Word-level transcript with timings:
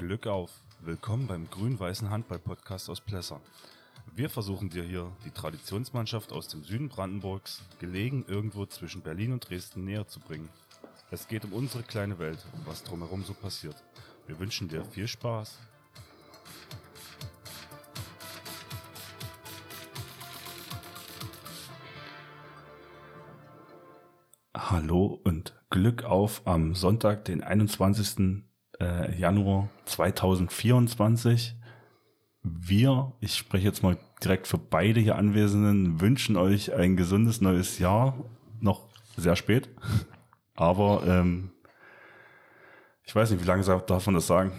Glück 0.00 0.26
auf! 0.26 0.50
Willkommen 0.80 1.26
beim 1.26 1.50
grün-weißen 1.50 2.08
Handball-Podcast 2.08 2.88
aus 2.88 3.02
Plessern. 3.02 3.42
Wir 4.14 4.30
versuchen 4.30 4.70
dir 4.70 4.82
hier 4.82 5.12
die 5.26 5.30
Traditionsmannschaft 5.30 6.32
aus 6.32 6.48
dem 6.48 6.64
Süden 6.64 6.88
Brandenburgs, 6.88 7.60
gelegen 7.80 8.24
irgendwo 8.26 8.64
zwischen 8.64 9.02
Berlin 9.02 9.34
und 9.34 9.46
Dresden, 9.46 9.84
näher 9.84 10.08
zu 10.08 10.18
bringen. 10.18 10.48
Es 11.10 11.28
geht 11.28 11.44
um 11.44 11.52
unsere 11.52 11.82
kleine 11.82 12.18
Welt 12.18 12.38
und 12.54 12.66
was 12.66 12.82
drumherum 12.82 13.24
so 13.24 13.34
passiert. 13.34 13.76
Wir 14.26 14.38
wünschen 14.38 14.68
dir 14.68 14.86
viel 14.86 15.06
Spaß. 15.06 15.58
Hallo 24.56 25.20
und 25.24 25.52
Glück 25.68 26.04
auf 26.04 26.40
am 26.46 26.74
Sonntag, 26.74 27.26
den 27.26 27.42
21. 27.42 28.46
Äh, 28.80 29.14
Januar 29.18 29.68
2024. 30.00 31.56
Wir, 32.42 33.12
ich 33.20 33.36
spreche 33.36 33.66
jetzt 33.66 33.82
mal 33.82 33.98
direkt 34.22 34.46
für 34.46 34.56
beide 34.56 34.98
hier 34.98 35.16
Anwesenden, 35.16 36.00
wünschen 36.00 36.36
euch 36.36 36.72
ein 36.72 36.96
gesundes 36.96 37.42
neues 37.42 37.78
Jahr. 37.78 38.16
Noch 38.60 38.88
sehr 39.16 39.36
spät, 39.36 39.68
aber 40.54 41.02
ähm, 41.06 41.50
ich 43.04 43.14
weiß 43.14 43.30
nicht, 43.30 43.42
wie 43.42 43.46
lange 43.46 43.62
darf 43.62 44.06
man 44.06 44.14
das 44.14 44.26
sagen? 44.26 44.52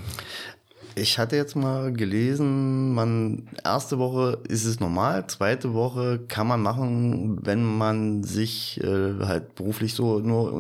Ich 0.94 1.18
hatte 1.18 1.38
jetzt 1.38 1.56
mal 1.56 1.92
gelesen, 1.94 2.94
man 2.94 3.50
erste 3.64 3.98
Woche 3.98 4.40
ist 4.48 4.66
es 4.66 4.80
normal, 4.80 5.26
zweite 5.28 5.74
Woche 5.74 6.20
kann 6.28 6.48
man 6.48 6.62
machen, 6.62 7.40
wenn 7.46 7.64
man 7.64 8.24
sich 8.24 8.80
äh, 8.84 9.20
halt 9.22 9.56
beruflich 9.56 9.96
so 9.96 10.20
nur 10.20 10.54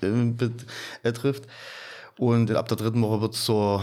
im, 0.00 0.36
äh, 1.02 1.12
trifft. 1.12 1.46
Und 2.22 2.52
ab 2.52 2.68
der 2.68 2.76
dritten 2.76 3.02
Woche 3.02 3.20
wird 3.20 3.34
es 3.34 3.44
zur 3.44 3.82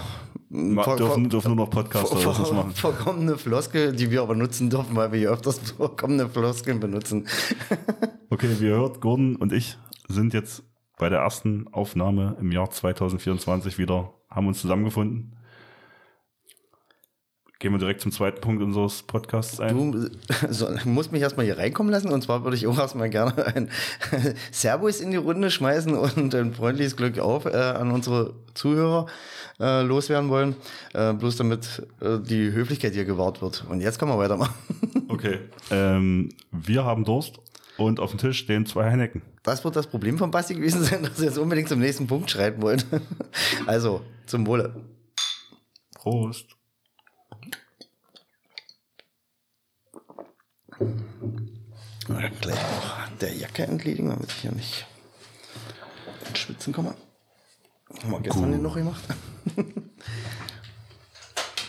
ver 0.49 0.95
dürfen, 0.95 1.27
dürfen 1.27 1.55
nur 1.55 1.65
noch 1.65 1.69
Podcaster 1.69 2.15
ver 2.15 2.33
ver 2.33 2.53
machen. 2.53 2.71
Verkommene 2.73 3.37
Floskel, 3.37 3.91
die 3.91 4.11
wir 4.11 4.21
aber 4.21 4.33
nutzen 4.33 4.69
dürfen, 4.69 4.95
weil 4.95 5.11
wir 5.11 5.19
hier 5.19 5.31
öfters 5.31 5.59
verkommene 5.77 6.29
Floskeln 6.29 6.79
benutzen. 6.79 7.27
okay, 8.29 8.47
wie 8.59 8.67
ihr 8.67 8.75
hört, 8.75 9.01
Gordon 9.01 9.35
und 9.35 9.51
ich 9.51 9.77
sind 10.07 10.33
jetzt 10.33 10.63
bei 10.97 11.09
der 11.09 11.19
ersten 11.19 11.67
Aufnahme 11.73 12.37
im 12.39 12.53
Jahr 12.53 12.71
2024 12.71 13.77
wieder, 13.77 14.13
haben 14.29 14.47
uns 14.47 14.61
zusammengefunden. 14.61 15.35
Gehen 17.59 17.73
wir 17.73 17.77
direkt 17.79 17.99
zum 17.99 18.13
zweiten 18.13 18.39
Punkt 18.39 18.63
unseres 18.63 19.03
Podcasts 19.03 19.59
ein. 19.59 19.91
Du 19.91 20.09
so, 20.49 20.69
musst 20.85 21.11
mich 21.11 21.21
erstmal 21.21 21.45
hier 21.45 21.57
reinkommen 21.57 21.91
lassen 21.91 22.09
und 22.09 22.23
zwar 22.23 22.45
würde 22.45 22.55
ich 22.55 22.65
auch 22.67 22.79
erstmal 22.79 23.09
gerne 23.09 23.47
ein 23.47 23.69
Servus 24.51 25.01
in 25.01 25.11
die 25.11 25.17
Runde 25.17 25.51
schmeißen 25.51 25.93
und 25.93 26.33
ein 26.33 26.53
freundliches 26.53 26.95
Glück 26.95 27.19
auf 27.19 27.43
äh, 27.43 27.57
an 27.57 27.91
unsere 27.91 28.33
Zuhörer 28.53 29.07
äh, 29.59 29.81
loswerden 29.81 30.29
wollen. 30.29 30.55
Äh, 30.93 31.11
bloß 31.11 31.35
damit 31.35 31.85
äh, 31.99 32.19
die 32.19 32.49
Höflichkeit 32.53 32.93
hier 32.93 33.03
gewahrt 33.03 33.41
wird. 33.41 33.65
Und 33.67 33.81
jetzt 33.81 33.99
können 33.99 34.11
wir 34.11 34.17
weitermachen. 34.17 34.53
okay. 35.09 35.39
Ähm, 35.69 36.29
wir 36.51 36.85
haben 36.85 37.03
Durst 37.03 37.39
und 37.75 37.99
auf 37.99 38.11
dem 38.11 38.19
Tisch 38.19 38.39
stehen 38.39 38.67
zwei 38.67 38.89
Heineken. 38.89 39.21
Das 39.43 39.65
wird 39.65 39.75
das 39.75 39.87
Problem 39.87 40.17
von 40.17 40.31
Basti 40.31 40.53
gewesen 40.53 40.81
sein, 40.81 41.03
dass 41.03 41.19
er 41.19 41.25
jetzt 41.25 41.37
unbedingt 41.37 41.67
zum 41.67 41.79
nächsten 41.79 42.07
Punkt 42.07 42.31
schreiten 42.31 42.61
wollte. 42.61 42.85
also, 43.65 43.99
zum 44.27 44.47
Wohle. 44.47 44.75
Prost. 45.93 46.58
Gleich 52.41 52.55
noch 52.55 53.17
der 53.19 53.33
Jacke 53.33 53.63
entledigen, 53.63 54.09
damit 54.09 54.29
ich 54.29 54.41
hier 54.41 54.51
nicht 54.51 54.85
ins 56.27 56.39
Schwitzen 56.39 56.73
komme. 56.73 56.95
Haben 58.01 58.11
wir 58.11 58.19
gestern 58.21 58.51
den 58.51 58.61
noch 58.61 58.75
gemacht. 58.75 59.03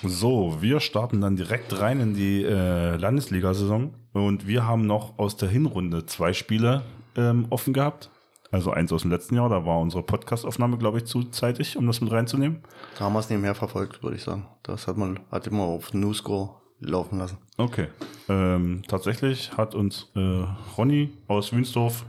so, 0.03 0.59
wir 0.61 0.81
starten 0.81 1.21
dann 1.21 1.37
direkt 1.37 1.79
rein 1.79 2.01
in 2.01 2.15
die 2.15 2.45
äh, 2.45 2.97
Landesliga-Saison. 2.97 3.95
Und 4.13 4.47
wir 4.47 4.67
haben 4.67 4.87
noch 4.87 5.19
aus 5.19 5.37
der 5.37 5.49
Hinrunde 5.49 6.07
zwei 6.07 6.33
Spiele 6.33 6.83
ähm, 7.17 7.47
offen 7.51 7.73
gehabt. 7.73 8.11
Also 8.53 8.73
eins 8.73 8.93
aus 8.93 9.03
dem 9.03 9.13
letzten 9.13 9.37
Jahr, 9.37 9.49
da 9.49 9.65
war 9.65 9.79
unsere 9.79 10.03
Podcast-Aufnahme, 10.03 10.77
glaube 10.77 10.99
ich, 10.99 11.05
zu 11.05 11.25
zeitig, 11.25 11.77
um 11.77 11.87
das 11.87 12.01
mit 12.01 12.11
reinzunehmen. 12.11 12.63
Da 12.99 13.05
haben 13.05 13.13
wir 13.13 13.21
es 13.21 13.31
nebenher 13.31 13.55
verfolgt, 13.55 14.03
würde 14.03 14.17
ich 14.17 14.25
sagen. 14.25 14.47
Das 14.65 14.89
hat 14.89 14.97
man, 14.97 15.21
hat 15.31 15.47
immer 15.47 15.63
auf 15.63 15.95
Newscore 15.95 16.61
laufen 16.81 17.19
lassen. 17.19 17.39
Okay. 17.57 17.89
Ähm, 18.29 18.83
tatsächlich 18.89 19.57
hat 19.57 19.75
uns 19.75 20.11
äh, 20.15 20.45
Ronny 20.77 21.13
aus 21.29 21.53
Wünsdorf 21.53 22.05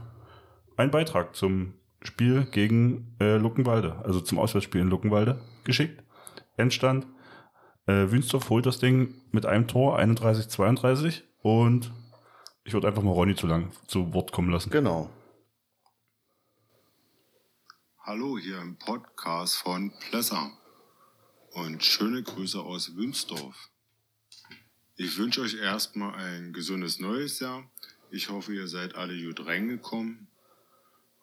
einen 0.76 0.90
Beitrag 0.90 1.36
zum 1.36 1.74
Spiel 2.02 2.46
gegen 2.50 3.14
äh, 3.20 3.36
Luckenwalde, 3.36 3.96
also 4.04 4.20
zum 4.20 4.38
Auswärtsspiel 4.38 4.80
in 4.80 4.88
Luckenwalde 4.88 5.40
geschickt. 5.64 6.02
Endstand. 6.56 7.06
Äh, 7.86 8.10
Wünsdorf 8.10 8.50
holt 8.50 8.66
das 8.66 8.78
Ding 8.78 9.14
mit 9.30 9.46
einem 9.46 9.68
Tor, 9.68 9.98
31-32. 9.98 11.22
Und 11.42 11.92
ich 12.64 12.72
würde 12.72 12.88
einfach 12.88 13.02
mal 13.02 13.12
Ronny 13.12 13.34
zu 13.34 13.46
lang 13.46 13.70
zu 13.86 14.12
Wort 14.14 14.32
kommen 14.32 14.50
lassen. 14.50 14.70
Genau. 14.70 15.10
Hallo 18.04 18.36
hier 18.38 18.60
im 18.60 18.76
Podcast 18.78 19.56
von 19.56 19.92
Plesser 20.00 20.50
und 21.52 21.84
schöne 21.84 22.22
Grüße 22.22 22.60
aus 22.60 22.96
Wünsdorf. 22.96 23.71
Ich 25.04 25.18
wünsche 25.18 25.40
euch 25.40 25.54
erstmal 25.54 26.14
ein 26.14 26.52
gesundes 26.52 27.00
neues 27.00 27.40
Jahr. 27.40 27.68
Ich 28.12 28.28
hoffe, 28.28 28.54
ihr 28.54 28.68
seid 28.68 28.94
alle 28.94 29.20
gut 29.20 29.44
reingekommen. 29.44 30.28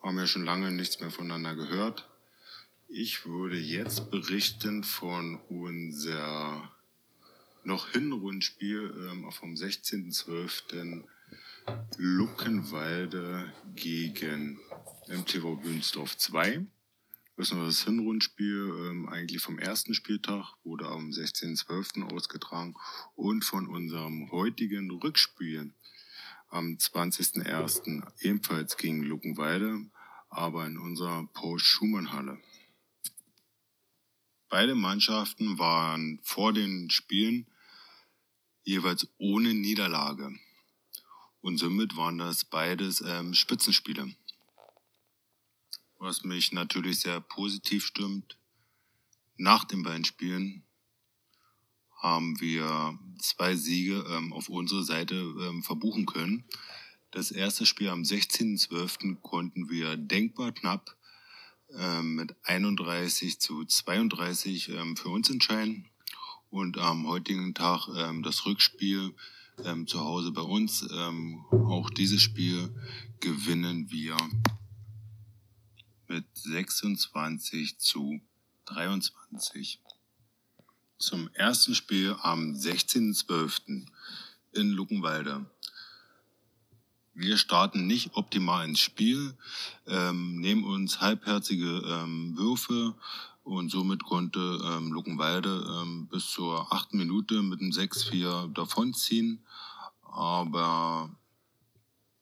Haben 0.02 0.18
ja 0.18 0.26
schon 0.26 0.44
lange 0.44 0.70
nichts 0.70 1.00
mehr 1.00 1.10
voneinander 1.10 1.54
gehört. 1.54 2.06
Ich 2.88 3.24
würde 3.24 3.56
jetzt 3.56 4.10
berichten 4.10 4.84
von 4.84 5.40
unser 5.48 6.70
noch 7.64 7.88
Hinrundspiel 7.88 9.08
ähm, 9.10 9.32
vom 9.32 9.54
16.12. 9.54 11.02
Luckenwalde 11.96 13.50
gegen 13.76 14.60
MTV 15.08 15.56
Bünsdorf 15.56 16.18
2. 16.18 16.66
Das 17.40 17.48
ist 17.48 17.54
noch 17.56 17.64
das 17.64 17.84
Hinrundspiel 17.84 18.90
ähm, 18.90 19.08
eigentlich 19.08 19.40
vom 19.40 19.58
ersten 19.58 19.94
Spieltag, 19.94 20.52
wurde 20.62 20.84
am 20.84 21.08
16.12. 21.08 22.12
ausgetragen 22.12 22.74
und 23.14 23.46
von 23.46 23.66
unserem 23.66 24.30
heutigen 24.30 24.90
Rückspiel 24.90 25.72
am 26.50 26.76
20.01. 26.76 28.02
ebenfalls 28.20 28.76
gegen 28.76 29.02
Luckenwalde, 29.04 29.86
aber 30.28 30.66
in 30.66 30.76
unserer 30.76 31.28
Paul-Schumann-Halle. 31.32 32.38
Beide 34.50 34.74
Mannschaften 34.74 35.58
waren 35.58 36.20
vor 36.22 36.52
den 36.52 36.90
Spielen 36.90 37.46
jeweils 38.64 39.08
ohne 39.16 39.54
Niederlage. 39.54 40.38
Und 41.40 41.56
somit 41.56 41.96
waren 41.96 42.18
das 42.18 42.44
beides 42.44 43.00
ähm, 43.00 43.32
Spitzenspiele. 43.32 44.14
Was 46.00 46.24
mich 46.24 46.50
natürlich 46.52 47.00
sehr 47.00 47.20
positiv 47.20 47.84
stimmt. 47.84 48.38
Nach 49.36 49.64
den 49.64 49.82
beiden 49.82 50.06
Spielen 50.06 50.64
haben 51.98 52.40
wir 52.40 52.98
zwei 53.18 53.54
Siege 53.54 54.06
ähm, 54.08 54.32
auf 54.32 54.48
unsere 54.48 54.82
Seite 54.82 55.16
ähm, 55.16 55.62
verbuchen 55.62 56.06
können. 56.06 56.44
Das 57.10 57.30
erste 57.30 57.66
Spiel 57.66 57.90
am 57.90 58.00
16.12. 58.00 59.20
konnten 59.20 59.68
wir 59.68 59.98
denkbar 59.98 60.52
knapp 60.52 60.96
ähm, 61.76 62.14
mit 62.14 62.34
31 62.44 63.38
zu 63.38 63.66
32 63.66 64.70
ähm, 64.70 64.96
für 64.96 65.10
uns 65.10 65.28
entscheiden. 65.28 65.90
Und 66.48 66.78
am 66.78 67.08
heutigen 67.08 67.52
Tag 67.52 67.88
ähm, 67.94 68.22
das 68.22 68.46
Rückspiel 68.46 69.14
ähm, 69.66 69.86
zu 69.86 70.00
Hause 70.00 70.32
bei 70.32 70.40
uns. 70.40 70.82
Auch 70.90 71.90
dieses 71.90 72.22
Spiel 72.22 72.74
gewinnen 73.20 73.90
wir 73.90 74.16
mit 76.10 76.24
26 76.34 77.78
zu 77.78 78.20
23. 78.64 79.78
Zum 80.98 81.30
ersten 81.34 81.76
Spiel 81.76 82.16
am 82.20 82.52
16.12. 82.52 83.86
in 84.52 84.70
Luckenwalde. 84.70 85.46
Wir 87.14 87.38
starten 87.38 87.86
nicht 87.86 88.16
optimal 88.16 88.66
ins 88.66 88.80
Spiel, 88.80 89.34
ähm, 89.86 90.40
nehmen 90.40 90.64
uns 90.64 91.00
halbherzige 91.00 91.80
ähm, 91.86 92.36
Würfe 92.36 92.96
und 93.44 93.70
somit 93.70 94.02
konnte 94.02 94.40
ähm, 94.64 94.90
Luckenwalde 94.90 95.64
ähm, 95.80 96.08
bis 96.08 96.28
zur 96.28 96.72
achten 96.72 96.98
Minute 96.98 97.40
mit 97.42 97.60
einem 97.60 97.70
6-4 97.70 98.52
davonziehen. 98.52 99.44
Aber 100.02 101.08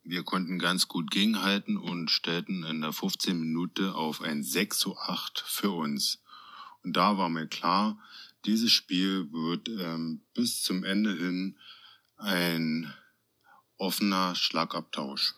wir 0.08 0.25
konnten 0.25 0.58
ganz 0.58 0.88
gut 0.88 1.10
gegenhalten 1.10 1.76
und 1.76 2.10
stellten 2.10 2.64
in 2.64 2.81
der 2.81 2.94
15 2.94 3.38
Minute 3.38 3.94
auf 3.94 4.22
ein 4.22 4.43
6 4.43 4.78
zu 4.78 4.96
8 4.96 5.44
für 5.46 5.70
uns. 5.70 6.22
Und 6.82 6.96
da 6.96 7.19
war 7.19 7.28
mir 7.28 7.46
klar, 7.46 8.00
dieses 8.46 8.72
Spiel 8.72 9.31
wird 9.32 9.69
ähm, 9.69 10.22
bis 10.32 10.62
zum 10.62 10.82
Ende 10.82 11.14
hin 11.14 11.58
ein 12.16 12.93
offener 13.76 14.34
Schlagabtausch. 14.34 15.34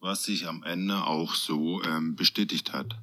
Was 0.00 0.24
sich 0.24 0.46
am 0.46 0.62
Ende 0.62 1.04
auch 1.04 1.34
so 1.34 1.82
ähm, 1.82 2.16
bestätigt 2.16 2.74
hat. 2.74 2.98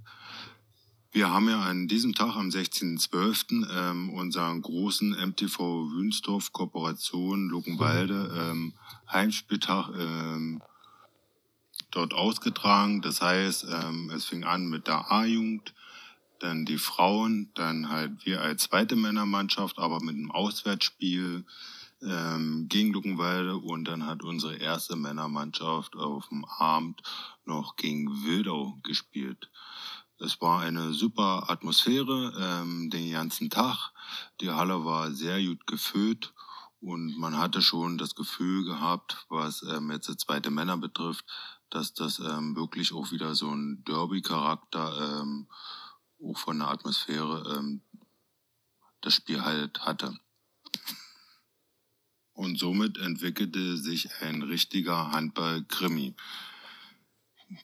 Wir 1.17 1.31
haben 1.31 1.49
ja 1.49 1.59
an 1.61 1.87
diesem 1.87 2.13
Tag, 2.13 2.35
am 2.35 2.49
16.12., 2.49 3.67
ähm, 3.75 4.11
unseren 4.11 4.61
großen 4.61 5.15
MTV 5.29 5.89
Wünsdorf 5.89 6.53
Kooperation 6.53 7.49
Luckenwalde 7.49 8.31
ähm, 8.37 8.73
Heimspieltag 9.11 9.89
ähm, 9.97 10.61
dort 11.89 12.13
ausgetragen. 12.13 13.01
Das 13.01 13.19
heißt, 13.19 13.65
ähm, 13.67 14.11
es 14.13 14.25
fing 14.25 14.43
an 14.43 14.67
mit 14.67 14.85
der 14.85 15.11
A-Jugend, 15.11 15.73
dann 16.37 16.65
die 16.65 16.77
Frauen, 16.77 17.49
dann 17.55 17.89
halt 17.89 18.23
wir 18.27 18.41
als 18.41 18.65
zweite 18.65 18.95
Männermannschaft, 18.95 19.79
aber 19.79 19.99
mit 20.03 20.17
einem 20.17 20.29
Auswärtsspiel 20.29 21.45
ähm, 22.03 22.67
gegen 22.69 22.93
Luckenwalde 22.93 23.57
und 23.57 23.85
dann 23.85 24.05
hat 24.05 24.21
unsere 24.21 24.57
erste 24.57 24.95
Männermannschaft 24.95 25.95
auf 25.95 26.29
dem 26.29 26.45
Abend 26.45 27.01
noch 27.43 27.75
gegen 27.75 28.23
Wildau 28.23 28.77
gespielt. 28.83 29.49
Es 30.19 30.41
war 30.41 30.61
eine 30.61 30.93
super 30.93 31.49
Atmosphäre 31.49 32.33
ähm, 32.39 32.89
den 32.89 33.11
ganzen 33.11 33.51
Tag. 33.51 33.91
Die 34.41 34.49
Halle 34.49 34.83
war 34.83 35.11
sehr 35.11 35.43
gut 35.43 35.67
gefüllt 35.67 36.33
und 36.79 37.17
man 37.17 37.37
hatte 37.37 37.61
schon 37.61 37.99
das 37.99 38.15
Gefühl 38.15 38.65
gehabt, 38.65 39.25
was 39.29 39.61
ähm, 39.61 39.91
jetzt 39.91 40.09
die 40.09 40.17
zweite 40.17 40.49
Männer 40.49 40.77
betrifft, 40.77 41.25
dass 41.69 41.93
das 41.93 42.17
ähm, 42.17 42.55
wirklich 42.55 42.93
auch 42.93 43.11
wieder 43.11 43.35
so 43.35 43.51
ein 43.51 43.83
Derby-Charakter 43.83 45.21
ähm, 45.21 45.47
auch 46.19 46.37
von 46.37 46.59
der 46.59 46.69
Atmosphäre 46.69 47.57
ähm, 47.57 47.81
das 49.01 49.13
Spiel 49.13 49.43
halt 49.43 49.81
hatte. 49.81 50.17
Und 52.33 52.57
somit 52.57 52.97
entwickelte 52.97 53.77
sich 53.77 54.09
ein 54.21 54.41
richtiger 54.41 55.11
Handball-Krimi. 55.11 56.15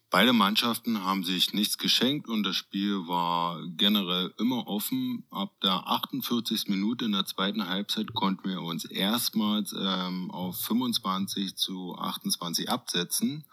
Beide 0.10 0.32
Mannschaften 0.32 1.04
haben 1.04 1.24
sich 1.24 1.54
nichts 1.54 1.78
geschenkt 1.78 2.30
und 2.30 2.44
das 2.44 2.56
Spiel 2.56 3.08
war 3.08 3.60
generell 3.76 4.34
immer 4.38 4.68
offen. 4.68 5.26
Ab 5.30 5.60
der 5.62 5.88
48. 5.88 6.70
Minute 6.70 7.06
in 7.06 7.12
der 7.12 7.26
zweiten 7.26 7.68
Halbzeit 7.68 8.14
konnten 8.14 8.48
wir 8.50 8.62
uns 8.62 8.86
erstmals 8.86 9.76
ähm, 9.78 10.32
auf 10.32 10.58
25 10.62 11.56
zu 11.56 11.96
28 11.96 12.70
absetzen 12.70 13.44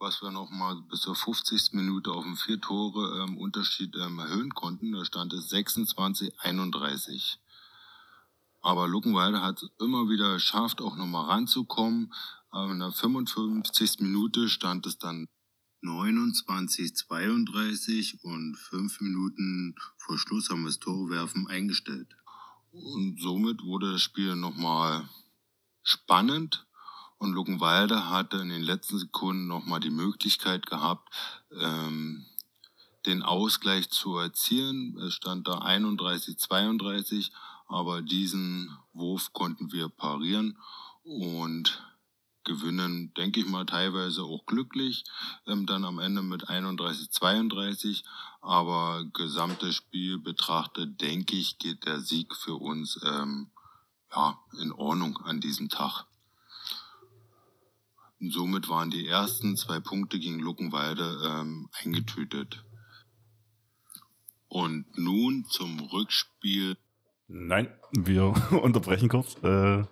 was 0.00 0.22
wir 0.22 0.30
noch 0.30 0.50
mal 0.50 0.76
bis 0.88 1.00
zur 1.00 1.16
50. 1.16 1.72
Minute 1.72 2.12
auf 2.12 2.22
dem 2.22 2.36
vier 2.36 2.60
Tore 2.60 3.24
ähm, 3.24 3.36
Unterschied 3.36 3.96
ähm, 3.96 4.18
erhöhen 4.18 4.54
konnten. 4.54 4.92
Da 4.92 5.04
stand 5.04 5.32
es 5.32 5.52
26-31. 5.52 7.38
Aber 8.60 8.86
Luckenwalde 8.86 9.42
hat 9.42 9.64
immer 9.80 10.08
wieder 10.08 10.34
geschafft, 10.34 10.80
auch 10.80 10.96
noch 10.96 11.06
mal 11.06 11.24
ranzukommen. 11.24 12.12
Aber 12.50 12.70
in 12.70 12.78
der 12.78 12.92
55. 12.92 14.00
Minute 14.00 14.48
stand 14.48 14.86
es 14.86 14.98
dann 14.98 15.28
29-32 15.82 18.22
und 18.22 18.56
fünf 18.56 19.00
Minuten 19.00 19.74
vor 19.96 20.16
Schluss 20.18 20.50
haben 20.50 20.62
wir 20.62 20.68
das 20.68 20.78
Torwerfen 20.78 21.48
eingestellt. 21.48 22.14
Und 22.72 23.20
somit 23.20 23.62
wurde 23.62 23.92
das 23.92 24.02
Spiel 24.02 24.36
nochmal 24.36 25.08
spannend. 25.82 26.66
Und 27.18 27.32
Luckenwalde 27.32 28.10
hatte 28.10 28.38
in 28.38 28.48
den 28.48 28.62
letzten 28.62 28.98
Sekunden 28.98 29.48
nochmal 29.48 29.80
die 29.80 29.90
Möglichkeit 29.90 30.66
gehabt, 30.66 31.12
ähm, 31.52 32.24
den 33.06 33.22
Ausgleich 33.22 33.90
zu 33.90 34.16
erzielen. 34.16 34.96
Es 34.98 35.14
stand 35.14 35.48
da 35.48 35.58
31, 35.58 36.38
32, 36.38 37.32
aber 37.66 38.02
diesen 38.02 38.76
Wurf 38.92 39.32
konnten 39.32 39.72
wir 39.72 39.88
parieren 39.88 40.58
und 41.02 41.82
gewinnen, 42.48 43.14
denke 43.14 43.38
ich 43.40 43.46
mal, 43.46 43.64
teilweise 43.64 44.24
auch 44.24 44.44
glücklich, 44.46 45.04
ähm, 45.46 45.66
dann 45.66 45.84
am 45.84 46.00
Ende 46.00 46.22
mit 46.22 46.48
31, 46.48 47.10
32. 47.10 48.04
Aber 48.40 49.04
gesamtes 49.12 49.76
Spiel 49.76 50.18
betrachtet, 50.18 51.00
denke 51.00 51.36
ich, 51.36 51.58
geht 51.58 51.84
der 51.86 52.00
Sieg 52.00 52.34
für 52.34 52.54
uns 52.54 52.98
ähm, 53.04 53.50
ja, 54.10 54.38
in 54.60 54.72
Ordnung 54.72 55.16
an 55.18 55.40
diesem 55.40 55.68
Tag. 55.68 56.06
Und 58.20 58.32
somit 58.32 58.68
waren 58.68 58.90
die 58.90 59.06
ersten 59.06 59.56
zwei 59.56 59.78
Punkte 59.78 60.18
gegen 60.18 60.40
Luckenwalde 60.40 61.22
ähm, 61.24 61.68
eingetütet. 61.84 62.64
Und 64.48 64.86
nun 64.96 65.44
zum 65.48 65.78
Rückspiel. 65.80 66.76
Nein, 67.28 67.68
wir 67.92 68.34
unterbrechen 68.62 69.08
kurz. 69.08 69.36
Äh, 69.42 69.84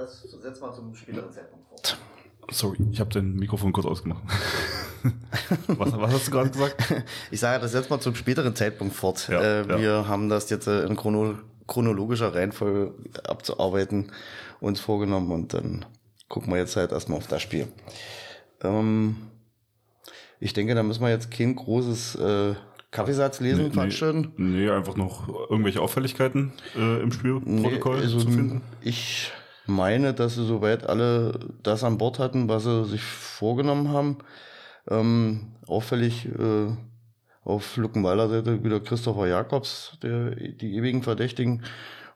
das 0.00 0.22
setzt 0.22 0.60
mal 0.60 0.72
zum 0.72 0.94
späteren 0.94 1.30
Zeitpunkt 1.32 1.68
fort. 1.68 1.98
Sorry, 2.50 2.78
ich 2.90 3.00
habe 3.00 3.10
dein 3.10 3.34
Mikrofon 3.34 3.72
kurz 3.72 3.86
ausgemacht. 3.86 4.22
was, 5.68 5.92
was, 5.92 6.12
hast 6.12 6.26
du 6.26 6.30
gerade 6.32 6.50
gesagt? 6.50 6.94
Ich 7.30 7.40
sage 7.40 7.60
das 7.60 7.72
jetzt 7.74 7.90
mal 7.90 8.00
zum 8.00 8.14
späteren 8.14 8.54
Zeitpunkt 8.56 8.94
fort. 8.94 9.28
Ja, 9.28 9.40
äh, 9.40 9.68
ja. 9.68 9.78
Wir 9.78 10.08
haben 10.08 10.28
das 10.28 10.50
jetzt 10.50 10.66
äh, 10.66 10.84
in 10.84 10.96
chrono 10.96 11.34
chronologischer 11.66 12.34
Reihenfolge 12.34 12.92
abzuarbeiten 13.22 14.10
uns 14.60 14.80
vorgenommen 14.80 15.30
und 15.30 15.54
dann 15.54 15.84
gucken 16.28 16.52
wir 16.52 16.58
jetzt 16.58 16.74
halt 16.74 16.90
erstmal 16.90 17.18
auf 17.18 17.28
das 17.28 17.42
Spiel. 17.42 17.68
Ähm, 18.62 19.16
ich 20.40 20.52
denke, 20.52 20.74
da 20.74 20.82
müssen 20.82 21.02
wir 21.02 21.10
jetzt 21.10 21.30
kein 21.30 21.54
großes 21.54 22.16
äh, 22.16 22.54
Kaffeesatz 22.90 23.38
lesen, 23.38 23.66
Nee, 23.66 23.70
veranstalten. 23.70 24.32
nee, 24.36 24.64
nee, 24.64 24.70
einfach 24.70 24.96
noch 24.96 25.28
irgendwelche 25.48 25.80
Auffälligkeiten 25.80 26.52
äh, 26.76 27.00
im 27.00 27.12
Spielprotokoll 27.12 27.98
Nee, 27.98 28.02
also, 28.02 28.18
zu 28.18 28.30
finden. 28.30 28.62
Ich 28.80 29.30
meine, 29.70 30.14
dass 30.14 30.34
sie 30.34 30.46
soweit 30.46 30.86
alle 30.86 31.38
das 31.62 31.84
an 31.84 31.98
Bord 31.98 32.18
hatten, 32.18 32.48
was 32.48 32.64
sie 32.64 32.84
sich 32.84 33.02
vorgenommen 33.02 33.88
haben. 33.88 34.18
Ähm, 34.88 35.52
auffällig 35.66 36.26
äh, 36.26 36.68
auf 37.44 37.76
Luckenwalder 37.76 38.28
Seite 38.28 38.64
wieder 38.64 38.80
Christopher 38.80 39.26
Jakobs, 39.26 39.98
der, 40.02 40.34
die 40.34 40.76
ewigen 40.76 41.02
Verdächtigen, 41.02 41.62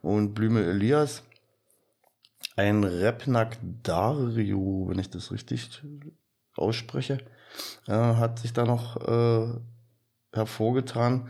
und 0.02 0.34
Blüme 0.34 0.64
Elias. 0.64 1.22
Ein 2.56 2.84
Repnak 2.84 3.58
Dario, 3.82 4.86
wenn 4.88 4.98
ich 4.98 5.10
das 5.10 5.32
richtig 5.32 5.82
ausspreche, 6.56 7.18
äh, 7.88 7.92
hat 7.92 8.38
sich 8.38 8.52
da 8.52 8.64
noch 8.64 8.96
äh, 9.08 9.60
hervorgetan. 10.32 11.28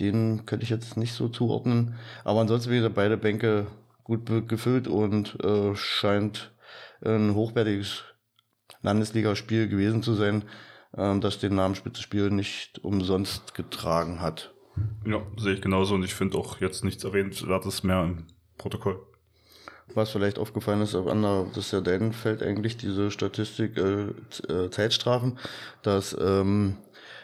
Den 0.00 0.44
könnte 0.44 0.64
ich 0.64 0.70
jetzt 0.70 0.96
nicht 0.96 1.14
so 1.14 1.28
zuordnen. 1.28 1.94
Aber 2.24 2.40
ansonsten 2.40 2.72
wieder 2.72 2.90
beide 2.90 3.16
Bänke 3.16 3.68
gut 4.06 4.48
gefüllt 4.48 4.86
und 4.86 5.36
äh, 5.42 5.74
scheint 5.74 6.54
ein 7.04 7.34
hochwertiges 7.34 8.04
Landesligaspiel 8.82 9.68
gewesen 9.68 10.04
zu 10.04 10.14
sein, 10.14 10.44
ähm, 10.96 11.20
das 11.20 11.40
den 11.40 11.56
Namen 11.56 11.74
Spitzenspiel 11.74 12.30
nicht 12.30 12.78
umsonst 12.84 13.54
getragen 13.54 14.20
hat. 14.20 14.54
Ja, 15.04 15.22
sehe 15.36 15.54
ich 15.54 15.60
genauso 15.60 15.96
und 15.96 16.04
ich 16.04 16.14
finde 16.14 16.38
auch 16.38 16.60
jetzt 16.60 16.84
nichts 16.84 17.02
Erwähnenswertes 17.02 17.82
mehr 17.82 18.02
im 18.02 18.26
Protokoll. 18.58 19.04
Was 19.94 20.10
vielleicht 20.10 20.38
aufgefallen 20.38 20.82
ist, 20.82 20.94
auf 20.94 21.08
Anna, 21.08 21.46
das 21.48 21.66
ist 21.66 21.72
ja 21.72 21.80
dein 21.80 22.12
Feld 22.12 22.44
eigentlich, 22.44 22.76
diese 22.76 23.10
Statistik, 23.10 23.76
äh, 23.76 24.10
äh, 24.52 24.70
Zeitstrafen, 24.70 25.38
dass 25.82 26.16
ähm, 26.20 26.76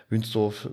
Wünsdorf 0.09 0.69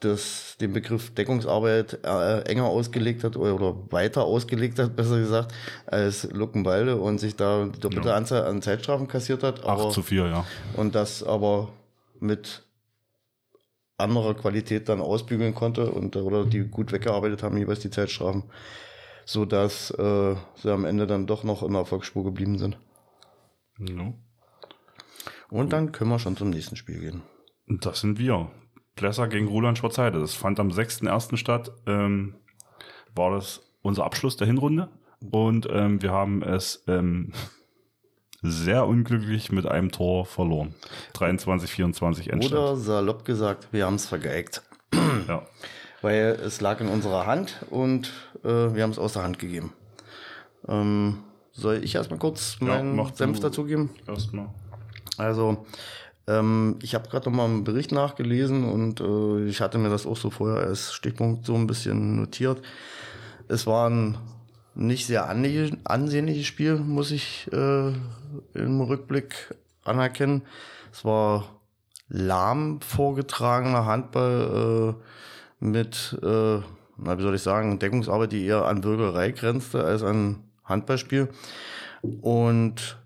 das, 0.00 0.56
den 0.60 0.72
Begriff 0.72 1.14
Deckungsarbeit 1.14 2.00
äh, 2.04 2.40
enger 2.42 2.66
ausgelegt 2.66 3.24
hat 3.24 3.36
oder, 3.36 3.76
weiter 3.90 4.24
ausgelegt 4.24 4.78
hat, 4.78 4.94
besser 4.96 5.18
gesagt, 5.18 5.54
als 5.86 6.30
Luckenwalde 6.32 6.96
und 6.96 7.18
sich 7.18 7.36
da 7.36 7.64
die 7.64 7.80
doppelte 7.80 8.08
Ja. 8.08 8.16
Anzahl 8.16 8.44
an 8.46 8.62
Zeitstrafen 8.62 9.08
kassiert 9.08 9.42
hat. 9.42 9.64
Aber, 9.64 9.86
8 9.86 9.92
zu 9.92 10.02
4, 10.02 10.26
ja. 10.26 10.46
und 10.76 10.94
das 10.94 11.22
aber 11.22 11.70
mit 12.20 12.62
anderer 13.98 14.34
Qualität 14.34 14.88
dann 14.88 15.00
ausbügeln 15.00 15.54
konnte 15.54 15.90
und 15.90 16.16
oder 16.16 16.44
die 16.44 16.60
gut 16.60 16.92
weggearbeitet 16.92 17.42
haben, 17.42 17.56
jeweils 17.56 17.80
die 17.80 17.90
Zeitstrafen, 17.90 18.44
so 19.24 19.46
dass 19.46 19.90
äh, 19.92 20.36
sie 20.56 20.70
am 20.70 20.84
Ende 20.84 21.06
dann 21.06 21.26
doch 21.26 21.44
noch 21.44 21.62
in 21.62 21.70
der 21.72 21.80
Erfolgsspur 21.80 22.24
geblieben 22.24 22.58
sind. 22.58 22.78
ja. 23.78 24.12
Und 25.48 25.72
dann 25.72 25.92
können 25.92 26.10
wir 26.10 26.18
schon 26.18 26.36
zum 26.36 26.50
nächsten 26.50 26.74
Spiel 26.74 26.98
gehen. 26.98 27.22
Und 27.68 27.86
das 27.86 28.00
sind 28.00 28.18
wir. 28.18 28.50
Plesser 28.96 29.28
gegen 29.28 29.46
Roland 29.46 29.78
Schwarzheide. 29.78 30.18
Das 30.18 30.34
fand 30.34 30.58
am 30.58 30.68
6.1. 30.68 31.36
statt. 31.36 31.70
Ähm, 31.86 32.34
war 33.14 33.30
das 33.30 33.62
unser 33.82 34.04
Abschluss 34.04 34.36
der 34.36 34.46
Hinrunde. 34.46 34.88
Und 35.30 35.68
ähm, 35.70 36.02
wir 36.02 36.10
haben 36.10 36.42
es 36.42 36.82
ähm, 36.88 37.32
sehr 38.42 38.86
unglücklich 38.86 39.52
mit 39.52 39.66
einem 39.66 39.92
Tor 39.92 40.26
verloren. 40.26 40.74
23, 41.14 41.70
24 41.70 42.30
Endstand. 42.32 42.60
Oder 42.60 42.76
salopp 42.76 43.24
gesagt, 43.24 43.68
wir 43.72 43.86
haben 43.86 43.94
es 43.94 44.06
vergeigt. 44.06 44.62
Ja. 45.28 45.42
Weil 46.02 46.38
es 46.44 46.60
lag 46.60 46.80
in 46.80 46.88
unserer 46.88 47.26
Hand 47.26 47.56
und 47.70 48.12
äh, 48.44 48.48
wir 48.74 48.82
haben 48.82 48.90
es 48.90 48.98
aus 48.98 49.14
der 49.14 49.22
Hand 49.22 49.38
gegeben. 49.38 49.72
Ähm, 50.68 51.22
soll 51.52 51.82
ich 51.82 51.94
erstmal 51.94 52.18
kurz 52.18 52.58
Ja, 52.60 52.66
meinen 52.66 52.96
du. 52.96 53.08
Senf 53.14 53.40
dazugeben? 53.40 53.90
Erstmal. 54.06 54.48
Also, 55.16 55.64
ähm, 56.26 56.78
ich 56.82 56.94
habe 56.94 57.08
gerade 57.08 57.30
noch 57.30 57.36
mal 57.36 57.44
einen 57.44 57.64
Bericht 57.64 57.92
nachgelesen 57.92 58.64
und 58.64 59.00
äh, 59.00 59.46
ich 59.46 59.60
hatte 59.60 59.78
mir 59.78 59.90
das 59.90 60.06
auch 60.06 60.16
so 60.16 60.30
vorher 60.30 60.66
als 60.66 60.92
Stichpunkt 60.92 61.46
so 61.46 61.54
ein 61.54 61.66
bisschen 61.66 62.16
notiert. 62.16 62.62
Es 63.48 63.66
war 63.66 63.88
ein 63.88 64.18
nicht 64.74 65.06
sehr 65.06 65.28
ansehnliches 65.28 66.46
Spiel, 66.46 66.76
muss 66.76 67.10
ich 67.10 67.50
äh, 67.52 67.92
im 68.54 68.80
Rückblick 68.80 69.54
anerkennen. 69.84 70.42
Es 70.92 71.04
war 71.04 71.44
lahm 72.08 72.80
vorgetragener 72.80 73.86
Handball, 73.86 74.94
äh, 74.98 75.02
mit, 75.58 76.18
äh, 76.22 76.60
na, 76.98 77.18
wie 77.18 77.22
soll 77.22 77.34
ich 77.34 77.42
sagen, 77.42 77.78
Deckungsarbeit, 77.78 78.32
die 78.32 78.44
eher 78.44 78.66
an 78.66 78.80
Bürgerei 78.80 79.30
grenzte 79.30 79.82
als 79.82 80.02
an 80.02 80.44
Handballspiel. 80.64 81.28
Und 82.02 82.98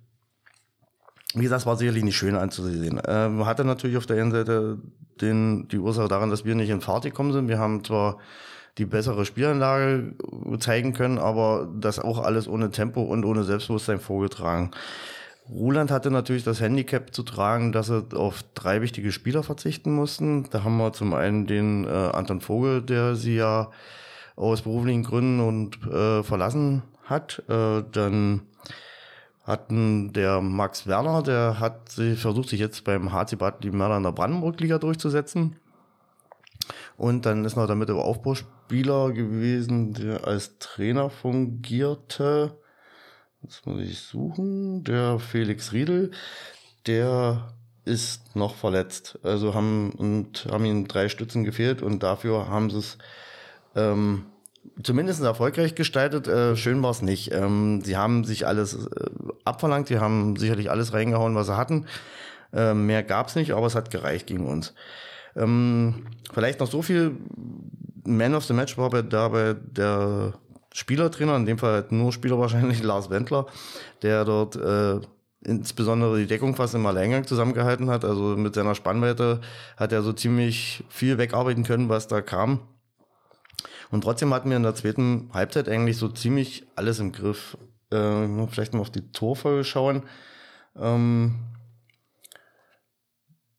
wie 1.35 1.43
gesagt, 1.43 1.61
es 1.61 1.67
war 1.67 1.77
sicherlich 1.77 2.03
nicht 2.03 2.17
schön 2.17 2.35
anzusehen. 2.35 3.01
Ähm, 3.07 3.47
hatte 3.47 3.65
natürlich 3.65 3.97
auf 3.97 4.07
der 4.07 4.21
einen 4.21 4.33
Seite 4.33 4.79
den, 5.21 5.69
die 5.69 5.79
Ursache 5.79 6.09
daran, 6.09 6.31
dass 6.31 6.45
wir 6.45 6.55
nicht 6.55 6.71
in 6.71 6.81
Fahrt 6.81 7.05
gekommen 7.05 7.33
sind. 7.33 7.49
Wir 7.49 7.59
haben 7.59 7.85
zwar 7.85 8.19
die 8.79 8.87
bessere 8.87 9.25
Spielanlage 9.25 10.15
zeigen 10.59 10.93
können, 10.93 11.19
aber 11.19 11.69
das 11.79 11.99
auch 11.99 12.19
alles 12.19 12.49
ohne 12.49 12.71
Tempo 12.71 13.03
und 13.03 13.25
ohne 13.25 13.45
Selbstbewusstsein 13.45 14.01
vorgetragen. 14.01 14.71
Ruland 15.49 15.91
hatte 15.91 16.11
natürlich 16.11 16.45
das 16.45 16.61
Handicap 16.61 17.13
zu 17.13 17.23
tragen, 17.23 17.73
dass 17.73 17.89
sie 17.89 18.05
auf 18.15 18.45
drei 18.55 18.83
wichtige 18.83 19.11
Spieler 19.11 19.43
verzichten 19.43 19.93
mussten. 19.93 20.49
Da 20.51 20.63
haben 20.63 20.77
wir 20.77 20.93
zum 20.93 21.13
einen 21.13 21.47
den 21.47 21.85
äh, 21.85 21.89
Anton 21.89 22.41
Vogel, 22.41 22.83
der 22.83 23.17
sie 23.17 23.37
ja 23.37 23.71
aus 24.37 24.63
beruflichen 24.63 25.03
Gründen 25.03 25.41
und 25.41 25.85
äh, 25.87 26.23
verlassen 26.23 26.83
hat. 27.05 27.43
Äh, 27.49 27.83
dann 27.91 28.43
hatten 29.43 30.13
der 30.13 30.41
Max 30.41 30.87
Werner, 30.87 31.23
der 31.23 31.59
hat 31.61 31.91
sich, 31.91 32.21
versucht 32.21 32.49
sich 32.49 32.61
jetzt 32.61 32.85
beim 32.85 33.13
HC 33.13 33.37
Bad 33.37 33.65
Liebenwerda 33.65 33.97
in 33.97 34.03
der 34.03 34.13
Brandenburg-Liga 34.13 34.79
durchzusetzen. 34.79 35.57
Und 36.97 37.25
dann 37.27 37.45
ist 37.45 37.57
noch 37.57 37.67
der 37.67 37.77
Mitte 37.77 37.95
Aufbauspieler 37.95 39.13
gewesen, 39.13 39.95
der 39.95 40.27
als 40.27 40.59
Trainer 40.59 41.09
fungierte. 41.09 42.59
Jetzt 43.43 43.67
muss 43.67 43.81
ich 43.81 43.99
suchen. 44.01 44.85
Der 44.85 45.19
Felix 45.19 45.73
Riedel, 45.73 46.11
der 46.87 47.55
ist 47.85 48.37
noch 48.37 48.55
verletzt. 48.55 49.19
Also 49.23 49.55
haben 49.55 49.93
und 49.93 50.47
haben 50.51 50.67
ihm 50.67 50.87
drei 50.87 51.09
Stützen 51.09 51.45
gefehlt 51.45 51.83
und 51.83 52.03
dafür 52.03 52.49
haben 52.49 52.71
sie 52.71 52.79
es 52.79 52.99
ähm, 53.75 54.27
zumindest 54.83 55.23
erfolgreich 55.23 55.75
gestaltet. 55.75 56.29
Äh, 56.29 56.57
schön 56.57 56.83
war 56.83 56.91
es 56.91 57.03
nicht. 57.03 57.33
Ähm, 57.33 57.83
sie 57.83 57.97
haben 57.97 58.25
sich 58.25 58.47
alles 58.47 58.87
äh, 58.87 59.11
abverlangt, 59.45 59.89
sie 59.89 59.99
haben 59.99 60.37
sicherlich 60.37 60.71
alles 60.71 60.93
reingehauen, 60.93 61.35
was 61.35 61.47
sie 61.47 61.57
hatten. 61.57 61.87
Äh, 62.53 62.75
mehr 62.75 63.03
gab's 63.03 63.37
nicht, 63.37 63.53
aber 63.53 63.67
es 63.67 63.75
hat 63.75 63.91
gereicht 63.91 64.27
gegen 64.27 64.47
uns. 64.47 64.75
Ähm, 65.37 66.07
vielleicht 66.33 66.61
noch 66.61 66.71
so 66.71 66.83
viel. 66.83 67.17
Man 68.05 68.35
of 68.35 68.45
the 68.45 68.55
Match 68.55 68.77
war 68.79 68.91
bei, 68.91 69.03
dabei 69.03 69.55
der 69.55 70.35
Spielertrainer, 70.73 71.37
in 71.37 71.47
dem 71.47 71.59
Fall 71.59 71.75
halt 71.75 71.93
nur 71.93 72.13
Spieler 72.13 72.39
wahrscheinlich 72.39 72.83
Lars 72.83 73.11
Wendler, 73.11 73.47
der 74.03 74.25
dort 74.25 74.57
äh, 74.57 75.01
insbesondere 75.43 76.19
die 76.19 76.27
Deckung 76.27 76.55
fast 76.55 76.75
im 76.75 76.87
Alleingang 76.87 77.27
zusammengehalten 77.27 77.89
hat. 77.91 78.05
Also 78.05 78.37
mit 78.37 78.55
seiner 78.55 78.75
Spannweite 78.75 79.41
hat 79.77 79.93
er 79.93 80.03
so 80.03 80.13
ziemlich 80.13 80.85
viel 80.89 81.19
wegarbeiten 81.19 81.65
können, 81.65 81.89
was 81.89 82.09
da 82.09 82.21
kam. 82.21 82.61
Und 83.91 84.03
trotzdem 84.03 84.33
hatten 84.33 84.51
wir 84.51 84.57
in 84.57 84.63
der 84.63 84.75
zweiten 84.75 85.31
Halbzeit 85.33 85.69
eigentlich 85.69 85.97
so 85.97 86.09
ziemlich 86.09 86.67
alles 86.77 87.01
im 87.01 87.13
Griff. 87.13 87.59
Äh, 87.91 88.47
vielleicht 88.49 88.73
mal 88.73 88.81
auf 88.81 88.91
die 88.91 89.11
Torfolge 89.13 89.65
schauen. 89.65 90.05
Ähm, 90.77 91.35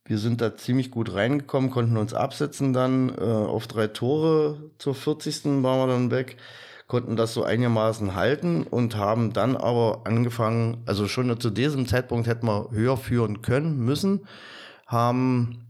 wir 0.05 0.17
sind 0.17 0.41
da 0.41 0.57
ziemlich 0.57 0.91
gut 0.91 1.13
reingekommen, 1.13 1.69
konnten 1.69 1.97
uns 1.97 2.13
absetzen 2.13 2.73
dann 2.73 3.09
äh, 3.17 3.21
auf 3.21 3.67
drei 3.67 3.87
Tore. 3.87 4.71
Zur 4.77 4.95
40. 4.95 5.63
waren 5.63 5.79
wir 5.79 5.87
dann 5.87 6.11
weg, 6.11 6.37
konnten 6.87 7.15
das 7.15 7.33
so 7.33 7.43
einigermaßen 7.43 8.15
halten 8.15 8.63
und 8.63 8.95
haben 8.95 9.31
dann 9.31 9.55
aber 9.55 10.01
angefangen, 10.05 10.83
also 10.85 11.07
schon 11.07 11.39
zu 11.39 11.49
diesem 11.49 11.87
Zeitpunkt 11.87 12.27
hätten 12.27 12.47
wir 12.47 12.71
höher 12.71 12.97
führen 12.97 13.41
können 13.41 13.77
müssen, 13.77 14.27
haben 14.85 15.67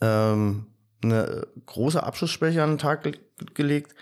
ähm, 0.00 0.66
eine 1.02 1.46
große 1.66 2.02
Abschlussschwäche 2.02 2.62
an 2.62 2.72
den 2.72 2.78
Tag 2.78 3.02
ge 3.02 3.12
gelegt 3.54 3.94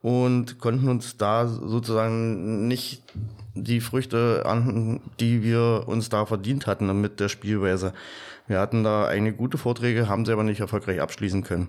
und 0.00 0.58
konnten 0.58 0.88
uns 0.88 1.16
da 1.16 1.46
sozusagen 1.46 2.68
nicht 2.68 3.02
die 3.54 3.80
Früchte 3.80 4.44
an, 4.46 5.00
die 5.20 5.42
wir 5.42 5.84
uns 5.86 6.08
da 6.08 6.24
verdient 6.26 6.66
hatten 6.66 7.00
mit 7.00 7.20
der 7.20 7.28
Spielweise. 7.28 7.92
Wir 8.46 8.60
hatten 8.60 8.84
da 8.84 9.06
einige 9.06 9.36
gute 9.36 9.58
Vorträge, 9.58 10.08
haben 10.08 10.24
sie 10.24 10.32
aber 10.32 10.44
nicht 10.44 10.60
erfolgreich 10.60 11.00
abschließen 11.00 11.42
können. 11.42 11.68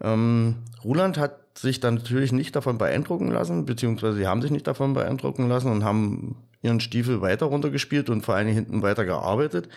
Ähm, 0.00 0.56
Ruland 0.84 1.18
hat 1.18 1.58
sich 1.58 1.80
dann 1.80 1.94
natürlich 1.94 2.30
nicht 2.30 2.54
davon 2.54 2.78
beeindrucken 2.78 3.32
lassen, 3.32 3.64
beziehungsweise 3.64 4.18
sie 4.18 4.26
haben 4.26 4.42
sich 4.42 4.52
nicht 4.52 4.66
davon 4.66 4.94
beeindrucken 4.94 5.48
lassen 5.48 5.72
und 5.72 5.82
haben 5.82 6.36
ihren 6.62 6.80
Stiefel 6.80 7.20
weiter 7.20 7.46
runtergespielt 7.46 8.10
und 8.10 8.22
vor 8.22 8.36
Dingen 8.38 8.54
hinten 8.54 8.82
weiter 8.82 9.04
gearbeitet 9.04 9.68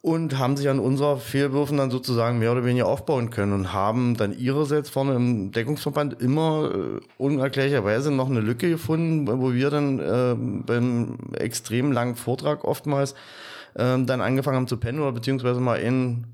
und 0.00 0.38
haben 0.38 0.56
sich 0.56 0.68
an 0.68 0.78
unserer 0.78 1.16
Fehlwürfen 1.16 1.76
dann 1.76 1.90
sozusagen 1.90 2.38
mehr 2.38 2.52
oder 2.52 2.64
weniger 2.64 2.86
aufbauen 2.86 3.30
können 3.30 3.52
und 3.52 3.72
haben 3.72 4.16
dann 4.16 4.36
ihrerseits 4.38 4.90
vorne 4.90 5.14
im 5.14 5.50
Deckungsverband 5.50 6.20
immer 6.22 6.70
äh, 6.72 7.00
unerklärlicherweise 7.18 8.12
noch 8.12 8.30
eine 8.30 8.40
Lücke 8.40 8.70
gefunden, 8.70 9.26
wo 9.26 9.52
wir 9.52 9.70
dann 9.70 9.98
äh, 9.98 10.36
beim 10.64 11.18
extrem 11.34 11.90
langen 11.90 12.14
Vortrag 12.14 12.64
oftmals 12.64 13.12
äh, 13.74 13.98
dann 13.98 14.20
angefangen 14.20 14.56
haben 14.56 14.68
zu 14.68 14.76
pennen 14.76 15.00
oder 15.00 15.12
beziehungsweise 15.12 15.60
mal 15.60 15.80
einen 15.80 16.28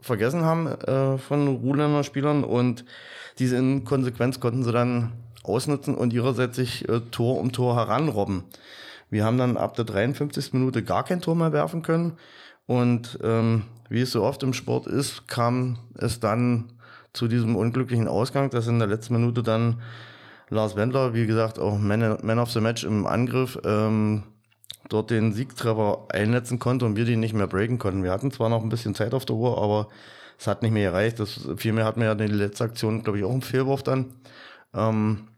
vergessen 0.00 0.42
haben 0.42 0.66
äh, 0.66 1.16
von 1.18 1.46
Ruhländer 1.46 2.02
Spielern 2.02 2.42
und 2.42 2.84
diese 3.38 3.56
Inkonsequenz 3.56 4.40
konnten 4.40 4.64
sie 4.64 4.72
dann 4.72 5.12
ausnutzen 5.44 5.94
und 5.94 6.12
ihrerseits 6.12 6.56
sich 6.56 6.88
äh, 6.88 7.00
Tor 7.12 7.38
um 7.38 7.52
Tor 7.52 7.76
heranrobben. 7.76 8.42
Wir 9.08 9.24
haben 9.24 9.38
dann 9.38 9.56
ab 9.56 9.76
der 9.76 9.84
53. 9.84 10.54
Minute 10.54 10.82
gar 10.82 11.04
kein 11.04 11.20
Tor 11.20 11.36
mehr 11.36 11.52
werfen 11.52 11.82
können 11.82 12.14
und 12.66 13.18
ähm, 13.22 13.64
wie 13.88 14.00
es 14.00 14.12
so 14.12 14.22
oft 14.22 14.42
im 14.42 14.52
Sport 14.52 14.86
ist, 14.86 15.28
kam 15.28 15.78
es 15.94 16.20
dann 16.20 16.72
zu 17.12 17.28
diesem 17.28 17.56
unglücklichen 17.56 18.08
Ausgang, 18.08 18.50
dass 18.50 18.66
in 18.66 18.78
der 18.78 18.88
letzten 18.88 19.14
Minute 19.14 19.42
dann 19.42 19.80
Lars 20.50 20.76
Wendler, 20.76 21.14
wie 21.14 21.26
gesagt, 21.26 21.58
auch 21.58 21.78
Man, 21.78 22.18
Man 22.22 22.38
of 22.38 22.50
the 22.50 22.60
Match 22.60 22.84
im 22.84 23.06
Angriff, 23.06 23.58
ähm, 23.64 24.24
dort 24.88 25.10
den 25.10 25.32
Siegtreffer 25.32 26.06
einnetzen 26.10 26.58
konnte 26.58 26.84
und 26.84 26.96
wir 26.96 27.04
den 27.04 27.20
nicht 27.20 27.34
mehr 27.34 27.46
breaken 27.46 27.78
konnten. 27.78 28.02
Wir 28.02 28.12
hatten 28.12 28.30
zwar 28.30 28.48
noch 28.48 28.62
ein 28.62 28.68
bisschen 28.68 28.94
Zeit 28.94 29.14
auf 29.14 29.24
der 29.24 29.36
Uhr, 29.36 29.60
aber 29.62 29.88
es 30.38 30.46
hat 30.46 30.62
nicht 30.62 30.72
mehr 30.72 30.90
gereicht. 30.90 31.20
Das, 31.20 31.48
vielmehr 31.56 31.84
hatten 31.84 32.00
wir 32.00 32.08
ja 32.08 32.14
die 32.14 32.26
letzte 32.26 32.64
Aktion, 32.64 33.02
glaube 33.02 33.18
ich, 33.18 33.24
auch 33.24 33.32
einen 33.32 33.42
Fehlwurf 33.42 33.82
dann. 33.82 34.14
Ähm, 34.74 35.28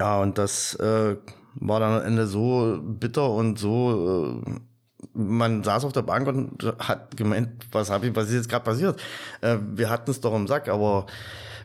ja, 0.00 0.20
und 0.20 0.38
das 0.38 0.74
äh, 0.76 1.16
war 1.54 1.80
dann 1.80 2.00
am 2.00 2.06
Ende 2.06 2.26
so 2.26 2.78
bitter 2.82 3.30
und 3.30 3.58
so 3.58 4.42
äh, 4.44 4.60
man 5.14 5.62
saß 5.62 5.84
auf 5.84 5.92
der 5.92 6.02
Bank 6.02 6.26
und 6.28 6.74
hat 6.78 7.16
gemeint, 7.16 7.66
was 7.72 7.90
habe 7.90 8.06
ich, 8.06 8.16
was 8.16 8.28
ist 8.28 8.34
jetzt 8.34 8.48
gerade 8.48 8.64
passiert? 8.64 9.00
Äh, 9.40 9.56
wir 9.74 9.90
hatten 9.90 10.10
es 10.10 10.20
doch 10.20 10.34
im 10.34 10.46
Sack, 10.46 10.68
aber 10.68 11.06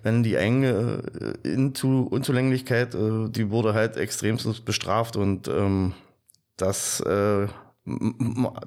wenn 0.04 0.24
die 0.24 0.36
enge 0.36 1.04
äh, 1.44 1.56
Unzulänglichkeit, 1.56 2.96
äh, 2.96 3.30
die 3.30 3.50
wurde 3.50 3.74
halt 3.74 3.98
extremst 3.98 4.66
bestraft 4.66 5.16
und 5.16 5.48
ähm, 5.48 5.94
das 6.58 7.00
äh, 7.02 7.48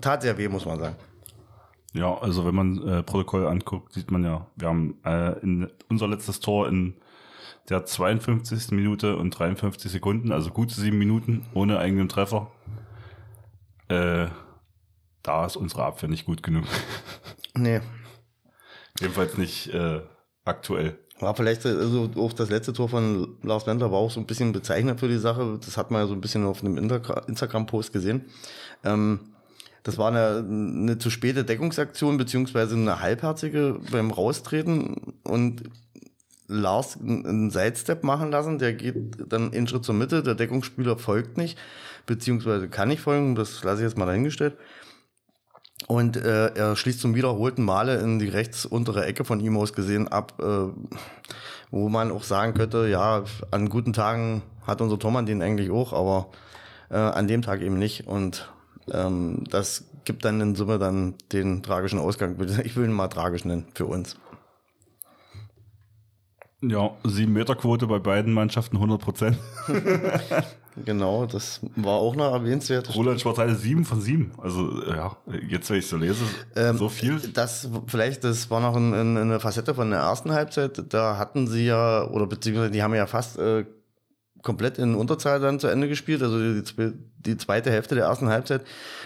tat 0.00 0.22
sehr 0.22 0.38
weh, 0.38 0.48
muss 0.48 0.66
man 0.66 0.78
sagen. 0.78 0.96
Ja, 1.94 2.18
also 2.18 2.44
wenn 2.44 2.54
man 2.54 2.86
äh, 2.86 3.02
Protokoll 3.02 3.46
anguckt, 3.46 3.92
sieht 3.94 4.10
man 4.10 4.24
ja, 4.24 4.46
wir 4.56 4.68
haben 4.68 4.98
äh, 5.04 5.38
in 5.40 5.68
unser 5.88 6.08
letztes 6.08 6.40
Tor 6.40 6.68
in 6.68 6.94
der 7.70 7.84
52. 7.84 8.72
Minute 8.72 9.16
und 9.16 9.30
53 9.30 9.90
Sekunden, 9.90 10.32
also 10.32 10.50
gute 10.50 10.74
sieben 10.74 10.98
Minuten 10.98 11.46
ohne 11.54 11.78
eigenen 11.78 12.08
Treffer. 12.08 12.50
Äh, 13.88 14.26
da 15.22 15.46
ist 15.46 15.56
unsere 15.56 15.84
Abwehr 15.84 16.08
nicht 16.08 16.26
gut 16.26 16.42
genug. 16.42 16.64
Nee. 17.54 17.80
Jedenfalls 19.00 19.36
nicht 19.36 19.74
äh, 19.74 20.00
aktuell. 20.44 20.96
War 21.18 21.34
vielleicht 21.34 21.66
also 21.66 22.08
auch 22.16 22.32
das 22.32 22.50
letzte 22.50 22.72
Tor 22.72 22.88
von 22.88 23.36
Lars 23.42 23.66
Wendler 23.66 23.90
war 23.90 23.98
auch 23.98 24.10
so 24.12 24.20
ein 24.20 24.26
bisschen 24.26 24.52
bezeichnend 24.52 25.00
für 25.00 25.08
die 25.08 25.18
Sache. 25.18 25.58
Das 25.64 25.76
hat 25.76 25.90
man 25.90 26.02
ja 26.02 26.06
so 26.06 26.14
ein 26.14 26.20
bisschen 26.20 26.44
auf 26.44 26.62
einem 26.62 26.76
Instagram-Post 26.78 27.92
gesehen. 27.92 28.26
Ähm, 28.84 29.34
das 29.82 29.98
war 29.98 30.08
eine, 30.08 30.44
eine 30.48 30.98
zu 30.98 31.10
späte 31.10 31.44
Deckungsaktion 31.44 32.18
beziehungsweise 32.18 32.76
eine 32.76 33.00
halbherzige 33.00 33.80
beim 33.90 34.10
Raustreten 34.10 35.16
und 35.24 35.64
Lars 36.46 36.98
einen 37.00 37.50
Sidestep 37.50 38.04
machen 38.04 38.30
lassen. 38.30 38.58
Der 38.58 38.72
geht 38.74 38.96
dann 39.26 39.52
einen 39.52 39.66
Schritt 39.66 39.84
zur 39.84 39.94
Mitte. 39.94 40.22
Der 40.22 40.34
Deckungsspieler 40.34 40.98
folgt 40.98 41.36
nicht, 41.36 41.58
beziehungsweise 42.06 42.68
kann 42.68 42.88
nicht 42.88 43.00
folgen. 43.00 43.34
Das 43.34 43.64
lasse 43.64 43.82
ich 43.82 43.88
jetzt 43.88 43.98
mal 43.98 44.06
dahingestellt. 44.06 44.56
Und 45.86 46.16
äh, 46.16 46.48
er 46.54 46.76
schließt 46.76 47.00
zum 47.00 47.14
wiederholten 47.14 47.62
Male 47.62 47.98
in 48.00 48.18
die 48.18 48.28
rechts 48.28 48.66
untere 48.66 49.06
Ecke 49.06 49.24
von 49.24 49.40
ihm 49.40 49.56
aus 49.56 49.72
gesehen 49.72 50.08
ab, 50.08 50.34
äh, 50.40 50.72
wo 51.70 51.88
man 51.88 52.10
auch 52.10 52.24
sagen 52.24 52.54
könnte, 52.54 52.88
ja, 52.88 53.24
an 53.50 53.68
guten 53.68 53.92
Tagen 53.92 54.42
hat 54.66 54.80
unser 54.80 54.98
Tormann 54.98 55.26
den 55.26 55.40
eigentlich 55.40 55.70
auch, 55.70 55.92
aber 55.92 56.28
äh, 56.90 56.96
an 56.96 57.28
dem 57.28 57.42
Tag 57.42 57.60
eben 57.62 57.78
nicht. 57.78 58.06
Und 58.06 58.50
ähm, 58.92 59.44
das 59.50 59.84
gibt 60.04 60.24
dann 60.24 60.40
in 60.40 60.54
Summe 60.56 60.78
dann 60.78 61.14
den 61.32 61.62
tragischen 61.62 61.98
Ausgang. 61.98 62.36
Ich 62.64 62.76
will 62.76 62.84
ihn 62.84 62.92
mal 62.92 63.08
tragisch 63.08 63.44
nennen 63.44 63.66
für 63.74 63.86
uns. 63.86 64.16
Ja, 66.60 66.90
7-Meter-Quote 67.04 67.86
bei 67.86 68.00
beiden 68.00 68.32
Mannschaften 68.32 68.76
100 68.76 69.00
Prozent. 69.00 69.38
Genau, 70.84 71.26
das 71.26 71.60
war 71.76 71.94
auch 71.94 72.14
noch 72.14 72.32
erwähnenswert. 72.32 72.94
Roland 72.94 73.20
Schwarzheide 73.20 73.54
7 73.54 73.84
von 73.84 74.00
7. 74.00 74.32
Also, 74.38 74.82
ja, 74.86 75.16
jetzt, 75.48 75.70
wenn 75.70 75.78
ich 75.78 75.86
so 75.86 75.96
lese, 75.96 76.24
Ähm, 76.56 76.76
so 76.76 76.88
viel. 76.88 77.18
Das 77.34 77.68
vielleicht, 77.86 78.24
das 78.24 78.50
war 78.50 78.60
noch 78.60 78.76
ein, 78.76 78.92
ein, 78.94 79.16
eine 79.16 79.40
Facette 79.40 79.74
von 79.74 79.90
der 79.90 80.00
ersten 80.00 80.32
Halbzeit. 80.32 80.92
Da 80.92 81.18
hatten 81.18 81.46
sie 81.46 81.66
ja, 81.66 82.06
oder 82.08 82.26
beziehungsweise 82.26 82.70
die 82.70 82.82
haben 82.82 82.94
ja 82.94 83.06
fast 83.06 83.38
äh, 83.38 83.64
komplett 84.42 84.78
in 84.78 84.94
Unterzahl 84.94 85.40
dann 85.40 85.58
zu 85.60 85.66
Ende 85.66 85.88
gespielt. 85.88 86.22
Also 86.22 86.38
die, 86.38 86.62
die 87.18 87.36
zweite 87.36 87.70
Hälfte 87.70 87.94
der 87.94 88.04
ersten 88.04 88.28
Halbzeit. 88.28 88.62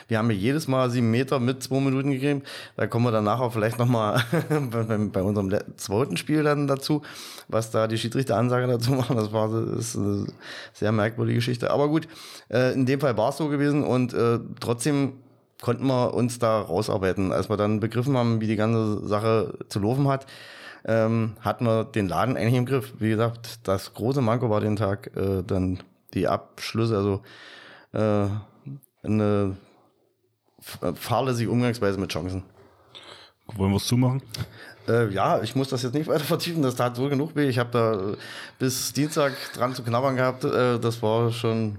Wir 0.08 0.18
haben 0.18 0.30
ja 0.30 0.36
jedes 0.36 0.68
Mal 0.68 0.90
sieben 0.90 1.10
Meter 1.10 1.40
mit 1.40 1.62
zwei 1.62 1.80
Minuten 1.80 2.10
gegeben. 2.10 2.42
Da 2.76 2.86
kommen 2.86 3.06
wir 3.06 3.12
danach 3.12 3.40
auch 3.40 3.52
vielleicht 3.52 3.78
nochmal 3.78 4.22
bei, 4.70 4.82
bei- 4.98 5.22
unserem 5.22 5.50
zweiten 5.76 6.16
Spiel 6.18 6.42
dann 6.42 6.66
dazu, 6.66 7.02
was 7.48 7.70
da 7.70 7.86
die 7.88 7.96
Schiedsrichteransage 7.98 8.66
dazu 8.66 8.90
machen. 8.92 9.16
Das 9.16 9.32
war 9.32 9.48
das 9.48 9.78
ist 9.78 9.96
eine 9.96 10.26
sehr 10.74 10.92
merkwürdige 10.92 11.36
Geschichte. 11.38 11.70
Aber 11.70 11.88
gut, 11.88 12.06
äh, 12.50 12.72
in 12.74 12.84
dem 12.84 13.00
Fall 13.00 13.16
war 13.16 13.30
es 13.30 13.38
so 13.38 13.48
gewesen 13.48 13.84
und 13.84 14.12
äh, 14.12 14.38
trotzdem 14.60 15.14
konnten 15.62 15.86
wir 15.86 16.12
uns 16.12 16.38
da 16.40 16.60
rausarbeiten. 16.60 17.32
Als 17.32 17.48
wir 17.48 17.56
dann 17.56 17.80
begriffen 17.80 18.16
haben, 18.16 18.40
wie 18.40 18.48
die 18.48 18.56
ganze 18.56 19.06
Sache 19.06 19.54
zu 19.68 19.78
laufen 19.78 20.08
hat, 20.08 20.26
ähm, 20.84 21.36
hatten 21.40 21.64
wir 21.64 21.84
den 21.84 22.08
Laden 22.08 22.36
eigentlich 22.36 22.54
im 22.54 22.66
Griff. 22.66 22.94
Wie 22.98 23.10
gesagt, 23.10 23.66
das 23.66 23.94
große 23.94 24.20
Manko 24.20 24.50
war 24.50 24.60
den 24.60 24.76
Tag 24.76 25.16
äh, 25.16 25.42
dann 25.42 25.82
die 26.14 26.28
Abschlüsse, 26.28 26.96
also 26.96 27.22
äh, 27.92 28.28
eine 29.02 29.56
fahrlässige 30.94 31.50
Umgangsweise 31.50 31.98
mit 31.98 32.12
Chancen. 32.12 32.44
Wollen 33.56 33.72
wir 33.72 33.76
es 33.76 33.86
zumachen? 33.86 34.22
Äh, 34.88 35.12
ja, 35.12 35.42
ich 35.42 35.54
muss 35.54 35.68
das 35.68 35.82
jetzt 35.82 35.94
nicht 35.94 36.06
weiter 36.08 36.24
vertiefen, 36.24 36.62
das 36.62 36.76
tat 36.76 36.96
so 36.96 37.08
genug 37.08 37.36
weh. 37.36 37.48
Ich 37.48 37.58
habe 37.58 37.70
da 37.70 38.12
äh, 38.12 38.16
bis 38.58 38.92
Dienstag 38.92 39.32
dran 39.54 39.74
zu 39.74 39.82
knabbern 39.82 40.16
gehabt. 40.16 40.44
Äh, 40.44 40.78
das 40.78 41.02
war 41.02 41.32
schon 41.32 41.78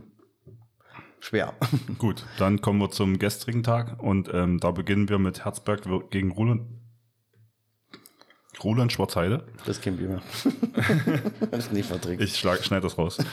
schwer. 1.19 1.53
Gut, 1.97 2.25
dann 2.37 2.61
kommen 2.61 2.79
wir 2.79 2.91
zum 2.91 3.19
gestrigen 3.19 3.63
Tag 3.63 4.01
und 4.01 4.29
ähm, 4.33 4.59
da 4.59 4.71
beginnen 4.71 5.09
wir 5.09 5.19
mit 5.19 5.45
Herzberg 5.45 5.81
gegen 6.11 6.31
Roland. 6.31 6.63
Roland 8.63 8.91
Schwarzheide. 8.91 9.45
Das 9.65 9.79
Bier 9.79 9.91
mehr. 9.93 10.21
das 11.51 11.65
ist 11.65 11.73
nicht 11.73 11.87
verträgt. 11.87 12.21
Ich 12.21 12.37
schlag, 12.37 12.63
schneid 12.63 12.83
das 12.83 12.97
raus. 12.97 13.17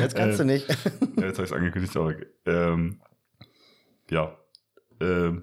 Jetzt 0.00 0.16
kannst 0.16 0.40
du 0.40 0.44
nicht. 0.44 0.66
Ja, 1.16 1.26
jetzt 1.26 1.38
habe 1.38 1.44
ich 1.44 1.50
es 1.50 1.56
angekündigt, 1.56 1.96
aber 1.96 2.14
ähm, 2.44 3.00
ja. 4.10 4.36
Ähm, 5.00 5.42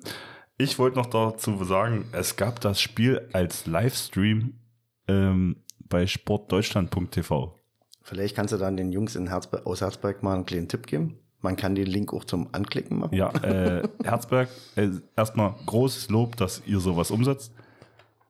ich 0.57 0.77
wollte 0.77 0.97
noch 0.97 1.07
dazu 1.07 1.63
sagen, 1.63 2.05
es 2.11 2.35
gab 2.35 2.59
das 2.59 2.81
Spiel 2.81 3.29
als 3.31 3.65
Livestream 3.65 4.59
ähm, 5.07 5.55
bei 5.87 6.05
sportdeutschland.tv. 6.05 7.55
Vielleicht 8.03 8.35
kannst 8.35 8.53
du 8.53 8.57
dann 8.57 8.77
den 8.77 8.91
Jungs 8.91 9.15
in 9.15 9.27
Herzberg, 9.27 9.65
aus 9.65 9.81
Herzberg 9.81 10.21
mal 10.23 10.35
einen 10.35 10.45
kleinen 10.45 10.67
Tipp 10.67 10.87
geben. 10.87 11.19
Man 11.41 11.55
kann 11.55 11.73
den 11.73 11.87
Link 11.87 12.13
auch 12.13 12.25
zum 12.25 12.49
Anklicken 12.51 12.99
machen. 12.99 13.15
Ja, 13.15 13.29
äh, 13.43 13.87
Herzberg, 14.03 14.49
äh, 14.75 14.89
erstmal 15.15 15.55
großes 15.65 16.09
Lob, 16.09 16.35
dass 16.35 16.61
ihr 16.65 16.79
sowas 16.79 17.09
umsetzt. 17.09 17.53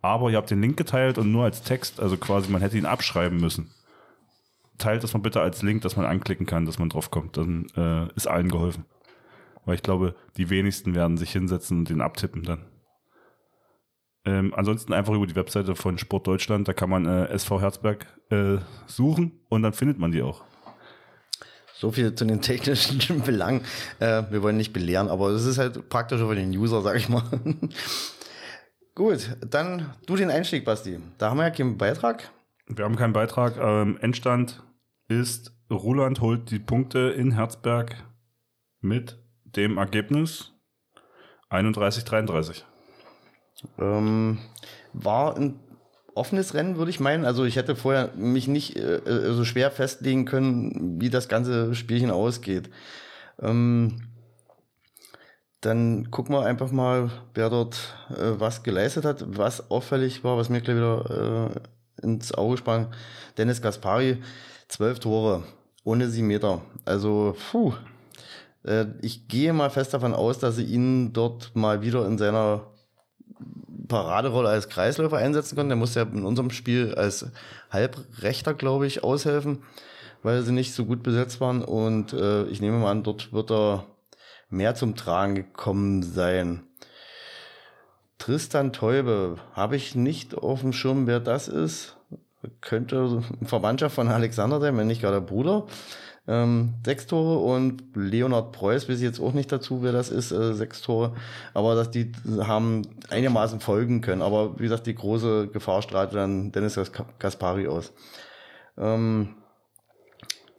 Aber 0.02 0.30
ihr 0.30 0.38
habt 0.38 0.50
den 0.50 0.62
Link 0.62 0.78
geteilt 0.78 1.18
und 1.18 1.32
nur 1.32 1.44
als 1.44 1.62
Text, 1.62 2.00
also 2.00 2.18
quasi 2.18 2.52
man 2.52 2.62
hätte 2.62 2.78
ihn 2.78 2.86
abschreiben 2.86 3.40
müssen. 3.40 3.72
Teilt 4.78 5.04
das 5.04 5.14
mal 5.14 5.20
bitte 5.20 5.42
als 5.42 5.62
Link, 5.62 5.84
dass 5.84 5.96
man 5.96 6.06
anklicken 6.06 6.48
kann, 6.48 6.66
dass 6.66 6.80
man 6.80 6.90
drauf 6.90 7.12
kommt. 7.12 7.38
Dann 7.38 7.68
äh, 7.76 8.08
ist 8.16 8.28
allen 8.28 8.50
geholfen. 8.50 8.86
Weil 9.66 9.76
ich 9.76 9.84
glaube, 9.84 10.16
die 10.38 10.50
wenigsten 10.50 10.96
werden 10.96 11.18
sich 11.18 11.32
hinsetzen 11.32 11.80
und 11.80 11.90
den 11.90 12.02
abtippen 12.02 12.44
dann. 12.44 12.66
Ähm, 14.24 14.54
ansonsten 14.56 14.94
einfach 14.94 15.14
über 15.14 15.26
die 15.26 15.36
Webseite 15.36 15.76
von 15.76 15.98
Sport 15.98 16.28
Deutschland, 16.28 16.68
da 16.68 16.74
kann 16.74 16.90
man 16.90 17.06
äh, 17.06 17.26
SV 17.30 17.62
Herzberg 17.62 18.06
äh, 18.30 18.58
suchen 18.86 19.40
und 19.50 19.64
dann 19.64 19.74
findet 19.74 19.98
man 19.98 20.12
die 20.12 20.22
auch. 20.22 20.44
So 21.74 21.92
viel 21.92 22.14
zu 22.14 22.26
den 22.26 22.42
technischen 22.42 23.22
Belangen. 23.26 23.62
Äh, 24.00 24.24
wir 24.30 24.44
wollen 24.44 24.58
nicht 24.58 24.74
belehren, 24.74 25.10
aber 25.10 25.30
es 25.30 25.46
ist 25.46 25.58
halt 25.58 25.90
praktischer 25.90 26.28
für 26.28 26.36
den 26.36 26.52
User, 26.52 26.82
sag 26.82 26.98
ich 26.98 27.10
mal. 27.10 27.24
Gut, 28.94 29.38
dann 29.50 29.94
du 30.06 30.16
den 30.16 30.30
Einstieg, 30.30 30.66
Basti. 30.66 31.00
Da 31.18 31.30
haben 31.30 31.38
wir 31.38 31.44
ja 31.44 31.50
keinen 31.50 31.78
Beitrag. 31.78 32.30
Wir 32.68 32.86
haben 32.86 32.98
keinen 32.98 33.14
Beitrag. 33.14 33.58
Ähm, 33.58 33.98
Endstand 34.02 34.64
ist, 35.08 35.54
Roland 35.70 36.20
holt 36.22 36.52
die 36.52 36.60
Punkte 36.60 37.00
in 37.00 37.32
Herzberg 37.32 37.96
mit 38.82 39.18
dem 39.44 39.78
Ergebnis 39.78 40.52
31-33. 41.50 42.64
Ähm, 43.80 44.40
war 44.94 45.38
ein 45.38 45.60
offenes 46.16 46.54
Rennen, 46.54 46.78
würde 46.78 46.92
ich 46.92 47.00
meinen. 47.00 47.26
Also 47.26 47.46
ich 47.46 47.56
hätte 47.56 47.76
vorher 47.76 48.12
mich 48.16 48.48
nicht 48.48 48.76
äh, 48.76 48.98
äh, 48.98 49.34
so 49.34 49.46
schwer 49.46 49.72
festlegen 49.72 50.26
können, 50.26 51.00
wie 51.02 51.10
das 51.10 51.30
ganze 51.30 51.76
Spielchen 51.76 52.12
ausgeht. 52.12 52.70
Ähm, 53.40 54.11
dann 55.62 56.10
gucken 56.10 56.36
wir 56.36 56.44
einfach 56.44 56.72
mal, 56.72 57.12
wer 57.36 57.50
dort 57.50 57.96
äh, 58.10 58.40
was 58.40 58.64
geleistet 58.64 59.06
hat. 59.06 59.24
Was 59.38 59.70
auffällig 59.70 60.24
war, 60.24 60.38
was 60.38 60.50
mir 60.50 60.62
gleich 60.62 60.76
wieder 60.76 61.52
äh, 62.02 62.06
ins 62.06 62.34
Auge 62.34 62.58
sprang, 62.58 62.88
Dennis 63.38 63.62
Gaspari, 63.62 64.18
zwölf 64.68 65.00
Tore, 65.00 65.44
ohne 65.84 66.10
sieben 66.10 66.28
Meter. 66.28 66.62
Also, 66.86 67.36
puh. 67.52 67.74
Äh, 68.64 68.86
ich 69.02 69.28
gehe 69.28 69.54
mal 69.54 69.70
fest 69.70 69.94
davon 69.94 70.16
aus, 70.16 70.40
dass 70.40 70.56
sie 70.56 70.66
ihn 70.66 71.14
dort 71.14 71.56
mal 71.56 71.84
wieder 71.84 72.08
in 72.08 72.18
seiner 72.18 72.66
Paraderolle 73.88 74.50
als 74.50 74.68
Kreisläufer 74.68 75.18
einsetzen 75.18 75.56
können. 75.56 75.70
Der 75.70 75.78
muss 75.78 75.94
ja 75.96 76.04
in 76.04 76.26
unserem 76.26 76.50
Spiel 76.50 76.96
als 76.96 77.28
Halbrechter, 77.70 78.56
glaube 78.56 78.88
ich, 78.88 79.04
aushelfen, 79.04 79.60
weil 80.24 80.42
sie 80.42 80.54
nicht 80.54 80.74
so 80.74 80.86
gut 80.86 81.04
besetzt 81.04 81.40
waren. 81.40 81.64
Und 81.64 82.14
äh, 82.14 82.46
ich 82.46 82.62
nehme 82.62 82.80
mal 82.80 82.92
an, 82.92 83.04
dort 83.04 83.32
wird 83.32 83.52
er 83.52 83.86
mehr 84.52 84.76
zum 84.76 84.96
Tragen 84.96 85.36
gekommen 85.36 86.04
sein. 86.04 86.64
Tristan 88.18 88.72
Teube, 88.72 89.38
habe 89.54 89.76
ich 89.76 89.96
nicht 89.96 90.36
auf 90.36 90.62
dem 90.62 90.74
Schirm, 90.74 91.08
wer 91.08 91.20
das 91.20 91.48
ist. 91.48 91.98
Könnte 92.60 93.24
ein 93.42 93.48
Verwandtschaft 93.48 93.96
von 93.96 94.08
Alexander 94.08 94.60
sein, 94.60 94.78
wenn 94.78 94.88
nicht 94.88 95.02
gar 95.02 95.12
der 95.12 95.22
Bruder. 95.22 95.66
Ähm, 96.28 96.76
sechs 96.86 97.08
Tore 97.08 97.40
und 97.40 97.84
Leonard 97.96 98.52
Preuß, 98.52 98.88
weiß 98.88 98.98
ich 98.98 99.04
jetzt 99.04 99.20
auch 99.20 99.34
nicht 99.34 99.52
dazu, 99.52 99.82
wer 99.82 99.92
das 99.92 100.10
ist, 100.10 100.32
äh, 100.32 100.54
sechs 100.54 100.82
Tore. 100.82 101.16
Aber 101.56 101.74
dass 101.74 101.90
die 101.90 102.12
haben 102.42 102.84
einigermaßen 103.10 103.60
folgen 103.60 104.02
können. 104.02 104.22
Aber 104.22 104.60
wie 104.60 104.64
gesagt, 104.64 104.86
die 104.86 104.94
große 104.94 105.48
Gefahr 105.48 105.82
strahlt 105.82 106.14
dann 106.14 106.52
Dennis 106.52 106.76
Gas- 106.76 106.92
Gaspari 107.18 107.68
aus. 107.68 107.92
Ähm, 108.78 109.36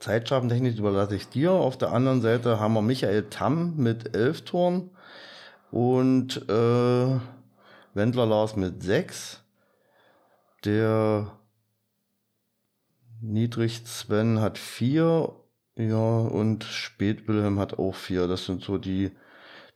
Zeitschrafentechnik 0.02 0.76
überlasse 0.76 1.14
ich 1.14 1.28
dir. 1.28 1.52
Auf 1.52 1.78
der 1.78 1.92
anderen 1.92 2.22
Seite 2.22 2.58
haben 2.58 2.74
wir 2.74 2.82
Michael 2.82 3.30
Tamm 3.30 3.76
mit 3.76 4.16
elf 4.16 4.42
Toren 4.42 4.90
und 5.70 6.48
äh, 6.48 7.20
Wendler 7.94 8.26
Lars 8.26 8.56
mit 8.56 8.82
sechs. 8.82 9.44
Der 10.64 11.38
Niedrig 13.20 13.86
Sven 13.86 14.40
hat 14.40 14.58
vier. 14.58 15.36
Ja, 15.76 16.18
und 16.18 16.64
Spät 16.64 17.28
Wilhelm 17.28 17.60
hat 17.60 17.78
auch 17.78 17.94
vier. 17.94 18.26
Das 18.26 18.44
sind 18.44 18.62
so 18.62 18.78
die 18.78 19.12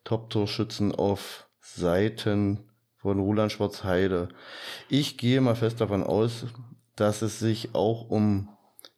Top-Torschützen 0.02 0.92
auf 0.92 1.48
Seiten 1.60 2.68
von 2.96 3.20
Roland 3.20 3.52
Schwarzheide. 3.52 4.28
Ich 4.88 5.18
gehe 5.18 5.40
mal 5.40 5.54
fest 5.54 5.80
davon 5.80 6.02
aus, 6.02 6.46
dass 6.96 7.22
es 7.22 7.38
sich 7.38 7.74
auch 7.76 8.10
um 8.10 8.48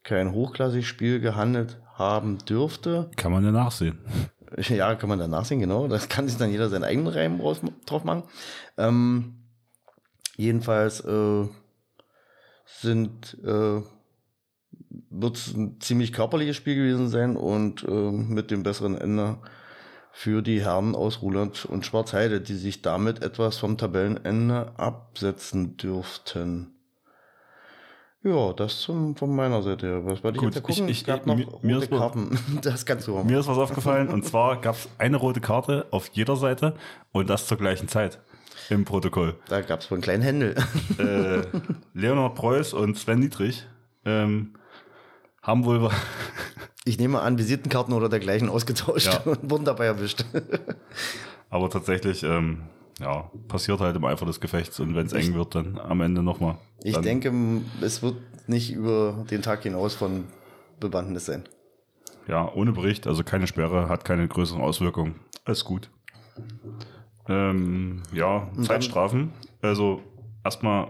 kein 0.09 0.33
Hochklassig-Spiel 0.33 1.21
gehandelt 1.21 1.77
haben 1.95 2.39
dürfte. 2.39 3.11
Kann 3.17 3.31
man 3.31 3.45
ja 3.45 3.53
nachsehen. 3.53 3.99
Ja, 4.69 4.95
kann 4.95 5.11
man 5.11 5.19
dann 5.19 5.31
nachsehen, 5.31 5.61
genau. 5.61 5.89
Das 5.89 6.09
kann 6.09 6.27
sich 6.27 6.39
dann 6.39 6.51
jeder 6.51 6.71
seinen 6.71 6.85
eigenen 6.85 7.09
Reim 7.09 7.39
raus, 7.39 7.61
drauf 7.85 8.05
machen. 8.05 8.23
Ähm, 8.79 9.35
jedenfalls 10.37 11.05
äh, 11.05 11.47
sind 12.65 13.37
äh, 13.45 13.83
wird 15.11 15.37
es 15.37 15.55
ein 15.55 15.79
ziemlich 15.81 16.15
körperliches 16.15 16.57
Spiel 16.57 16.77
gewesen 16.77 17.09
sein 17.09 17.37
und 17.37 17.85
äh, 17.87 18.11
mit 18.11 18.51
dem 18.51 18.63
besseren 18.63 18.97
Ende 18.97 19.37
für 20.13 20.41
die 20.41 20.63
Herren 20.63 20.95
aus 20.95 21.21
Ruland 21.21 21.67
und 21.67 21.85
Schwarzheide, 21.85 22.41
die 22.41 22.55
sich 22.55 22.81
damit 22.81 23.23
etwas 23.23 23.59
vom 23.59 23.77
Tabellenende 23.77 24.73
absetzen 24.79 25.77
dürften. 25.77 26.78
Ja, 28.25 28.53
das 28.53 28.81
zum, 28.81 29.15
von 29.15 29.35
meiner 29.35 29.63
Seite 29.63 29.87
her. 29.87 30.05
Was 30.05 30.23
wollte 30.25 30.37
ich 30.39 30.43
Gut, 30.43 30.55
jetzt 30.55 30.81
ich- 30.91 31.05
gab 31.05 31.21
ich- 31.21 31.27
noch 31.27 31.37
mir- 31.37 31.47
mir 31.63 31.75
rote 31.77 31.85
ist 31.85 31.91
mal- 31.91 31.99
Karten. 32.01 32.39
Das 32.63 32.85
kannst 32.85 33.07
du 33.07 33.17
haben. 33.17 33.27
Mir 33.29 33.39
ist 33.39 33.47
was 33.47 33.59
aufgefallen 33.59 34.09
und 34.09 34.25
zwar 34.25 34.61
gab 34.61 34.75
es 34.75 34.89
eine 34.99 35.17
rote 35.17 35.41
Karte 35.41 35.87
auf 35.93 36.09
jeder 36.13 36.37
Seite 36.37 36.75
und 37.13 37.31
das 37.31 37.47
zur 37.47 37.59
gleichen 37.59 37.87
Zeit 37.89 38.19
im 38.71 38.85
Protokoll. 38.85 39.37
Da 39.49 39.61
gab 39.61 39.81
es 39.81 39.91
wohl 39.91 39.97
einen 39.97 40.03
kleinen 40.03 40.23
Händel. 40.23 40.57
äh, 40.99 41.43
Leonard 41.95 42.35
Preuß 42.35 42.75
und 42.75 42.99
Sven 42.99 43.21
Niedrig 43.21 43.67
ähm, 44.05 44.55
haben 45.43 45.65
wohl 45.65 45.89
Ich 46.85 46.99
nehme 46.99 47.21
an, 47.21 47.37
Visitenkarten 47.39 47.93
oder 47.95 48.09
dergleichen 48.09 48.49
ausgetauscht 48.49 49.07
Ja. 49.07 49.31
und 49.31 49.51
wurden 49.51 49.65
dabei 49.67 49.85
erwischt. 49.87 50.25
Aber 51.51 51.69
tatsächlich, 51.71 52.23
ähm, 52.25 52.63
ja, 53.01 53.31
passiert 53.49 53.81
halt 53.81 53.97
im 53.97 54.05
Eifer 54.05 54.27
des 54.27 54.41
Gefechts 54.41 54.81
und 54.81 54.95
wenn 54.95 55.07
es 55.07 55.13
eng 55.13 55.35
wird, 55.35 55.55
dann 55.55 55.79
am 55.79 56.01
Ende 56.01 56.23
nochmal. 56.23 56.57
Ich 56.83 56.97
denke, 56.99 57.33
es 57.81 58.03
wird 58.03 58.17
nicht 58.49 58.73
über 58.73 59.25
den 59.31 59.43
Tag 59.43 59.63
hinaus 59.63 59.95
von 59.95 60.25
Bewandtnis 60.81 61.27
sein. 61.27 61.45
Ja, 62.27 62.53
ohne 62.53 62.73
Bericht, 62.73 63.07
also 63.07 63.25
keine 63.25 63.47
Sperre, 63.47 63.89
hat 63.89 64.05
keine 64.05 64.27
größeren 64.29 64.61
Auswirkungen. 64.61 65.17
Alles 65.45 65.65
gut. 65.65 65.91
Ähm, 67.29 68.03
ja, 68.13 68.49
Zeitstrafen. 68.63 69.33
Also 69.63 70.03
erstmal 70.45 70.89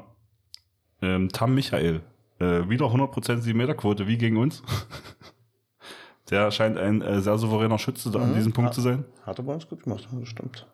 ähm, 1.03 1.29
Tam 1.31 1.55
Michael. 1.55 2.03
Äh, 2.41 2.69
wieder 2.69 2.87
100% 2.87 3.39
7 3.41 3.57
Meter 3.59 3.75
Quote, 3.75 4.07
wie 4.07 4.17
gegen 4.19 4.37
uns. 4.37 4.63
Der 6.31 6.51
scheint 6.51 6.77
ein 6.79 7.01
äh, 7.03 7.21
sehr 7.21 7.39
souveräner 7.39 7.79
Schütze 7.79 8.11
da 8.11 8.21
an 8.21 8.31
Mhm. 8.31 8.35
diesem 8.35 8.53
Punkt 8.53 8.71
Ha- 8.71 8.75
zu 8.75 8.81
sein. 8.81 9.05
Hat 9.25 9.39
er 9.39 9.45
bei 9.45 9.55
uns 9.55 9.67
gut 9.69 9.83
gemacht, 9.83 10.07
das 10.13 10.29
stimmt. 10.29 10.67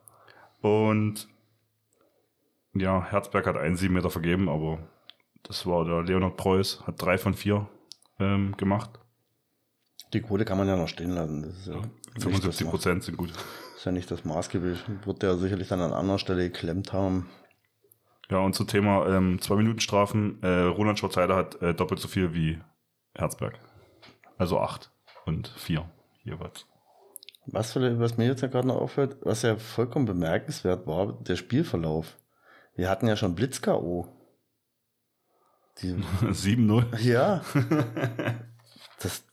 Und 0.64 1.28
ja, 2.72 3.04
Herzberg 3.04 3.46
hat 3.46 3.58
einen 3.58 3.76
7 3.76 3.92
Meter 3.92 4.08
vergeben, 4.08 4.48
aber 4.48 4.78
das 5.42 5.66
war 5.66 5.84
der 5.84 6.02
Leonard 6.02 6.38
Preuß, 6.38 6.86
hat 6.86 7.02
drei 7.02 7.18
von 7.18 7.34
vier 7.34 7.68
ähm, 8.18 8.56
gemacht. 8.56 8.98
Die 10.14 10.22
Quote 10.22 10.46
kann 10.46 10.56
man 10.56 10.66
ja 10.66 10.76
noch 10.76 10.88
stehen 10.88 11.10
lassen. 11.10 11.42
Das 11.42 11.52
ist 11.58 11.66
ja, 11.66 11.82
das 12.14 12.22
75 12.24 12.64
Ma- 12.64 12.70
Prozent 12.70 13.02
sind 13.04 13.18
gut. 13.18 13.30
ist 13.76 13.84
ja 13.84 13.92
nicht 13.92 14.10
das 14.10 14.24
Maßgeblich. 14.24 14.82
Wird 15.04 15.22
der 15.22 15.36
sicherlich 15.36 15.68
dann 15.68 15.82
an 15.82 15.92
anderer 15.92 16.18
Stelle 16.18 16.44
geklemmt 16.48 16.94
haben. 16.94 17.28
Ja, 18.30 18.38
und 18.38 18.54
zum 18.54 18.66
Thema 18.66 19.06
ähm, 19.06 19.42
zwei 19.42 19.56
Minuten 19.56 19.80
Strafen. 19.80 20.42
Äh, 20.42 20.62
Roland 20.62 20.98
Schwarzheide 20.98 21.36
hat 21.36 21.60
äh, 21.60 21.74
doppelt 21.74 22.00
so 22.00 22.08
viel 22.08 22.32
wie 22.32 22.58
Herzberg. 23.14 23.58
Also 24.38 24.58
acht 24.60 24.90
und 25.26 25.48
vier 25.58 25.90
jeweils. 26.22 26.66
Was, 27.46 27.76
was 27.76 28.16
mir 28.16 28.26
jetzt 28.26 28.40
ja 28.40 28.48
gerade 28.48 28.68
noch 28.68 28.80
auffällt, 28.80 29.18
was 29.20 29.42
ja 29.42 29.56
vollkommen 29.56 30.06
bemerkenswert 30.06 30.86
war, 30.86 31.12
der 31.22 31.36
Spielverlauf. 31.36 32.16
Wir 32.74 32.88
hatten 32.88 33.06
ja 33.06 33.16
schon 33.16 33.34
Blitz-K.O. 33.34 34.08
Die, 35.78 35.92
7-0. 36.22 36.98
ja. 37.00 37.42
Das 39.00 39.24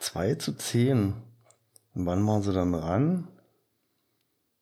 2 0.00 0.34
zu 0.34 0.52
10. 0.52 1.14
Und 1.94 2.06
wann 2.06 2.26
waren 2.26 2.42
sie 2.42 2.52
dann 2.52 2.74
ran? 2.74 3.28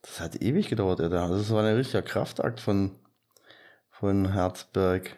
Das 0.03 0.21
hat 0.21 0.43
ewig 0.43 0.69
gedauert, 0.69 1.01
Alter. 1.01 1.29
Das 1.29 1.51
war 1.51 1.65
ein 1.65 1.75
richtiger 1.75 2.03
Kraftakt 2.03 2.61
von, 2.61 2.93
von 3.91 4.33
Herzberg. 4.33 5.17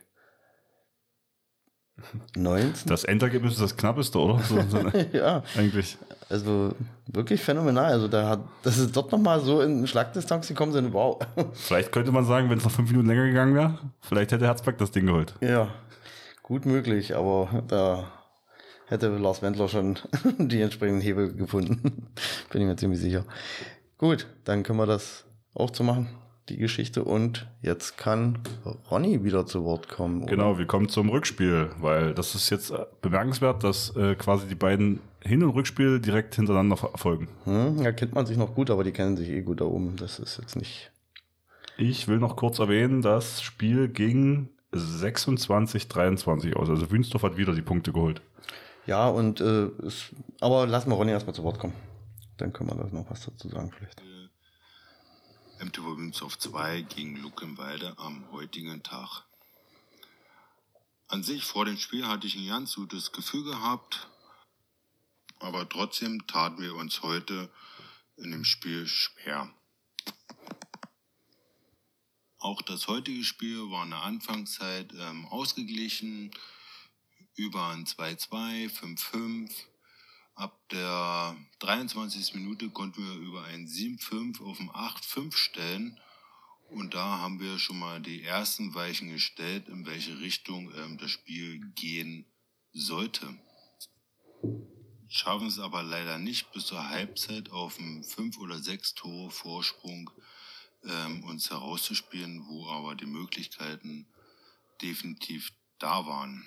19. 2.37 2.89
Das 2.89 3.05
Endergebnis 3.05 3.55
ist 3.55 3.63
das 3.63 3.77
knappeste, 3.77 4.19
oder? 4.19 4.39
So, 4.43 4.63
so, 4.63 4.79
ja. 5.13 5.43
eigentlich. 5.57 5.99
Also 6.29 6.75
wirklich 7.07 7.41
phänomenal. 7.41 7.93
Also 7.93 8.09
da 8.09 8.29
hat, 8.29 8.41
dass 8.62 8.77
sie 8.77 8.91
dort 8.91 9.12
nochmal 9.12 9.41
so 9.41 9.61
in 9.61 9.87
Schlagdistanz 9.87 10.49
gekommen 10.49 10.73
sind, 10.73 10.93
wow. 10.93 11.19
Vielleicht 11.53 11.93
könnte 11.93 12.11
man 12.11 12.25
sagen, 12.25 12.51
wenn 12.51 12.59
es 12.59 12.65
noch 12.65 12.73
fünf 12.73 12.91
Minuten 12.91 13.09
länger 13.09 13.27
gegangen 13.27 13.55
wäre, 13.55 13.79
vielleicht 14.01 14.33
hätte 14.33 14.47
Herzberg 14.47 14.79
das 14.79 14.91
Ding 14.91 15.07
geholt. 15.07 15.35
ja, 15.41 15.69
gut 16.43 16.67
möglich, 16.67 17.17
aber 17.17 17.62
da 17.69 18.11
hätte 18.87 19.09
Lars 19.09 19.43
Wendler 19.43 19.69
schon 19.69 19.99
die 20.39 20.61
entsprechenden 20.61 21.01
Hebel 21.01 21.33
gefunden. 21.33 22.09
Bin 22.51 22.62
ich 22.62 22.67
mir 22.67 22.77
ziemlich 22.77 23.01
sicher. 23.01 23.25
Gut, 23.99 24.27
dann 24.45 24.62
können 24.62 24.79
wir 24.79 24.87
das 24.87 25.25
auch 25.55 25.71
zu 25.71 25.85
machen, 25.85 26.09
die 26.49 26.57
Geschichte. 26.57 27.05
Und 27.05 27.47
jetzt 27.63 27.97
kann 27.97 28.39
Ronny 28.91 29.25
wieder 29.25 29.47
zu 29.47 29.65
Wort 29.65 29.89
kommen. 29.89 30.23
oder? 30.23 30.31
Genau, 30.31 30.59
wir 30.59 30.67
kommen 30.67 30.89
zum 30.89 31.09
Rückspiel, 31.09 31.71
weil 31.81 32.15
das 32.15 32.35
ist 32.35 32.51
jetzt 32.51 32.71
äh, 32.71 32.85
bemerkenswert, 33.03 33.65
dass 33.65 33.95
äh, 33.97 34.15
quasi 34.15 34.47
die 34.47 34.55
beiden 34.55 35.01
Hin- 35.23 35.43
und 35.43 35.51
Rückspiel 35.51 36.01
direkt 36.01 36.37
hintereinander 36.37 36.77
folgen. 36.77 37.29
Hm, 37.45 37.83
da 37.83 37.93
kennt 37.93 38.15
man 38.15 38.27
sich 38.27 38.37
noch 38.37 38.55
gut, 38.55 38.71
aber 38.71 38.85
die 38.85 38.93
kennen 38.93 39.17
sich 39.17 39.29
eh 39.29 39.43
gut 39.43 39.61
da 39.61 39.65
oben. 39.65 39.97
Das 39.97 40.19
ist 40.19 40.39
jetzt 40.39 40.57
nicht. 40.57 40.93
Ich 41.79 42.09
will 42.09 42.19
noch 42.19 42.37
kurz 42.37 42.59
erwähnen, 42.59 43.03
das 43.03 43.43
Spiel 43.43 43.89
ging 43.89 44.49
26-23 44.73 46.55
aus. 46.55 46.71
Also 46.71 46.91
Wünsdorf 46.91 47.23
hat 47.23 47.37
wieder 47.37 47.55
die 47.55 47.63
Punkte 47.63 47.93
geholt. 47.93 48.23
Ja, 48.87 49.09
und 49.09 49.41
äh, 49.41 49.67
es, 49.85 50.15
aber 50.41 50.67
lassen 50.67 50.91
wir 50.91 50.95
Ronny 50.97 51.11
erstmal 51.11 51.35
zu 51.35 51.43
Wort 51.43 51.59
kommen. 51.59 51.75
Dann 52.37 52.53
können 52.53 52.71
wir 52.71 52.77
da 52.77 52.89
noch 52.93 53.11
was 53.11 53.25
dazu 53.25 53.49
sagen 53.49 53.71
vielleicht. 53.77 54.03
MTV 55.59 55.97
Münzdorf 55.97 56.38
2 56.38 56.83
gegen 56.83 57.16
Luckenwalde 57.16 57.95
am 57.99 58.31
heutigen 58.31 58.83
Tag. 58.83 59.25
An 61.09 61.23
sich 61.23 61.45
vor 61.45 61.64
dem 61.64 61.79
Spiel 61.79 62.07
hatte 62.07 62.27
ich 62.27 62.37
ein 62.37 62.47
ganz 62.47 62.75
gutes 62.75 63.12
Gefühl 63.12 63.45
gehabt, 63.45 64.09
aber 65.38 65.66
trotzdem 65.66 66.27
taten 66.27 66.61
wir 66.61 66.75
uns 66.75 67.03
heute 67.03 67.51
in 68.16 68.33
dem 68.33 68.45
Spiel 68.45 68.87
schwer. 68.87 69.51
Auch 72.38 72.61
das 72.61 72.87
heutige 72.87 73.25
Spiel 73.25 73.71
war 73.71 73.85
in 73.85 73.90
der 73.90 74.03
Anfangszeit 74.03 74.92
ähm, 74.92 75.25
ausgeglichen, 75.27 76.33
über 77.35 77.69
ein 77.69 77.87
2-2, 77.87 78.71
5-5. 78.71 79.51
Ab 80.37 80.68
der 80.68 81.35
23. 81.61 82.35
Minute 82.35 82.68
konnten 82.68 83.03
wir 83.03 83.27
über 83.27 83.44
ein 83.44 83.66
7-5 83.66 84.42
auf 84.42 84.61
ein 84.61 84.68
8-5 84.70 85.35
stellen. 85.35 85.99
Und 86.68 86.92
da 86.92 87.20
haben 87.20 87.40
wir 87.40 87.59
schon 87.59 87.79
mal 87.79 88.03
die 88.03 88.22
ersten 88.22 88.75
Weichen 88.75 89.09
gestellt, 89.09 89.66
in 89.68 89.87
welche 89.87 90.20
Richtung 90.20 90.70
ähm, 90.77 90.99
das 90.99 91.11
Spiel 91.11 91.61
gehen 91.75 92.27
sollte. 92.75 93.35
Schaffen 95.09 95.46
es 95.46 95.59
aber 95.59 95.83
leider 95.83 96.18
nicht 96.18 96.53
bis 96.53 96.66
zur 96.66 96.87
Halbzeit 96.87 97.51
auf 97.51 97.79
einen 97.79 98.05
5 98.05 98.37
oder 98.37 98.59
6 98.59 98.92
Tore 98.92 99.31
Vorsprung 99.31 100.11
ähm, 100.85 101.25
uns 101.25 101.49
herauszuspielen, 101.49 102.46
wo 102.46 102.68
aber 102.68 102.94
die 102.94 103.07
Möglichkeiten 103.07 104.07
definitiv 104.83 105.55
da 105.79 106.07
waren. 106.07 106.46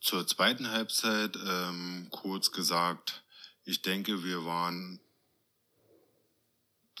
Zur 0.00 0.26
zweiten 0.26 0.70
Halbzeit 0.70 1.36
ähm, 1.36 2.06
kurz 2.10 2.52
gesagt, 2.52 3.24
ich 3.64 3.82
denke, 3.82 4.22
wir 4.22 4.44
waren 4.44 5.00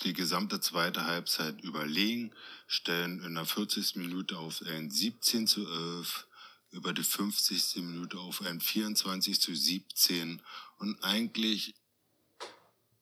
die 0.02 0.12
gesamte 0.12 0.60
zweite 0.60 1.06
Halbzeit 1.06 1.60
überlegen, 1.62 2.32
stellen 2.66 3.22
in 3.22 3.34
der 3.34 3.46
40. 3.46 3.96
Minute 3.96 4.36
auf 4.36 4.62
ein 4.62 4.90
17 4.90 5.46
zu 5.46 5.66
11, 5.66 6.26
über 6.70 6.92
die 6.92 7.04
50. 7.04 7.76
Minute 7.76 8.18
auf 8.18 8.42
ein 8.42 8.60
24 8.60 9.40
zu 9.40 9.54
17 9.54 10.42
und 10.78 11.02
eigentlich 11.04 11.74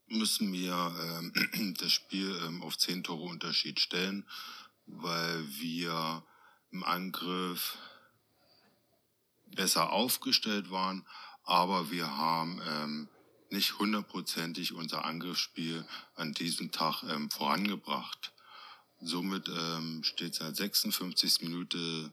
müssen 0.09 0.52
wir 0.52 0.94
ähm, 1.54 1.74
das 1.80 1.92
Spiel 1.92 2.38
ähm, 2.46 2.62
auf 2.62 2.78
10 2.78 3.02
Tore 3.02 3.22
Unterschied 3.22 3.80
stellen, 3.80 4.28
weil 4.87 5.44
wir 5.59 6.22
im 6.70 6.85
Angriff 6.85 7.78
besser 9.46 9.92
aufgestellt 9.92 10.70
waren, 10.70 11.06
aber 11.44 11.90
wir 11.90 12.16
haben 12.16 12.61
ähm, 12.68 13.09
nicht 13.50 13.78
hundertprozentig 13.78 14.72
unser 14.72 15.04
Angriffsspiel 15.04 15.87
an 16.14 16.32
diesem 16.32 16.72
Tag 16.72 17.02
ähm, 17.04 17.30
vorangebracht. 17.30 18.32
Somit 19.00 19.48
ähm, 19.48 20.02
steht 20.02 20.40
der 20.40 20.54
56. 20.54 21.42
Minute 21.42 22.12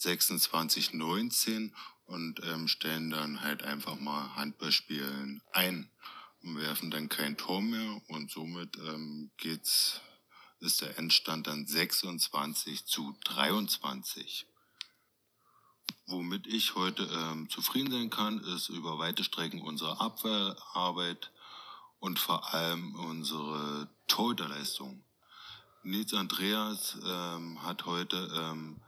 26-19 0.00 1.72
und 2.06 2.40
ähm, 2.44 2.68
stellen 2.68 3.10
dann 3.10 3.40
halt 3.42 3.62
einfach 3.62 3.98
mal 3.98 4.34
Handballspielen 4.36 5.42
ein 5.52 5.90
und 6.42 6.58
werfen 6.58 6.90
dann 6.90 7.08
kein 7.08 7.36
Tor 7.36 7.60
mehr 7.60 8.00
und 8.08 8.30
somit 8.30 8.76
ähm, 8.78 9.30
geht's, 9.36 10.00
ist 10.60 10.80
der 10.80 10.96
Endstand 10.98 11.46
dann 11.46 11.66
26 11.66 12.86
zu 12.86 13.16
23. 13.24 14.46
Womit 16.08 16.46
ich 16.46 16.76
heute 16.76 17.02
ähm, 17.02 17.50
zufrieden 17.50 17.90
sein 17.90 18.10
kann, 18.10 18.38
ist 18.38 18.68
über 18.68 18.96
weite 19.00 19.24
Strecken 19.24 19.60
unsere 19.60 20.00
Abwehrarbeit 20.00 21.32
und 21.98 22.20
vor 22.20 22.54
allem 22.54 22.94
unsere 22.94 23.88
Torhüterleistung. 24.06 25.02
Nils 25.82 26.14
Andreas 26.14 26.96
ähm, 27.04 27.60
hat 27.60 27.86
heute 27.86 28.16
ähm, 28.36 28.80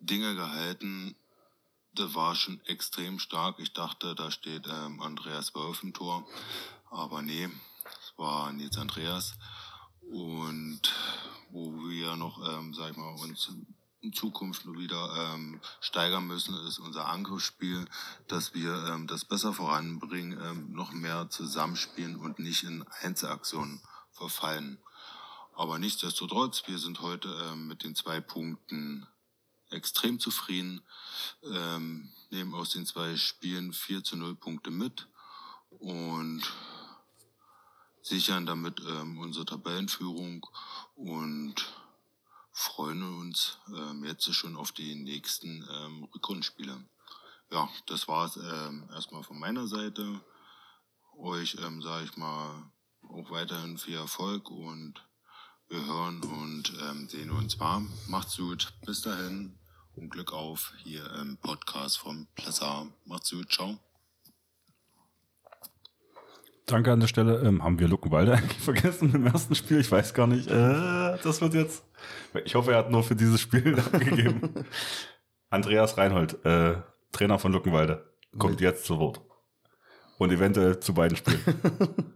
Dinge 0.00 0.34
gehalten, 0.34 1.14
das 1.94 2.14
war 2.14 2.34
schon 2.34 2.60
extrem 2.64 3.18
stark. 3.18 3.58
Ich 3.58 3.74
dachte, 3.74 4.14
da 4.14 4.30
steht 4.30 4.66
ähm, 4.66 5.02
Andreas 5.02 5.54
Wolf 5.54 5.82
im 5.82 5.92
Tor, 5.92 6.26
aber 6.90 7.20
nee, 7.20 7.50
es 7.84 8.14
war 8.16 8.52
Nils 8.52 8.78
Andreas. 8.78 9.34
Und 10.10 10.80
wo 11.50 11.72
wir 11.90 12.16
noch, 12.16 12.40
ähm, 12.48 12.72
sag 12.72 12.92
ich 12.92 12.96
mal, 12.96 13.20
uns 13.20 13.50
in 14.00 14.12
Zukunft 14.12 14.64
nur 14.64 14.78
wieder 14.78 15.34
ähm, 15.34 15.60
steigern 15.80 16.26
müssen, 16.26 16.54
ist 16.66 16.78
unser 16.78 17.06
Angriffsspiel, 17.06 17.86
dass 18.28 18.54
wir 18.54 18.72
ähm, 18.88 19.06
das 19.06 19.24
besser 19.24 19.52
voranbringen, 19.52 20.38
ähm, 20.40 20.72
noch 20.72 20.92
mehr 20.92 21.28
zusammenspielen 21.30 22.16
und 22.16 22.38
nicht 22.38 22.62
in 22.62 22.84
Einzelaktionen 23.02 23.80
verfallen. 24.12 24.78
Aber 25.54 25.78
nichtsdestotrotz, 25.78 26.62
wir 26.66 26.78
sind 26.78 27.00
heute 27.00 27.28
ähm, 27.50 27.66
mit 27.66 27.82
den 27.82 27.96
zwei 27.96 28.20
Punkten 28.20 29.06
extrem 29.70 30.20
zufrieden, 30.20 30.80
ähm, 31.42 32.12
nehmen 32.30 32.54
aus 32.54 32.70
den 32.70 32.86
zwei 32.86 33.16
Spielen 33.16 33.72
4 33.72 34.04
zu 34.04 34.16
0 34.16 34.36
Punkte 34.36 34.70
mit 34.70 35.08
und 35.70 36.42
sichern 38.00 38.46
damit 38.46 38.80
ähm, 38.86 39.18
unsere 39.18 39.44
Tabellenführung 39.44 40.46
und 40.94 41.54
freuen 42.58 43.02
uns 43.20 43.58
ähm, 43.68 44.04
jetzt 44.04 44.34
schon 44.34 44.56
auf 44.56 44.72
die 44.72 44.96
nächsten 44.96 45.64
ähm, 45.72 46.04
Rückrundenspiele. 46.12 46.84
Ja, 47.52 47.68
das 47.86 48.08
war 48.08 48.26
es 48.26 48.36
ähm, 48.36 48.88
erstmal 48.92 49.22
von 49.22 49.38
meiner 49.38 49.68
Seite. 49.68 50.20
Euch 51.16 51.56
ähm, 51.62 51.80
sage 51.82 52.06
ich 52.06 52.16
mal 52.16 52.70
auch 53.02 53.30
weiterhin 53.30 53.78
viel 53.78 53.96
Erfolg 53.96 54.50
und 54.50 54.94
wir 55.68 55.84
hören 55.84 56.20
und 56.22 56.72
ähm, 56.82 57.08
sehen 57.08 57.30
uns 57.30 57.60
warm. 57.60 57.92
Macht's 58.08 58.36
gut, 58.36 58.72
bis 58.84 59.02
dahin 59.02 59.56
und 59.94 60.10
Glück 60.10 60.32
auf 60.32 60.72
hier 60.78 61.08
im 61.14 61.36
Podcast 61.36 61.98
vom 61.98 62.26
Plaza. 62.34 62.88
Macht's 63.04 63.30
gut, 63.30 63.52
ciao. 63.52 63.78
Danke 66.68 66.92
an 66.92 67.00
der 67.00 67.08
Stelle. 67.08 67.40
Ähm, 67.40 67.64
haben 67.64 67.78
wir 67.78 67.88
Luckenwalde 67.88 68.32
eigentlich 68.36 68.60
vergessen 68.62 69.14
im 69.14 69.26
ersten 69.26 69.54
Spiel? 69.54 69.80
Ich 69.80 69.90
weiß 69.90 70.12
gar 70.12 70.26
nicht. 70.26 70.48
Äh, 70.48 71.18
das 71.22 71.40
wird 71.40 71.54
jetzt. 71.54 71.82
Ich 72.44 72.54
hoffe, 72.54 72.72
er 72.72 72.78
hat 72.78 72.90
nur 72.90 73.02
für 73.02 73.16
dieses 73.16 73.40
Spiel 73.40 73.78
abgegeben. 73.92 74.66
Andreas 75.48 75.96
Reinhold, 75.96 76.44
äh, 76.44 76.76
Trainer 77.10 77.38
von 77.38 77.52
Luckenwalde, 77.52 78.12
kommt 78.38 78.60
jetzt 78.60 78.84
zu 78.84 78.98
Wort. 78.98 79.22
Und 80.18 80.30
eventuell 80.30 80.78
zu 80.78 80.92
beiden 80.92 81.16
Spielen. 81.16 81.42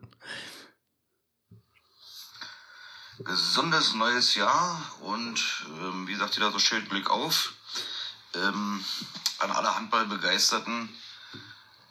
Gesundes 3.24 3.94
neues 3.94 4.34
Jahr 4.34 4.82
und 5.02 5.64
ähm, 5.80 6.08
wie 6.08 6.14
sagt 6.16 6.36
ihr 6.36 6.44
da 6.44 6.50
so 6.50 6.58
schön, 6.58 6.84
Glück 6.88 7.08
auf. 7.08 7.54
Ähm, 8.34 8.84
an 9.38 9.50
alle 9.50 9.74
Handballbegeisterten. 9.76 10.88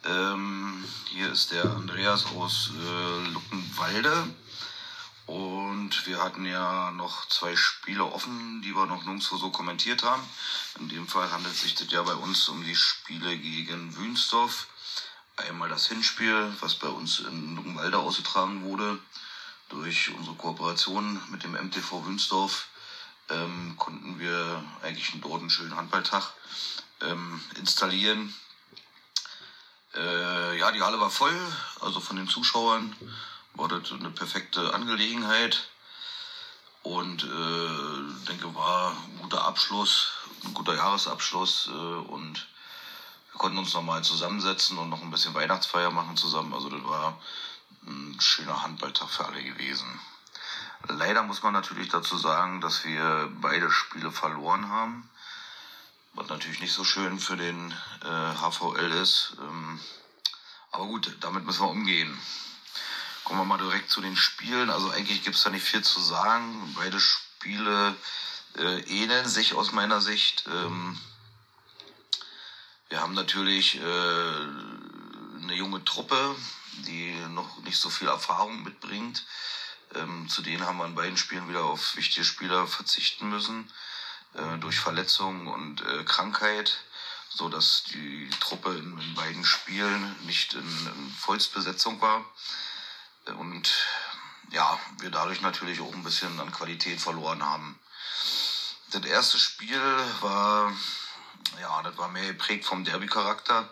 Ähm, 0.04 0.84
hier 1.10 1.30
ist 1.30 1.52
der 1.52 1.64
Andreas 1.64 2.26
aus 2.34 2.70
äh, 2.74 3.28
Luckenwalde. 3.28 4.34
Und 5.26 6.06
wir 6.06 6.20
hatten 6.22 6.44
ja 6.44 6.90
noch 6.90 7.28
zwei 7.28 7.54
Spiele 7.54 8.04
offen, 8.04 8.60
die 8.62 8.74
wir 8.74 8.86
noch 8.86 9.04
nirgendwo 9.04 9.36
so 9.36 9.50
kommentiert 9.50 10.02
haben. 10.02 10.22
In 10.80 10.88
dem 10.88 11.06
Fall 11.06 11.30
handelt 11.30 11.54
sich 11.54 11.76
das 11.76 11.90
ja 11.92 12.02
bei 12.02 12.14
uns 12.14 12.48
um 12.48 12.64
die 12.64 12.74
Spiele 12.74 13.36
gegen 13.38 13.96
Wünsdorf. 13.96 14.66
Einmal 15.36 15.68
das 15.68 15.86
Hinspiel, 15.86 16.52
was 16.60 16.74
bei 16.74 16.88
uns 16.88 17.20
in 17.20 17.54
Luckenwalde 17.54 17.98
ausgetragen 17.98 18.64
wurde. 18.64 18.98
Durch 19.68 20.12
unsere 20.14 20.36
Kooperation 20.36 21.20
mit 21.30 21.44
dem 21.44 21.52
MTV 21.52 22.04
Wünsdorf 22.04 22.66
ähm, 23.30 23.74
konnten 23.78 24.18
wir 24.18 24.64
eigentlich 24.82 25.12
dort 25.20 25.40
einen 25.40 25.50
schönen 25.50 25.76
Handballtag 25.76 26.34
ähm, 27.00 27.40
installieren. 27.56 28.34
Äh, 29.94 30.58
ja, 30.58 30.72
die 30.72 30.82
Halle 30.82 31.00
war 31.00 31.10
voll, 31.10 31.38
also 31.80 32.00
von 32.00 32.16
den 32.16 32.28
Zuschauern 32.28 32.96
war 33.54 33.68
das 33.68 33.92
eine 33.92 34.10
perfekte 34.10 34.72
Angelegenheit. 34.74 35.68
Und 36.82 37.22
äh, 37.22 38.26
denke, 38.26 38.54
war 38.54 38.90
ein 38.90 39.18
guter 39.20 39.44
Abschluss, 39.44 40.12
ein 40.44 40.54
guter 40.54 40.74
Jahresabschluss. 40.74 41.68
Äh, 41.68 41.70
und 41.70 42.48
wir 43.32 43.38
konnten 43.38 43.58
uns 43.58 43.74
nochmal 43.74 44.02
zusammensetzen 44.02 44.78
und 44.78 44.88
noch 44.88 45.02
ein 45.02 45.10
bisschen 45.10 45.34
Weihnachtsfeier 45.34 45.90
machen 45.90 46.16
zusammen. 46.16 46.52
Also 46.52 46.70
das 46.70 46.84
war 46.84 47.18
ein 47.86 48.16
schöner 48.20 48.62
Handballtag 48.62 49.08
für 49.10 49.26
alle 49.26 49.42
gewesen. 49.42 50.00
Leider 50.88 51.22
muss 51.22 51.42
man 51.42 51.52
natürlich 51.52 51.88
dazu 51.88 52.16
sagen, 52.16 52.60
dass 52.60 52.84
wir 52.84 53.30
beide 53.40 53.70
Spiele 53.70 54.10
verloren 54.10 54.68
haben. 54.68 55.08
Was 56.14 56.28
natürlich 56.28 56.60
nicht 56.60 56.74
so 56.74 56.84
schön 56.84 57.18
für 57.18 57.38
den 57.38 57.72
äh, 58.04 58.34
HVL 58.34 58.92
ist. 59.00 59.34
Ähm, 59.40 59.80
aber 60.70 60.84
gut, 60.84 61.16
damit 61.20 61.44
müssen 61.44 61.62
wir 61.62 61.70
umgehen. 61.70 62.18
Kommen 63.24 63.40
wir 63.40 63.44
mal 63.46 63.56
direkt 63.56 63.88
zu 63.88 64.02
den 64.02 64.16
Spielen. 64.16 64.68
Also 64.68 64.90
eigentlich 64.90 65.22
gibt 65.24 65.36
es 65.36 65.42
da 65.42 65.48
nicht 65.48 65.64
viel 65.64 65.82
zu 65.82 66.00
sagen. 66.00 66.74
Beide 66.76 67.00
Spiele 67.00 67.96
äh, 68.58 68.80
ähneln 68.80 69.26
sich 69.26 69.54
aus 69.54 69.72
meiner 69.72 70.02
Sicht. 70.02 70.44
Ähm, 70.48 71.00
wir 72.90 73.00
haben 73.00 73.14
natürlich 73.14 73.76
äh, 73.76 73.80
eine 73.80 75.54
junge 75.54 75.82
Truppe, 75.82 76.36
die 76.86 77.14
noch 77.30 77.62
nicht 77.62 77.78
so 77.78 77.88
viel 77.88 78.08
Erfahrung 78.08 78.62
mitbringt. 78.64 79.24
Ähm, 79.94 80.28
zu 80.28 80.42
denen 80.42 80.66
haben 80.66 80.76
wir 80.76 80.84
in 80.84 80.94
beiden 80.94 81.16
Spielen 81.16 81.48
wieder 81.48 81.64
auf 81.64 81.96
wichtige 81.96 82.26
Spieler 82.26 82.66
verzichten 82.66 83.30
müssen 83.30 83.70
äh, 84.34 84.58
durch 84.58 84.80
Verletzung 84.80 85.46
und 85.46 85.82
äh, 85.82 86.04
Krankheit, 86.04 86.78
so 87.28 87.48
dass 87.48 87.84
die 87.84 88.28
Truppe 88.40 88.70
in, 88.70 88.98
in 88.98 89.14
beiden 89.14 89.44
Spielen 89.44 90.16
nicht 90.26 90.54
in, 90.54 90.60
in 90.60 91.10
Vollstbesetzung 91.18 92.00
war 92.00 92.24
und 93.30 93.72
ja, 94.50 94.78
wir 94.98 95.10
dadurch 95.10 95.40
natürlich 95.40 95.80
auch 95.80 95.92
ein 95.92 96.02
bisschen 96.02 96.38
an 96.40 96.52
Qualität 96.52 97.00
verloren 97.00 97.42
haben. 97.42 97.78
Das 98.90 99.04
erste 99.04 99.38
Spiel 99.38 99.80
war, 100.20 100.72
ja, 101.60 101.82
das 101.82 101.96
war 101.96 102.08
mehr 102.08 102.26
geprägt 102.26 102.64
vom 102.64 102.84
Derby-Charakter. 102.84 103.68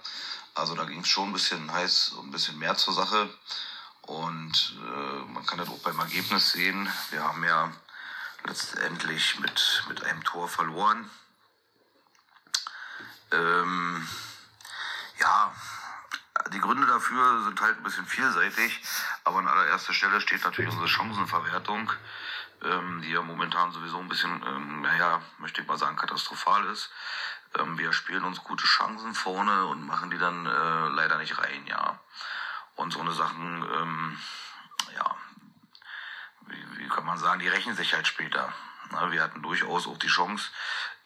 Also 0.54 0.74
da 0.74 0.84
ging 0.84 1.00
es 1.00 1.08
schon 1.08 1.30
ein 1.30 1.32
bisschen 1.32 1.70
heiß 1.70 2.10
und 2.10 2.28
ein 2.28 2.30
bisschen 2.30 2.58
mehr 2.58 2.76
zur 2.76 2.94
Sache. 2.94 3.28
Und 4.02 4.74
äh, 4.78 5.32
man 5.32 5.44
kann 5.44 5.58
das 5.58 5.68
auch 5.68 5.78
beim 5.80 5.98
Ergebnis 5.98 6.52
sehen. 6.52 6.90
Wir 7.10 7.22
haben 7.22 7.44
ja 7.44 7.70
letztendlich 8.44 9.38
mit, 9.40 9.84
mit 9.88 10.04
einem 10.04 10.22
Tor 10.24 10.48
verloren. 10.48 11.10
Ähm, 13.32 14.08
ja, 15.18 15.54
die 16.52 16.60
Gründe 16.60 16.86
dafür 16.86 17.44
sind 17.44 17.60
halt 17.60 17.76
ein 17.76 17.82
bisschen 17.82 18.06
vielseitig, 18.06 18.80
aber 19.24 19.38
an 19.38 19.48
allererster 19.48 19.92
Stelle 19.92 20.20
steht 20.20 20.44
natürlich 20.44 20.70
unsere 20.70 20.88
Chancenverwertung, 20.88 21.92
ähm, 22.62 23.02
die 23.02 23.10
ja 23.10 23.22
momentan 23.22 23.72
sowieso 23.72 23.98
ein 23.98 24.08
bisschen, 24.08 24.42
ähm, 24.46 24.82
naja, 24.82 25.22
möchte 25.38 25.60
ich 25.60 25.68
mal 25.68 25.78
sagen, 25.78 25.96
katastrophal 25.96 26.64
ist. 26.66 26.90
Ähm, 27.58 27.78
wir 27.78 27.92
spielen 27.92 28.24
uns 28.24 28.42
gute 28.42 28.64
Chancen 28.64 29.14
vorne 29.14 29.66
und 29.66 29.86
machen 29.86 30.10
die 30.10 30.18
dann 30.18 30.46
äh, 30.46 30.88
leider 30.88 31.18
nicht 31.18 31.38
rein, 31.38 31.66
ja. 31.66 31.98
Und 32.76 32.92
so 32.92 33.00
eine 33.00 33.12
Sachen, 33.12 33.64
ähm, 33.74 34.20
ja, 34.94 35.16
kann 36.90 37.06
man 37.06 37.18
sagen, 37.18 37.40
die 37.40 37.48
rächen 37.48 37.74
sich 37.74 37.94
halt 37.94 38.06
später. 38.06 38.52
Wir 39.10 39.22
hatten 39.22 39.42
durchaus 39.42 39.86
auch 39.86 39.98
die 39.98 40.08
Chance, 40.08 40.50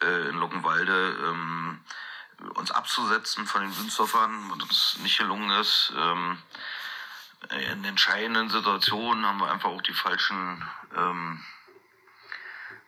äh, 0.00 0.28
in 0.28 0.36
Luckenwalde 0.36 1.16
ähm, 1.22 1.80
uns 2.54 2.70
abzusetzen 2.70 3.46
von 3.46 3.62
den 3.62 3.78
Windsurfern, 3.78 4.50
was 4.50 4.62
uns 4.62 4.98
nicht 5.02 5.18
gelungen 5.18 5.50
ist. 5.60 5.92
Ähm, 5.96 6.38
in 7.50 7.84
entscheidenden 7.84 8.48
Situationen 8.48 9.26
haben 9.26 9.38
wir 9.38 9.50
einfach 9.50 9.68
auch 9.68 9.82
die 9.82 9.92
falschen, 9.92 10.66
ähm, 10.96 11.44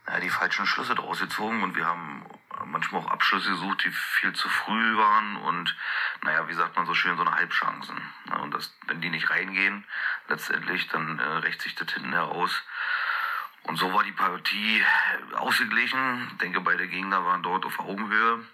ja, 0.09 0.20
die 0.20 0.30
falschen 0.30 0.66
Schlüsse 0.66 0.94
daraus 0.94 1.20
gezogen 1.20 1.62
und 1.62 1.76
wir 1.76 1.87
haben 1.87 2.24
manchmal 2.64 3.02
auch 3.02 3.11
Abschlüsse 3.11 3.50
gesucht, 3.50 3.85
die 3.85 3.90
viel 3.90 4.32
zu 4.32 4.48
früh 4.48 4.96
waren 4.96 5.37
und 5.37 5.76
naja, 6.22 6.48
wie 6.48 6.54
sagt 6.54 6.76
man 6.76 6.87
so 6.87 6.94
schön, 6.94 7.16
so 7.16 7.22
eine 7.22 7.35
Halbchancen. 7.35 8.00
Und 8.42 8.54
das, 8.54 8.74
wenn 8.87 9.00
die 9.00 9.11
nicht 9.11 9.30
reingehen, 9.30 9.85
letztendlich, 10.28 10.88
dann 10.88 11.18
äh, 11.18 11.22
rächt 11.38 11.62
sich 11.62 11.74
das 11.74 11.92
hinten 11.92 12.14
aus. 12.14 12.62
Und 13.66 13.76
so 13.76 13.92
war 13.92 14.05
die 14.05 14.12
Partie 14.12 14.85
ausgeglichen. 15.35 16.29
Ich 16.31 16.38
denke, 16.38 16.61
beide 16.61 16.87
Gegner 16.87 17.24
waren 17.24 17.42
dort 17.42 17.64
auf 17.64 17.79
Augenhöhe. 17.81 18.44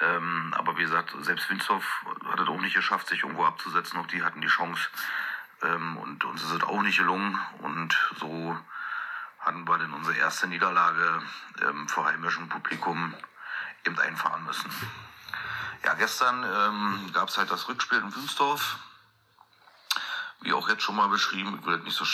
Ähm, 0.00 0.54
aber 0.56 0.76
wie 0.76 0.82
gesagt, 0.82 1.14
selbst 1.20 1.48
Winsdorf 1.48 2.04
hat 2.26 2.40
es 2.40 2.48
auch 2.48 2.60
nicht 2.60 2.74
geschafft, 2.74 3.08
sich 3.08 3.22
irgendwo 3.22 3.44
abzusetzen. 3.44 3.98
Auch 3.98 4.06
die 4.06 4.22
hatten 4.22 4.40
die 4.40 4.48
Chance. 4.48 4.88
Ähm, 5.62 5.96
und 5.96 6.24
uns 6.24 6.42
ist 6.42 6.50
es 6.50 6.62
auch 6.62 6.82
nicht 6.82 6.98
gelungen. 6.98 7.38
Und 7.60 7.96
so 8.18 8.58
hatten 9.40 9.66
wir 9.66 9.78
dann 9.78 9.94
unsere 9.94 10.16
erste 10.16 10.48
Niederlage 10.48 11.22
ähm, 11.62 11.88
vor 11.88 12.06
heimischem 12.06 12.48
Publikum 12.48 13.14
eben 13.86 13.98
einfahren 13.98 14.44
müssen. 14.44 14.70
Ja, 15.84 15.94
gestern 15.94 16.44
ähm, 16.44 17.10
gab 17.14 17.28
es 17.28 17.38
halt 17.38 17.50
das 17.50 17.68
Rückspiel 17.68 17.98
in 17.98 18.14
Wünsdorf. 18.14 18.78
Wie 20.42 20.52
auch 20.52 20.68
jetzt 20.68 20.82
schon 20.82 20.96
mal 20.96 21.08
beschrieben, 21.08 21.58
ich 21.58 21.66
will 21.66 21.76
das 21.76 21.84
nicht 21.84 21.96
so, 21.96 22.04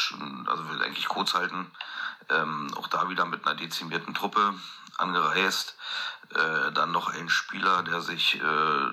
also 0.51 0.71
will 0.71 0.83
eigentlich 0.83 1.09
kurz 1.09 1.35
halten. 1.35 1.71
Ähm, 2.29 2.73
auch 2.77 2.89
da 2.89 3.09
wieder 3.09 3.25
mit 3.25 3.47
einer 3.47 3.57
dezimierten 3.57 4.15
Truppe 4.15 4.55
angereist. 4.99 5.77
Äh, 6.35 6.73
dann 6.73 6.91
noch 6.91 7.09
ein 7.09 7.29
Spieler, 7.29 7.83
der 7.83 8.01
sich 8.01 8.35
äh, 8.35 8.87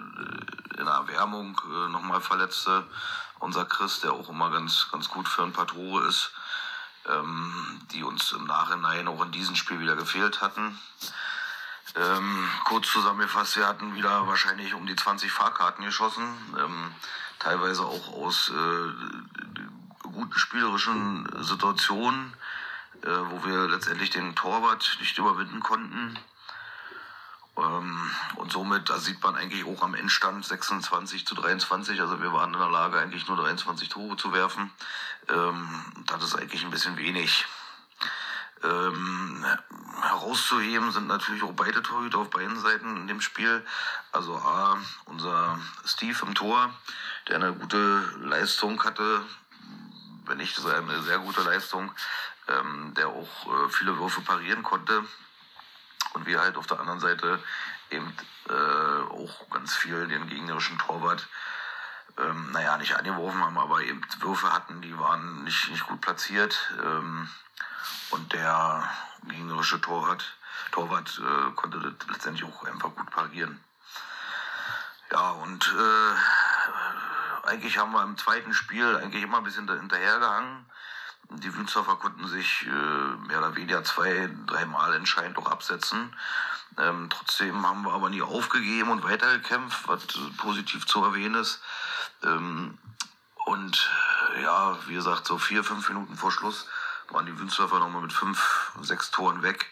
in 0.77 0.85
der 0.85 0.93
Erwärmung 0.93 1.59
äh, 1.65 1.89
nochmal 1.89 2.21
verletzte. 2.21 2.85
Unser 3.39 3.65
Chris, 3.65 4.01
der 4.01 4.13
auch 4.13 4.29
immer 4.29 4.51
ganz, 4.51 4.87
ganz 4.91 5.09
gut 5.09 5.27
für 5.27 5.43
ein 5.43 5.53
paar 5.53 5.67
Tore 5.67 6.05
ist, 6.05 6.31
ähm, 7.09 7.81
die 7.91 8.03
uns 8.03 8.31
im 8.31 8.45
Nachhinein 8.45 9.07
auch 9.07 9.21
in 9.23 9.31
diesem 9.31 9.55
Spiel 9.55 9.79
wieder 9.79 9.95
gefehlt 9.95 10.41
hatten. 10.41 10.79
Ähm, 11.95 12.49
kurz 12.65 12.91
zusammengefasst, 12.91 13.57
wir 13.57 13.67
hatten 13.67 13.93
wieder 13.95 14.25
wahrscheinlich 14.27 14.73
um 14.73 14.85
die 14.87 14.95
20 14.95 15.31
Fahrkarten 15.31 15.85
geschossen, 15.85 16.23
ähm, 16.59 16.91
teilweise 17.39 17.83
auch 17.83 18.13
aus 18.13 18.49
äh, 18.49 20.07
guten 20.13 20.37
spielerischen 20.37 21.27
Situationen, 21.43 22.33
äh, 23.03 23.07
wo 23.07 23.43
wir 23.45 23.67
letztendlich 23.67 24.09
den 24.09 24.35
Torwart 24.35 24.97
nicht 24.99 25.17
überwinden 25.17 25.59
konnten. 25.59 26.17
Ähm, 27.57 28.11
und 28.35 28.51
somit, 28.51 28.89
da 28.89 28.97
sieht 28.97 29.21
man 29.21 29.35
eigentlich 29.35 29.65
auch 29.65 29.83
am 29.83 29.93
Endstand 29.93 30.45
26 30.45 31.27
zu 31.27 31.35
23. 31.35 31.99
Also 31.99 32.21
wir 32.21 32.33
waren 32.33 32.53
in 32.53 32.59
der 32.59 32.69
Lage, 32.69 32.99
eigentlich 32.99 33.27
nur 33.27 33.37
23 33.37 33.89
Tore 33.89 34.15
zu 34.17 34.33
werfen. 34.33 34.71
Ähm, 35.29 35.67
das 36.07 36.23
ist 36.23 36.35
eigentlich 36.35 36.63
ein 36.63 36.71
bisschen 36.71 36.97
wenig. 36.97 37.45
Ähm, 38.63 39.45
herauszuheben 40.01 40.91
sind 40.93 41.07
natürlich 41.07 41.43
auch 41.43 41.51
beide 41.51 41.83
Torhüter 41.83 42.19
auf 42.19 42.29
beiden 42.29 42.59
Seiten 42.59 42.95
in 42.95 43.07
dem 43.07 43.19
Spiel. 43.19 43.65
Also 44.13 44.35
A, 44.35 44.77
unser 45.05 45.59
Steve 45.85 46.17
im 46.25 46.33
Tor, 46.33 46.73
der 47.27 47.35
eine 47.35 47.53
gute 47.53 48.09
Leistung 48.21 48.81
hatte, 48.83 49.21
wenn 50.25 50.37
nicht 50.37 50.57
eine 50.65 51.01
sehr 51.03 51.19
gute 51.19 51.41
Leistung, 51.41 51.91
ähm, 52.47 52.93
der 52.95 53.07
auch 53.07 53.47
äh, 53.47 53.69
viele 53.69 53.97
Würfe 53.97 54.21
parieren 54.21 54.63
konnte. 54.63 55.03
Und 56.13 56.25
wir 56.25 56.41
halt 56.41 56.57
auf 56.57 56.67
der 56.67 56.79
anderen 56.79 56.99
Seite 56.99 57.39
eben 57.89 58.15
äh, 58.49 58.53
auch 58.53 59.49
ganz 59.49 59.75
viel 59.75 60.07
den 60.07 60.27
gegnerischen 60.27 60.77
Torwart, 60.77 61.27
ähm, 62.17 62.51
naja, 62.51 62.77
nicht 62.77 62.95
angeworfen 62.95 63.43
haben, 63.43 63.57
aber 63.57 63.81
eben 63.81 64.01
Würfe 64.19 64.53
hatten, 64.53 64.81
die 64.81 64.97
waren 64.99 65.43
nicht, 65.43 65.69
nicht 65.69 65.87
gut 65.87 66.01
platziert. 66.01 66.71
Ähm, 66.83 67.29
und 68.11 68.33
der 68.33 68.87
gegnerische 69.27 69.81
Torwart, 69.81 70.23
Torwart 70.71 71.19
äh, 71.19 71.51
konnte 71.55 71.79
das 71.79 72.07
letztendlich 72.09 72.45
auch 72.47 72.63
einfach 72.65 72.93
gut 72.95 73.09
parieren. 73.09 73.63
Ja, 75.11 75.31
und 75.31 75.73
äh, 75.77 77.47
eigentlich 77.47 77.77
haben 77.77 77.91
wir 77.91 78.03
im 78.03 78.17
zweiten 78.17 78.53
Spiel 78.53 78.97
eigentlich 78.97 79.23
immer 79.23 79.37
ein 79.37 79.43
bisschen 79.43 79.69
hinterhergehangen. 79.69 80.65
Die 81.39 81.55
Wünsdorfer 81.55 81.95
konnten 81.95 82.27
sich 82.27 82.65
äh, 82.67 83.27
mehr 83.27 83.39
oder 83.39 83.55
weniger 83.55 83.83
zwei, 83.83 84.29
dreimal 84.45 84.93
entscheidend 84.93 85.37
auch 85.37 85.49
absetzen. 85.49 86.13
Ähm, 86.77 87.09
trotzdem 87.09 87.65
haben 87.67 87.83
wir 87.83 87.93
aber 87.93 88.09
nie 88.09 88.21
aufgegeben 88.21 88.89
und 88.89 89.03
weitergekämpft, 89.03 89.87
was 89.87 90.01
positiv 90.37 90.85
zu 90.85 91.03
erwähnen 91.03 91.35
ist. 91.35 91.61
Ähm, 92.23 92.77
und 93.45 93.89
ja, 94.41 94.77
wie 94.87 94.93
gesagt, 94.93 95.27
so 95.27 95.37
vier, 95.37 95.63
fünf 95.63 95.87
Minuten 95.89 96.15
vor 96.15 96.31
Schluss 96.31 96.67
waren 97.09 97.25
die 97.25 97.37
Wünsdorfer 97.37 97.79
nochmal 97.79 98.01
mit 98.01 98.13
fünf, 98.13 98.71
sechs 98.81 99.11
Toren 99.11 99.43
weg. 99.43 99.71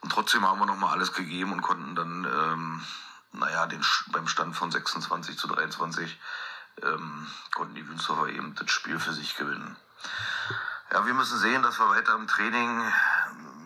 Und 0.00 0.12
trotzdem 0.12 0.46
haben 0.46 0.60
wir 0.60 0.66
nochmal 0.66 0.94
alles 0.94 1.12
gegeben 1.12 1.52
und 1.52 1.62
konnten 1.62 1.94
dann, 1.94 2.24
ähm, 2.24 2.84
naja, 3.32 3.66
den, 3.66 3.84
beim 4.08 4.28
Stand 4.28 4.54
von 4.56 4.70
26 4.70 5.36
zu 5.36 5.48
23 5.48 6.18
ähm, 6.82 7.26
konnten 7.54 7.74
die 7.74 7.88
Wünsdorfer 7.88 8.28
eben 8.28 8.54
das 8.54 8.70
Spiel 8.70 8.98
für 8.98 9.12
sich 9.12 9.36
gewinnen. 9.36 9.76
Ja, 10.92 11.06
wir 11.06 11.14
müssen 11.14 11.38
sehen, 11.38 11.62
dass 11.62 11.78
wir 11.78 11.88
weiter 11.88 12.14
im 12.14 12.26
Training 12.26 12.92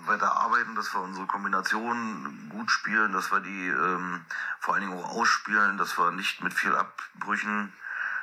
weiter 0.07 0.37
arbeiten, 0.37 0.75
dass 0.75 0.93
wir 0.95 1.01
unsere 1.01 1.27
Kombinationen 1.27 2.49
gut 2.49 2.71
spielen, 2.71 3.13
dass 3.13 3.31
wir 3.31 3.41
die 3.41 3.69
ähm, 3.69 4.25
vor 4.61 4.75
allen 4.75 4.89
Dingen 4.89 4.99
auch 4.99 5.11
ausspielen, 5.11 5.79
dass 5.79 5.99
wir 5.99 6.11
nicht 6.13 6.43
mit 6.43 6.55
viel 6.55 6.75
Abbrüchen 6.75 7.73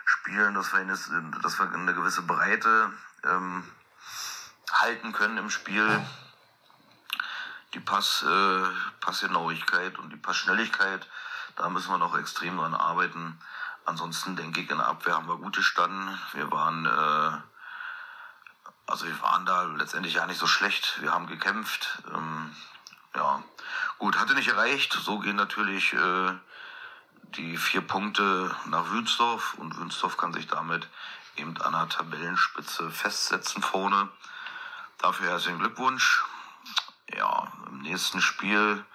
spielen, 0.05 0.53
dass 0.55 0.73
wir, 0.73 0.79
eine, 0.79 0.97
dass 1.41 1.59
wir 1.59 1.71
eine 1.71 1.93
gewisse 1.93 2.23
Breite 2.23 2.91
ähm, 3.23 3.63
halten 4.71 5.13
können 5.13 5.37
im 5.37 5.49
Spiel. 5.49 6.01
Die 7.73 7.79
Pass, 7.79 8.23
äh, 8.23 8.63
Passgenauigkeit 9.01 9.99
und 9.99 10.11
die 10.11 10.17
Passschnelligkeit, 10.17 11.07
da 11.55 11.69
müssen 11.69 11.91
wir 11.91 11.97
noch 11.97 12.17
extrem 12.17 12.57
dran 12.57 12.73
arbeiten. 12.73 13.39
Ansonsten 13.85 14.35
denke 14.35 14.61
ich, 14.61 14.69
in 14.69 14.77
der 14.77 14.87
Abwehr 14.87 15.15
haben 15.15 15.27
wir 15.27 15.37
gute 15.37 15.61
Standen. 15.61 16.17
Wir 16.33 16.51
waren, 16.51 16.85
äh, 16.85 17.37
also 18.87 19.05
wir 19.05 19.21
waren 19.21 19.45
da 19.45 19.63
letztendlich 19.63 20.13
ja 20.13 20.25
nicht 20.25 20.39
so 20.39 20.47
schlecht. 20.47 21.01
Wir 21.01 21.11
haben 21.11 21.27
gekämpft. 21.27 22.03
Ähm, 22.13 22.55
ja, 23.15 23.43
gut, 23.97 24.17
hatte 24.19 24.35
nicht 24.35 24.49
erreicht. 24.49 24.93
So 24.93 25.19
gehen 25.19 25.35
natürlich 25.35 25.93
äh, 25.93 26.33
die 27.35 27.57
vier 27.57 27.81
Punkte 27.81 28.55
nach 28.65 28.91
Wünsdorf 28.91 29.55
und 29.55 29.77
Wünsdorf 29.77 30.17
kann 30.17 30.33
sich 30.33 30.47
damit 30.47 30.87
eben 31.35 31.59
an 31.61 31.73
der 31.73 31.89
Tabellenspitze 31.89 32.89
festsetzen 32.91 33.61
vorne. 33.61 34.09
Dafür 34.99 35.29
herzlichen 35.29 35.59
Glückwunsch. 35.59 36.23
Ja, 37.13 37.51
im 37.67 37.79
nächsten 37.79 38.21
Spiel 38.21 38.85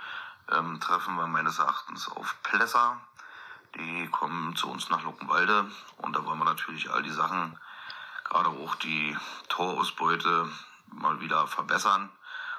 ähm, 0.51 0.81
treffen 0.81 1.17
wir 1.17 1.27
meines 1.27 1.59
Erachtens 1.59 2.09
auf 2.09 2.37
Plesser. 2.43 3.01
Die 3.77 4.09
kommen 4.09 4.57
zu 4.57 4.69
uns 4.69 4.89
nach 4.89 5.03
Luckenwalde 5.03 5.71
und 5.99 6.17
da 6.17 6.25
wollen 6.25 6.39
wir 6.39 6.45
natürlich 6.45 6.91
all 6.91 7.03
die 7.03 7.13
Sachen, 7.13 7.59
gerade 8.31 8.49
auch 8.49 8.77
die 8.77 9.17
Torausbeute, 9.49 10.49
mal 10.87 11.21
wieder 11.21 11.47
verbessern 11.47 12.09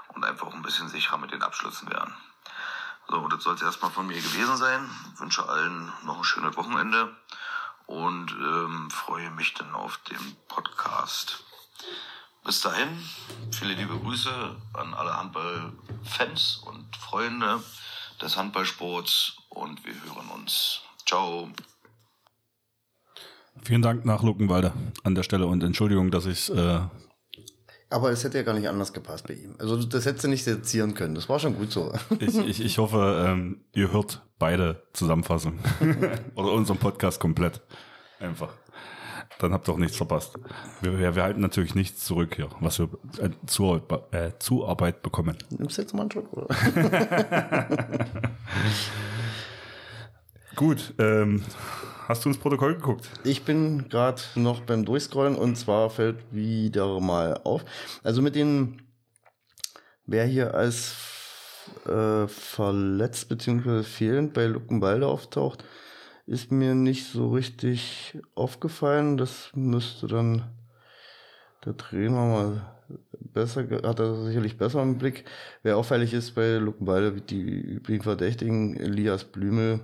und 0.10 0.24
einfach 0.24 0.54
ein 0.54 0.62
bisschen 0.62 0.90
sicherer 0.90 1.18
mit 1.18 1.32
den 1.32 1.42
Abschlüssen 1.42 1.90
werden. 1.90 2.14
So, 3.08 3.28
das 3.28 3.44
soll 3.44 3.56
es 3.56 3.62
erstmal 3.62 3.92
von 3.92 4.08
mir 4.08 4.22
gewesen 4.22 4.58
sein. 4.58 4.90
Ich 5.14 5.20
wünsche 5.20 5.48
allen 5.48 5.92
noch 6.04 6.18
ein 6.18 6.24
schönes 6.24 6.56
Wochenende 6.56 7.16
und 7.88 8.32
ähm, 8.32 8.90
freue 8.92 9.32
mich 9.32 9.54
dann 9.54 9.74
auf 9.74 9.98
den 10.10 10.38
Podcast. 10.48 11.44
Bis 12.44 12.62
dahin, 12.62 13.04
viele 13.52 13.74
liebe 13.74 13.98
Grüße 13.98 14.56
an 14.74 14.94
alle 14.94 15.16
Handballfans 15.16 16.58
und 16.66 16.96
Freunde 16.98 17.64
des 18.22 18.38
Handballsports 18.38 19.38
und 19.50 19.84
wir 19.86 19.94
hören 20.04 20.30
uns. 20.30 20.82
Ciao. 21.06 21.52
Vielen 23.64 23.82
Dank 23.82 24.06
nach 24.06 24.24
Luckenwalde 24.24 24.74
an 25.04 25.16
der 25.16 25.24
Stelle 25.24 25.48
und 25.48 25.64
Entschuldigung, 25.64 26.12
dass 26.12 26.26
ich 26.26 26.54
äh 26.54 26.80
aber 27.90 28.10
es 28.10 28.24
hätte 28.24 28.38
ja 28.38 28.44
gar 28.46 28.54
nicht 28.54 28.70
anders 28.70 28.94
gepasst 28.94 29.28
bei 29.28 29.34
ihm. 29.34 29.56
Also 29.60 29.76
das 29.84 30.06
hätte 30.06 30.30
nicht 30.30 30.46
sezieren 30.46 30.94
können. 30.94 31.14
Das 31.14 31.28
war 31.28 31.40
schon 31.40 31.58
gut 31.58 31.74
so. 31.74 31.92
ich, 32.20 32.38
ich, 32.38 32.64
ich 32.64 32.78
hoffe, 32.78 33.26
ähm, 33.28 33.66
ihr 33.74 33.92
hört 33.92 34.22
beide 34.40 34.82
Zusammenfassungen. 34.94 35.60
Oder 36.36 36.54
unseren 36.54 36.78
Podcast 36.78 37.20
komplett. 37.20 37.60
Einfach 38.22 38.54
dann 39.42 39.54
habt 39.54 39.68
ihr 39.68 39.74
auch 39.74 39.78
nichts 39.78 39.98
verpasst. 39.98 40.38
Wir, 40.82 41.00
wir, 41.00 41.16
wir 41.16 41.24
halten 41.24 41.42
natürlich 41.42 41.76
nichts 41.76 42.06
zurück 42.06 42.36
hier, 42.36 42.50
was 42.60 42.80
wir 42.80 42.90
äh, 43.20 43.30
zu, 43.48 43.82
äh, 44.12 44.32
Zuarbeit 44.40 45.02
bekommen. 45.02 45.38
Nimmst 45.50 45.78
du 45.78 45.82
jetzt 45.82 45.94
mal 45.94 46.02
einen 46.02 46.12
Schluck, 46.12 46.32
oder? 46.34 46.48
Gut, 50.56 50.94
ähm, 51.00 51.44
hast 52.08 52.26
du 52.26 52.30
ins 52.30 52.38
Protokoll 52.38 52.76
geguckt? 52.76 53.10
Ich 53.24 53.44
bin 53.44 53.90
gerade 53.90 54.22
noch 54.36 54.62
beim 54.62 54.86
Durchscrollen 54.86 55.36
und 55.36 55.56
zwar 55.56 55.90
fällt 55.90 56.18
wieder 56.32 57.00
mal 57.00 57.40
auf. 57.44 57.66
Also 58.04 58.22
mit 58.22 58.36
den, 58.36 58.82
wer 60.06 60.26
hier 60.26 60.54
als 60.54 60.96
äh, 61.86 62.28
verletzt 62.28 63.30
bzw. 63.30 63.84
fehlend 63.84 64.34
bei 64.34 64.46
Luckenwalde 64.46 65.08
auftaucht, 65.08 65.64
ist 66.26 66.52
mir 66.52 66.76
nicht 66.76 67.08
so 67.08 67.32
richtig 67.32 68.18
aufgefallen. 68.36 69.18
Das 69.18 69.52
müsste 69.54 70.08
dann 70.08 70.44
der 71.66 71.78
Trainer 71.78 72.26
mal 72.26 72.62
besser, 73.20 73.64
hat 73.84 74.00
er 74.00 74.24
sicherlich 74.26 74.58
besser 74.58 74.82
im 74.82 74.98
Blick. 74.98 75.26
Wer 75.64 75.78
auffällig 75.78 76.14
ist 76.14 76.36
bei 76.36 76.56
Luckenwalde, 76.56 77.22
die 77.22 77.42
übrigen 77.42 78.04
Verdächtigen, 78.04 78.76
Elias 78.78 79.24
Blümel 79.24 79.82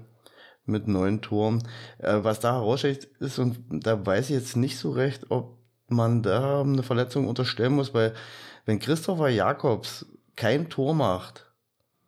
mit 0.68 0.88
neun 0.88 1.22
Toren. 1.22 1.64
Äh, 2.00 2.20
was 2.22 2.40
da 2.40 2.54
heraussteht 2.54 3.06
ist, 3.20 3.40
und 3.40 3.58
da 3.70 4.06
weiß 4.06 4.30
ich 4.30 4.36
jetzt 4.36 4.56
nicht 4.56 4.78
so 4.78 4.92
recht, 4.92 5.32
ob 5.32 5.58
man 5.88 6.22
da 6.22 6.62
eine 6.62 6.84
Verletzung 6.84 7.28
unterstellen 7.28 7.74
muss, 7.74 7.94
weil 7.94 8.14
wenn 8.66 8.80
Christopher 8.80 9.30
Jakobs 9.30 10.06
kein 10.36 10.70
Tor 10.70 10.94
macht, 10.94 11.47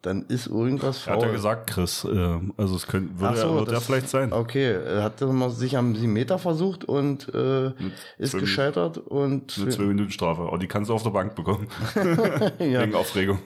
dann 0.01 0.23
ist 0.23 0.47
irgendwas 0.47 0.99
faul. 0.99 1.15
Hat 1.15 1.23
er 1.23 1.31
gesagt, 1.33 1.69
Chris. 1.69 2.05
Äh, 2.05 2.39
also 2.55 2.75
es 2.75 2.87
könnte, 2.87 3.19
würde 3.19 3.37
so, 3.37 3.47
er, 3.47 3.55
wird 3.55 3.71
er 3.71 3.81
vielleicht 3.81 4.07
sein. 4.07 4.31
Okay, 4.31 4.71
er 4.71 5.03
hat 5.03 5.19
sich 5.19 5.75
am 5.75 5.95
7 5.95 6.11
Meter 6.11 6.39
versucht 6.39 6.85
und 6.85 7.33
äh, 7.33 7.73
ist 8.17 8.37
gescheitert 8.37 8.97
und 8.97 9.57
eine 9.57 9.69
2 9.69 9.83
Minuten 9.83 10.11
Strafe. 10.11 10.43
Aber 10.43 10.57
die 10.57 10.67
kannst 10.67 10.89
du 10.89 10.93
auf 10.93 11.03
der 11.03 11.09
Bank 11.09 11.35
bekommen. 11.35 11.67
ja. 12.59 12.81
Wegen 12.81 12.95
Aufregung. 12.95 13.39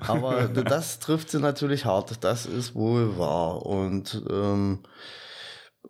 Aber 0.00 0.44
das 0.44 1.00
trifft 1.00 1.30
sie 1.30 1.40
natürlich 1.40 1.84
hart. 1.84 2.22
Das 2.22 2.46
ist 2.46 2.76
wohl 2.76 3.18
wahr. 3.18 3.66
Und 3.66 4.22
ähm, 4.30 4.80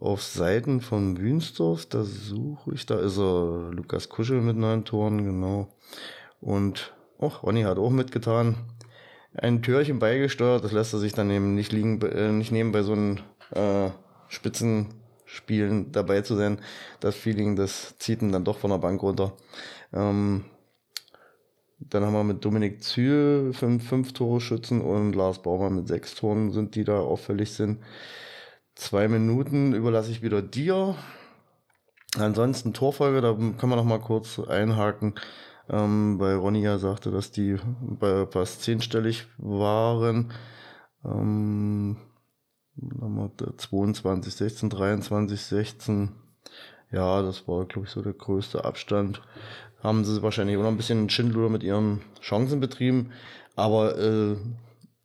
auf 0.01 0.23
Seiten 0.23 0.81
von 0.81 1.19
Wünsdorf, 1.19 1.87
da 1.87 2.05
suche 2.05 2.75
ich, 2.75 2.87
da 2.87 2.99
ist 2.99 3.19
er 3.19 3.71
Lukas 3.71 4.09
Kuschel 4.09 4.41
mit 4.41 4.57
neun 4.57 4.85
Toren, 4.85 5.25
genau. 5.25 5.69
Und 6.41 6.95
auch 7.19 7.43
Ronny 7.43 7.63
hat 7.63 7.79
auch 7.79 7.91
mitgetan 7.91 8.57
ein 9.39 9.63
Türchen 9.63 9.99
beigesteuert. 9.99 10.65
Das 10.65 10.73
lässt 10.73 10.93
er 10.93 10.99
sich 10.99 11.13
dann 11.13 11.31
eben 11.31 11.55
nicht 11.55 11.73
liegen, 11.73 12.01
äh, 12.03 12.33
nicht 12.33 12.53
nehmen, 12.53 12.73
bei 12.73 12.83
so 12.83 12.93
einem 12.93 13.19
äh, 13.51 13.91
Spitzenspielen 14.29 15.93
dabei 15.93 16.23
zu 16.23 16.37
sein. 16.37 16.59
Das 17.01 17.15
Feeling, 17.15 17.57
das 17.57 17.97
zieht 17.99 18.23
ihn 18.23 18.33
dann 18.33 18.45
doch 18.45 18.59
von 18.59 18.71
der 18.71 18.79
Bank 18.79 19.03
runter. 19.03 19.33
Ähm, 19.93 20.45
dann 21.79 22.05
haben 22.05 22.15
wir 22.15 22.25
mit 22.25 22.45
Dominik 22.45 22.83
Zühl 22.83 23.53
fünf, 23.53 23.87
fünf 23.87 24.13
Tore 24.15 24.41
schützen 24.41 24.81
und 24.81 25.13
Lars 25.13 25.43
Baumann 25.43 25.77
mit 25.77 25.89
sechs 25.89 26.15
Toren 26.15 26.51
sind, 26.51 26.75
die 26.75 26.85
da 26.85 26.99
auffällig 27.01 27.53
sind. 27.53 27.83
Zwei 28.75 29.09
Minuten 29.09 29.75
überlasse 29.75 30.11
ich 30.11 30.23
wieder 30.23 30.41
dir. 30.41 30.97
Ansonsten 32.19 32.73
Torfolge, 32.73 33.21
da 33.21 33.35
können 33.35 33.73
wir 33.73 33.77
noch 33.77 33.85
mal 33.85 34.01
kurz 34.01 34.39
einhaken 34.39 35.15
ähm, 35.69 36.21
Ronny 36.21 36.63
ja 36.63 36.79
sagte, 36.79 37.11
dass 37.11 37.31
die 37.31 37.57
bei 37.81 38.27
fast 38.27 38.63
zehnstellig 38.63 39.27
waren. 39.39 40.33
Ähm, 41.05 41.97
22, 43.57 44.35
16, 44.35 44.71
23, 44.71 45.41
16. 45.41 46.13
Ja, 46.93 47.23
das 47.23 47.49
war, 47.49 47.65
glaube 47.65 47.87
ich, 47.87 47.93
so 47.93 48.03
der 48.03 48.13
größte 48.13 48.65
Abstand. 48.65 49.23
Haben 49.83 50.05
sie 50.05 50.23
wahrscheinlich 50.23 50.57
auch 50.57 50.63
noch 50.63 50.69
ein 50.71 50.77
bisschen 50.77 51.09
Schindluder 51.09 51.49
mit 51.49 51.63
ihren 51.63 52.03
Chancen 52.21 52.61
betrieben. 52.61 53.13
Aber 53.55 53.99
äh, 53.99 54.37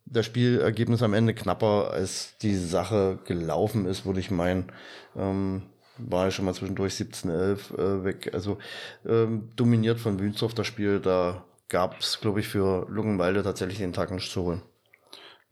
das 0.04 0.26
Spielergebnis 0.26 1.02
am 1.02 1.14
Ende 1.14 1.34
knapper, 1.34 1.90
als 1.90 2.36
die 2.42 2.56
Sache 2.56 3.18
gelaufen 3.24 3.86
ist, 3.86 4.04
würde 4.04 4.20
ich 4.20 4.30
meinen. 4.30 4.70
Ähm, 5.16 5.62
war 5.98 6.26
ja 6.26 6.30
schon 6.30 6.44
mal 6.44 6.54
zwischendurch 6.54 6.94
17-11 6.94 7.74
äh, 7.74 8.04
weg. 8.04 8.30
Also 8.32 8.58
ähm, 9.06 9.50
dominiert 9.56 10.00
von 10.00 10.18
Wünsdorf 10.18 10.54
das 10.54 10.66
Spiel. 10.66 11.00
Da 11.00 11.44
gab 11.68 12.00
es, 12.00 12.20
glaube 12.20 12.40
ich, 12.40 12.48
für 12.48 12.86
Luckenwalde 12.88 13.42
tatsächlich 13.42 13.78
den 13.78 13.92
Tag 13.92 14.10
nicht 14.10 14.30
zu 14.30 14.42
holen. 14.42 14.62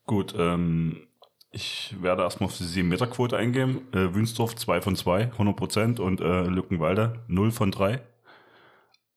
Gut, 0.06 0.34
ähm, 0.36 1.06
ich 1.52 1.94
werde 2.00 2.22
erstmal 2.22 2.48
auf 2.48 2.56
die 2.56 2.64
7-Meter-Quote 2.64 3.36
eingehen. 3.36 3.80
Äh, 3.92 4.14
Wünsdorf 4.14 4.54
2 4.54 4.80
von 4.80 4.96
2, 4.96 5.32
100 5.32 5.56
Prozent 5.56 6.00
und 6.00 6.20
äh, 6.20 6.42
Lückenwalde 6.44 7.24
0 7.28 7.50
von 7.50 7.70
3. 7.70 8.00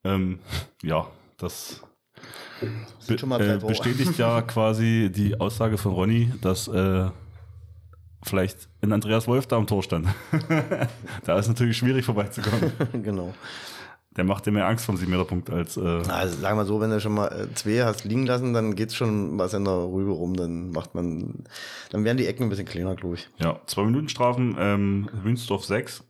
Ähm, 0.04 0.40
ja, 0.82 1.08
das 1.38 1.82
be 3.08 3.16
äh, 3.16 3.58
bestätigt 3.58 4.18
ja 4.18 4.42
quasi 4.48 5.12
die 5.14 5.40
Aussage 5.40 5.78
von 5.78 5.94
Ronny, 5.94 6.32
dass 6.42 6.68
äh, 6.68 7.10
vielleicht 8.24 8.70
in 8.82 8.92
Andreas 8.92 9.28
Wolf 9.28 9.48
da 9.48 9.58
am 9.58 9.68
Tor 9.68 9.84
stand. 9.84 10.08
da 11.26 11.38
ist 11.38 11.48
natürlich 11.48 11.78
schwierig 11.78 12.06
vorbeizukommen. 12.06 12.72
genau. 13.04 13.34
Der 14.16 14.24
macht 14.24 14.46
dir 14.46 14.52
mehr 14.52 14.68
Angst 14.68 14.86
vom 14.86 14.96
7-Meter-Punkt 14.96 15.50
als. 15.50 15.76
Äh 15.76 15.82
also 15.82 16.40
sagen 16.40 16.58
wir 16.58 16.66
so, 16.66 16.80
wenn 16.80 16.92
du 16.92 17.00
schon 17.00 17.16
mal 17.16 17.28
äh, 17.30 17.54
zwei 17.56 17.84
hast 17.84 18.04
liegen 18.06 18.28
lassen, 18.28 18.54
dann 18.54 18.76
geht's 18.76 18.96
schon 18.96 19.40
was 19.40 19.54
in 19.54 19.66
der 19.66 19.74
Rübe 19.74 20.12
rum. 20.12 20.36
Dann 20.36 20.70
macht 20.70 20.94
man, 20.94 21.46
dann 21.90 22.04
werden 22.04 22.18
die 22.18 22.28
Ecken 22.28 22.44
ein 22.44 22.50
bisschen 22.50 22.68
kleiner, 22.68 22.96
glaube 22.96 23.16
ich. 23.16 23.28
Ja, 23.40 23.60
zwei 23.66 23.84
Minuten 23.84 24.10
Strafen, 24.10 24.56
ähm, 24.60 25.10
Wünsdorf 25.24 25.66
6. 25.66 26.04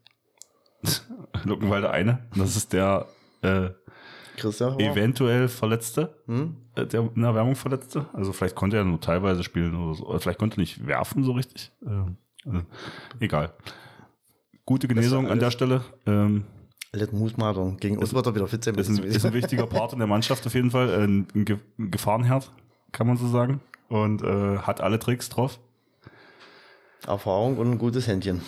Luckenwalde 1.45 1.91
eine. 1.91 2.19
Das 2.35 2.57
ist 2.57 2.73
der 2.73 3.07
äh, 3.41 3.69
Christian 4.37 4.79
eventuell 4.79 5.47
Verletzte, 5.47 6.15
hm? 6.25 6.57
äh, 6.75 6.85
der 6.85 7.09
in 7.15 7.21
der 7.21 7.35
Werbung 7.35 7.55
Verletzte. 7.55 8.07
Also 8.13 8.33
vielleicht 8.33 8.55
konnte 8.55 8.77
er 8.77 8.83
nur 8.83 8.99
teilweise 8.99 9.43
spielen 9.43 9.75
oder 9.75 9.95
so. 9.95 10.05
Oder 10.07 10.19
vielleicht 10.19 10.39
konnte 10.39 10.57
er 10.57 10.61
nicht 10.61 10.85
werfen 10.87 11.23
so 11.23 11.33
richtig. 11.33 11.71
Äh, 11.85 12.49
äh, 12.49 12.63
egal. 13.19 13.53
Gute 14.65 14.87
Genesung 14.87 15.29
an 15.29 15.39
der 15.39 15.51
Stelle. 15.51 15.83
Ähm, 16.05 16.45
Let 16.93 17.11
Mutmaßung. 17.11 17.77
Gegen 17.77 17.97
uns 17.97 18.13
wird 18.13 18.25
er 18.27 18.35
wieder 18.35 18.47
fit 18.47 18.63
sein. 18.63 18.75
Ist 18.75 18.89
ein, 18.89 19.03
ist 19.03 19.25
ein 19.25 19.33
wichtiger 19.33 19.65
Part 19.65 19.93
in 19.93 19.99
der 19.99 20.07
Mannschaft 20.07 20.45
auf 20.45 20.53
jeden 20.53 20.71
Fall. 20.71 20.89
Ein, 21.03 21.27
ein 21.33 21.91
Gefahrenherd, 21.91 22.51
kann 22.91 23.07
man 23.07 23.17
so 23.17 23.27
sagen. 23.27 23.61
Und 23.89 24.21
äh, 24.21 24.59
hat 24.59 24.79
alle 24.79 24.99
Tricks 24.99 25.29
drauf. 25.29 25.59
Erfahrung 27.07 27.57
und 27.57 27.71
ein 27.71 27.77
gutes 27.77 28.07
Händchen. 28.07 28.41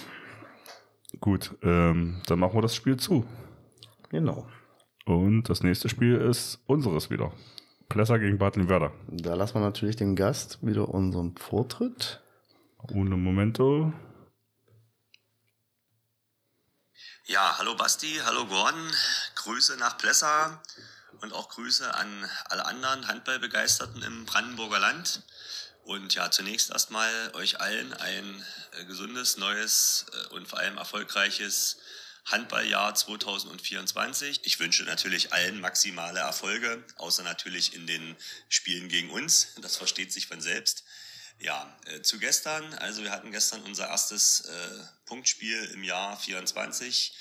Gut, 1.19 1.55
ähm, 1.63 2.21
dann 2.27 2.39
machen 2.39 2.55
wir 2.55 2.61
das 2.61 2.75
Spiel 2.75 2.97
zu. 2.97 3.25
Genau. 4.09 4.45
Und 5.05 5.43
das 5.49 5.61
nächste 5.61 5.87
Spiel 5.87 6.15
ist 6.15 6.59
unseres 6.65 7.11
wieder. 7.11 7.31
Plesser 7.89 8.17
gegen 8.17 8.39
Bad 8.39 8.57
Werder. 8.67 8.91
Da 9.07 9.35
lassen 9.35 9.55
wir 9.55 9.61
natürlich 9.61 9.95
den 9.95 10.15
Gast 10.15 10.57
wieder 10.65 10.89
unseren 10.89 11.37
Vortritt. 11.37 12.21
Ohne 12.91 13.15
Momento. 13.15 13.93
Ja, 17.27 17.55
hallo 17.57 17.75
Basti, 17.75 18.19
hallo 18.23 18.45
Gordon, 18.45 18.91
Grüße 19.35 19.77
nach 19.77 19.97
Plessa 19.97 20.61
und 21.21 21.33
auch 21.33 21.49
Grüße 21.49 21.93
an 21.93 22.29
alle 22.49 22.65
anderen 22.65 23.07
Handballbegeisterten 23.07 24.01
im 24.03 24.25
Brandenburger 24.25 24.79
Land. 24.79 25.23
Und 25.85 26.13
ja, 26.15 26.31
zunächst 26.31 26.71
erstmal 26.71 27.31
euch 27.33 27.61
allen 27.61 27.93
ein 27.93 28.43
äh, 28.71 28.85
gesundes, 28.85 29.37
neues 29.37 30.05
äh, 30.11 30.33
und 30.35 30.47
vor 30.47 30.59
allem 30.59 30.77
erfolgreiches 30.77 31.77
Handballjahr 32.25 32.95
2024. 32.95 34.41
Ich 34.43 34.59
wünsche 34.59 34.83
natürlich 34.83 35.31
allen 35.31 35.59
maximale 35.59 36.19
Erfolge, 36.19 36.83
außer 36.97 37.23
natürlich 37.23 37.73
in 37.73 37.85
den 37.85 38.15
Spielen 38.49 38.89
gegen 38.89 39.11
uns. 39.11 39.53
Das 39.61 39.77
versteht 39.77 40.11
sich 40.11 40.27
von 40.27 40.41
selbst. 40.41 40.83
Ja, 41.39 41.77
äh, 41.85 42.01
zu 42.01 42.17
gestern. 42.17 42.73
Also 42.75 43.03
wir 43.03 43.11
hatten 43.11 43.31
gestern 43.31 43.61
unser 43.63 43.87
erstes 43.89 44.41
äh, 44.41 44.85
Punktspiel 45.05 45.65
im 45.73 45.83
Jahr 45.83 46.17
24 46.17 47.13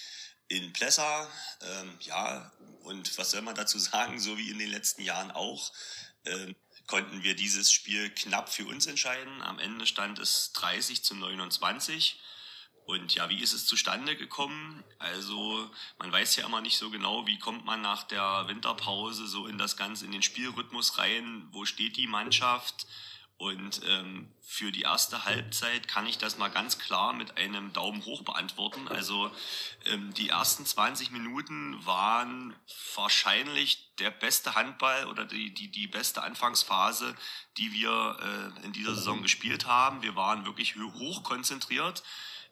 in 0.48 0.72
Plessa. 0.72 1.30
Ähm, 1.60 1.96
ja, 2.00 2.52
und 2.80 3.16
was 3.18 3.30
soll 3.30 3.42
man 3.42 3.54
dazu 3.54 3.78
sagen? 3.80 4.18
So 4.20 4.38
wie 4.38 4.50
in 4.50 4.58
den 4.58 4.70
letzten 4.70 5.02
Jahren 5.02 5.30
auch. 5.30 5.72
Ähm, 6.24 6.54
konnten 6.86 7.22
wir 7.22 7.34
dieses 7.34 7.72
Spiel 7.72 8.10
knapp 8.10 8.52
für 8.52 8.66
uns 8.66 8.86
entscheiden. 8.86 9.42
Am 9.42 9.58
Ende 9.58 9.86
stand 9.86 10.18
es 10.18 10.52
30 10.52 11.02
zu 11.02 11.14
29. 11.14 12.20
Und 12.86 13.14
ja, 13.14 13.30
wie 13.30 13.40
ist 13.40 13.54
es 13.54 13.66
zustande 13.66 14.14
gekommen? 14.14 14.84
Also 14.98 15.70
man 15.98 16.12
weiß 16.12 16.36
ja 16.36 16.46
immer 16.46 16.60
nicht 16.60 16.76
so 16.76 16.90
genau, 16.90 17.26
wie 17.26 17.38
kommt 17.38 17.64
man 17.64 17.80
nach 17.80 18.02
der 18.02 18.44
Winterpause 18.46 19.26
so 19.26 19.46
in 19.46 19.56
das 19.56 19.76
Ganze, 19.76 20.04
in 20.04 20.12
den 20.12 20.22
Spielrhythmus 20.22 20.98
rein, 20.98 21.48
wo 21.50 21.64
steht 21.64 21.96
die 21.96 22.06
Mannschaft? 22.06 22.86
Und 23.36 23.80
ähm, 23.88 24.32
für 24.42 24.70
die 24.70 24.82
erste 24.82 25.24
Halbzeit 25.24 25.88
kann 25.88 26.06
ich 26.06 26.18
das 26.18 26.38
mal 26.38 26.48
ganz 26.48 26.78
klar 26.78 27.12
mit 27.12 27.36
einem 27.36 27.72
Daumen 27.72 28.04
hoch 28.04 28.22
beantworten. 28.22 28.86
Also 28.86 29.30
ähm, 29.86 30.14
die 30.14 30.28
ersten 30.28 30.64
20 30.64 31.10
Minuten 31.10 31.84
waren 31.84 32.54
wahrscheinlich 32.94 33.94
der 33.96 34.10
beste 34.10 34.54
Handball 34.54 35.06
oder 35.06 35.24
die, 35.24 35.52
die, 35.52 35.68
die 35.68 35.88
beste 35.88 36.22
Anfangsphase, 36.22 37.16
die 37.56 37.72
wir 37.72 38.52
äh, 38.62 38.66
in 38.66 38.72
dieser 38.72 38.94
Saison 38.94 39.22
gespielt 39.22 39.66
haben. 39.66 40.02
Wir 40.02 40.14
waren 40.14 40.46
wirklich 40.46 40.76
hoch 40.76 41.24
konzentriert. 41.24 42.04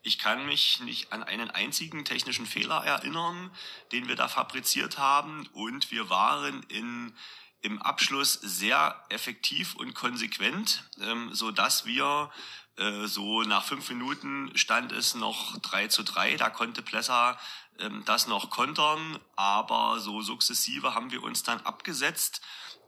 Ich 0.02 0.18
kann 0.18 0.46
mich 0.46 0.80
nicht 0.80 1.12
an 1.12 1.22
einen 1.22 1.50
einzigen 1.50 2.04
technischen 2.04 2.46
Fehler 2.46 2.84
erinnern, 2.84 3.50
den 3.92 4.08
wir 4.08 4.16
da 4.16 4.28
fabriziert 4.28 4.98
haben. 4.98 5.48
Und 5.52 5.90
wir 5.90 6.10
waren 6.10 6.62
in 6.64 7.14
im 7.62 7.80
Abschluss 7.80 8.32
sehr 8.34 9.00
effektiv 9.08 9.76
und 9.76 9.94
konsequent, 9.94 10.82
ähm, 11.00 11.32
so 11.32 11.52
dass 11.52 11.86
wir 11.86 12.30
äh, 12.76 13.06
so 13.06 13.42
nach 13.42 13.64
fünf 13.64 13.88
Minuten 13.88 14.50
stand 14.56 14.92
es 14.92 15.14
noch 15.14 15.58
3 15.58 15.88
zu 15.88 16.02
3. 16.02 16.36
Da 16.36 16.50
konnte 16.50 16.82
Plesser 16.82 17.38
ähm, 17.78 18.02
das 18.04 18.26
noch 18.26 18.50
kontern, 18.50 19.18
aber 19.36 20.00
so 20.00 20.22
sukzessive 20.22 20.94
haben 20.94 21.12
wir 21.12 21.22
uns 21.22 21.42
dann 21.44 21.60
abgesetzt 21.60 22.42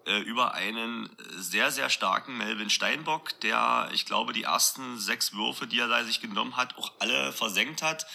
äh, 0.07 0.19
über 0.19 0.55
einen 0.55 1.09
sehr, 1.37 1.71
sehr 1.71 1.91
starken 1.91 2.37
Melvin 2.39 2.71
Steinbock, 2.71 3.39
der, 3.41 3.89
ich 3.93 4.07
glaube, 4.07 4.33
die 4.33 4.45
ersten 4.45 4.99
sechs 4.99 5.33
Würfe, 5.35 5.67
die 5.67 5.79
er 5.79 5.89
da 5.89 6.05
sich 6.05 6.21
genommen 6.21 6.57
hat, 6.57 6.77
auch 6.77 6.93
alle 6.99 7.33
versenkt 7.33 7.83
hat. 7.83 8.07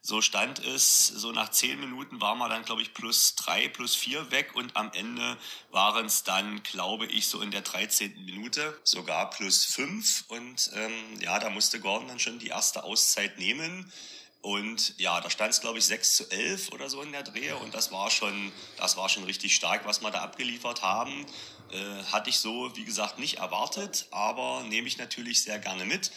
So 0.00 0.22
stand 0.22 0.64
es, 0.64 1.08
so 1.08 1.32
nach 1.32 1.50
zehn 1.50 1.80
Minuten 1.80 2.20
war 2.20 2.34
man 2.34 2.48
dann, 2.50 2.64
glaube 2.64 2.82
ich, 2.82 2.94
plus 2.94 3.34
drei, 3.34 3.68
plus 3.68 3.94
vier 3.94 4.30
weg 4.30 4.54
und 4.54 4.76
am 4.76 4.90
Ende 4.92 5.36
waren 5.70 6.06
es 6.06 6.22
dann, 6.22 6.62
glaube 6.62 7.06
ich, 7.06 7.26
so 7.26 7.40
in 7.40 7.50
der 7.50 7.62
13. 7.62 8.24
Minute 8.24 8.78
sogar 8.84 9.28
plus 9.30 9.64
fünf 9.64 10.24
und 10.28 10.70
ähm, 10.74 11.20
ja, 11.20 11.38
da 11.38 11.50
musste 11.50 11.80
Gordon 11.80 12.08
dann 12.08 12.20
schon 12.20 12.38
die 12.38 12.46
erste 12.46 12.84
Auszeit 12.84 13.38
nehmen. 13.38 13.92
Und 14.40 14.98
ja, 14.98 15.20
da 15.20 15.30
stand 15.30 15.52
es, 15.52 15.60
glaube 15.60 15.78
ich, 15.78 15.84
6 15.86 16.16
zu 16.16 16.30
11 16.30 16.72
oder 16.72 16.88
so 16.88 17.02
in 17.02 17.12
der 17.12 17.22
Drehe. 17.22 17.56
Und 17.56 17.74
das 17.74 17.90
war 17.90 18.10
schon, 18.10 18.52
das 18.76 18.96
war 18.96 19.08
schon 19.08 19.24
richtig 19.24 19.54
stark, 19.54 19.84
was 19.84 20.00
wir 20.00 20.10
da 20.10 20.22
abgeliefert 20.22 20.82
haben. 20.82 21.26
Äh, 21.70 22.04
hatte 22.04 22.30
ich 22.30 22.38
so, 22.38 22.74
wie 22.76 22.84
gesagt, 22.84 23.18
nicht 23.18 23.38
erwartet, 23.38 24.06
aber 24.10 24.62
nehme 24.68 24.86
ich 24.86 24.96
natürlich 24.96 25.42
sehr 25.42 25.58
gerne 25.58 25.84
mit. 25.84 26.10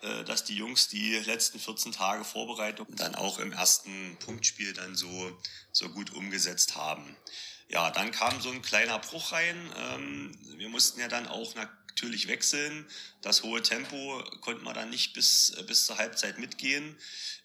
Äh, 0.00 0.22
dass 0.24 0.44
die 0.44 0.54
Jungs 0.54 0.88
die 0.88 1.16
letzten 1.16 1.58
14 1.58 1.90
Tage 1.92 2.24
Vorbereitung 2.24 2.86
dann 2.90 3.16
auch 3.16 3.40
im 3.40 3.52
ersten 3.52 4.16
Punktspiel 4.24 4.72
dann 4.72 4.94
so, 4.94 5.36
so 5.72 5.88
gut 5.88 6.12
umgesetzt 6.12 6.76
haben. 6.76 7.16
Ja, 7.68 7.90
dann 7.90 8.12
kam 8.12 8.40
so 8.40 8.50
ein 8.50 8.62
kleiner 8.62 8.98
Bruch 9.00 9.32
rein. 9.32 9.56
Ähm, 9.76 10.38
wir 10.56 10.68
mussten 10.68 11.00
ja 11.00 11.08
dann 11.08 11.26
auch 11.26 11.54
natürlich 11.98 12.28
wechseln. 12.28 12.86
Das 13.22 13.42
hohe 13.42 13.60
Tempo 13.60 14.22
konnte 14.40 14.62
man 14.62 14.74
dann 14.74 14.90
nicht 14.90 15.12
bis, 15.14 15.50
äh, 15.50 15.64
bis 15.64 15.84
zur 15.86 15.98
Halbzeit 15.98 16.38
mitgehen. 16.38 16.96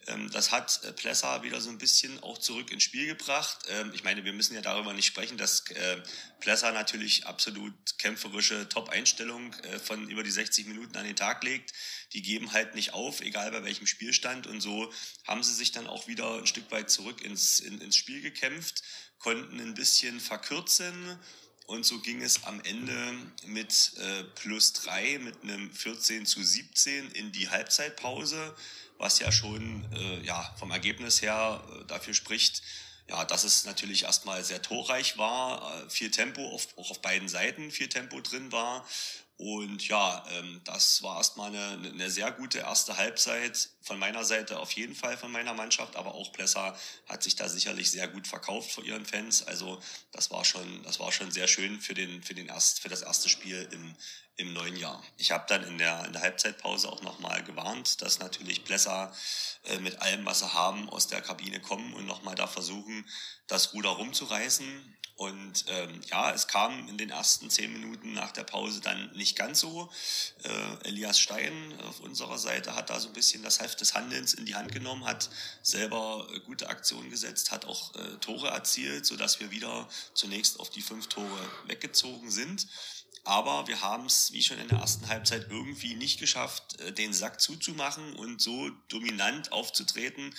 Ähm, 0.06 0.30
das 0.30 0.52
hat 0.52 0.80
äh, 0.84 0.92
Plessa 0.92 1.42
wieder 1.42 1.60
so 1.60 1.70
ein 1.70 1.78
bisschen 1.78 2.22
auch 2.22 2.38
zurück 2.38 2.70
ins 2.70 2.84
Spiel 2.84 3.08
gebracht. 3.08 3.58
Ähm, 3.68 3.90
ich 3.92 4.04
meine, 4.04 4.24
wir 4.24 4.32
müssen 4.32 4.54
ja 4.54 4.60
darüber 4.60 4.92
nicht 4.92 5.06
sprechen, 5.06 5.36
dass 5.36 5.68
äh, 5.70 6.00
Plessa 6.38 6.70
natürlich 6.70 7.26
absolut 7.26 7.74
kämpferische 7.98 8.68
Top-Einstellung 8.68 9.54
von 9.82 10.08
über 10.08 10.22
die 10.22 10.30
60 10.30 10.66
Minuten 10.66 10.96
an 10.96 11.04
den 11.04 11.16
Tag 11.16 11.42
legt. 11.42 11.72
Die 12.12 12.22
geben 12.22 12.52
halt 12.52 12.74
nicht 12.74 12.92
auf, 12.92 13.20
egal 13.20 13.50
bei 13.50 13.64
welchem 13.64 13.86
Spielstand. 13.86 14.46
Und 14.46 14.60
so 14.60 14.92
haben 15.26 15.42
sie 15.42 15.54
sich 15.54 15.72
dann 15.72 15.86
auch 15.86 16.06
wieder 16.06 16.38
ein 16.38 16.46
Stück 16.46 16.70
weit 16.70 16.90
zurück 16.90 17.22
ins, 17.22 17.60
in, 17.60 17.80
ins 17.80 17.96
Spiel 17.96 18.20
gekämpft, 18.20 18.82
konnten 19.18 19.58
ein 19.58 19.74
bisschen 19.74 20.20
verkürzen. 20.20 21.18
Und 21.66 21.86
so 21.86 21.98
ging 22.00 22.20
es 22.20 22.44
am 22.44 22.60
Ende 22.60 23.14
mit 23.46 23.92
äh, 23.96 24.24
plus 24.34 24.74
drei, 24.74 25.18
mit 25.18 25.42
einem 25.42 25.72
14 25.72 26.26
zu 26.26 26.42
17 26.42 27.10
in 27.12 27.32
die 27.32 27.48
Halbzeitpause 27.48 28.54
was 28.98 29.18
ja 29.18 29.32
schon 29.32 29.84
äh, 29.92 30.24
ja, 30.24 30.54
vom 30.58 30.70
Ergebnis 30.70 31.22
her 31.22 31.62
äh, 31.70 31.84
dafür 31.86 32.14
spricht, 32.14 32.62
ja, 33.08 33.24
dass 33.24 33.44
es 33.44 33.64
natürlich 33.64 34.04
erstmal 34.04 34.42
sehr 34.44 34.62
torreich 34.62 35.18
war, 35.18 35.84
äh, 35.84 35.90
viel 35.90 36.10
Tempo, 36.10 36.48
auf, 36.48 36.68
auch 36.76 36.90
auf 36.90 37.02
beiden 37.02 37.28
Seiten 37.28 37.70
viel 37.70 37.88
Tempo 37.88 38.20
drin 38.20 38.52
war. 38.52 38.86
Und 39.36 39.88
ja, 39.88 40.24
ähm, 40.30 40.60
das 40.64 41.02
war 41.02 41.16
erstmal 41.16 41.48
eine, 41.48 41.88
eine 41.88 42.08
sehr 42.08 42.30
gute 42.30 42.58
erste 42.58 42.96
Halbzeit 42.96 43.68
von 43.82 43.98
meiner 43.98 44.24
Seite, 44.24 44.60
auf 44.60 44.70
jeden 44.72 44.94
Fall 44.94 45.16
von 45.16 45.32
meiner 45.32 45.54
Mannschaft, 45.54 45.96
aber 45.96 46.14
auch 46.14 46.32
Plessa 46.32 46.78
hat 47.08 47.24
sich 47.24 47.34
da 47.34 47.48
sicherlich 47.48 47.90
sehr 47.90 48.06
gut 48.06 48.28
verkauft 48.28 48.70
vor 48.70 48.84
ihren 48.84 49.04
Fans. 49.04 49.42
Also 49.42 49.82
das 50.12 50.30
war 50.30 50.44
schon, 50.44 50.84
das 50.84 51.00
war 51.00 51.10
schon 51.10 51.32
sehr 51.32 51.48
schön 51.48 51.80
für, 51.80 51.94
den, 51.94 52.22
für, 52.22 52.34
den 52.34 52.46
erst, 52.46 52.80
für 52.80 52.88
das 52.88 53.02
erste 53.02 53.28
Spiel 53.28 53.68
im, 53.72 53.96
im 54.36 54.52
neuen 54.52 54.76
Jahr. 54.76 55.02
Ich 55.16 55.32
habe 55.32 55.44
dann 55.48 55.64
in 55.64 55.78
der, 55.78 56.04
in 56.06 56.12
der 56.12 56.22
Halbzeitpause 56.22 56.88
auch 56.88 57.02
nochmal 57.02 57.42
gewarnt, 57.42 58.02
dass 58.02 58.20
natürlich 58.20 58.62
Plessa 58.62 59.12
äh, 59.64 59.80
mit 59.80 60.00
allem, 60.00 60.24
was 60.24 60.38
sie 60.38 60.54
haben, 60.54 60.88
aus 60.90 61.08
der 61.08 61.20
Kabine 61.20 61.60
kommen 61.60 61.92
und 61.94 62.06
nochmal 62.06 62.36
da 62.36 62.46
versuchen, 62.46 63.04
das 63.48 63.74
Ruder 63.74 63.90
rumzureißen. 63.90 64.96
Und 65.16 65.66
ähm, 65.68 66.00
ja, 66.10 66.32
es 66.32 66.48
kam 66.48 66.88
in 66.88 66.98
den 66.98 67.10
ersten 67.10 67.48
zehn 67.48 67.72
Minuten 67.72 68.14
nach 68.14 68.32
der 68.32 68.42
Pause 68.42 68.80
dann 68.80 69.12
nicht 69.12 69.36
ganz 69.36 69.60
so. 69.60 69.88
Äh, 70.42 70.88
Elias 70.88 71.20
Stein 71.20 71.72
auf 71.82 72.00
unserer 72.00 72.36
Seite 72.38 72.74
hat 72.74 72.90
da 72.90 72.98
so 72.98 73.08
ein 73.08 73.14
bisschen 73.14 73.44
das 73.44 73.60
Heft 73.60 73.80
des 73.80 73.94
Handelns 73.94 74.34
in 74.34 74.44
die 74.44 74.56
Hand 74.56 74.72
genommen, 74.72 75.04
hat 75.04 75.30
selber 75.62 76.26
äh, 76.32 76.40
gute 76.40 76.68
Aktionen 76.68 77.10
gesetzt, 77.10 77.52
hat 77.52 77.64
auch 77.64 77.94
äh, 77.94 78.16
Tore 78.16 78.48
erzielt, 78.48 79.06
sodass 79.06 79.38
wir 79.38 79.52
wieder 79.52 79.88
zunächst 80.14 80.58
auf 80.58 80.70
die 80.70 80.82
fünf 80.82 81.06
Tore 81.06 81.48
weggezogen 81.66 82.32
sind. 82.32 82.66
Aber 83.22 83.66
wir 83.68 83.80
haben 83.80 84.04
es, 84.04 84.32
wie 84.32 84.42
schon 84.42 84.58
in 84.58 84.68
der 84.68 84.78
ersten 84.78 85.08
Halbzeit, 85.08 85.46
irgendwie 85.48 85.94
nicht 85.94 86.18
geschafft, 86.18 86.80
äh, 86.80 86.92
den 86.92 87.12
Sack 87.12 87.40
zuzumachen 87.40 88.14
und 88.16 88.40
so 88.42 88.68
dominant 88.88 89.52
aufzutreten, 89.52 90.34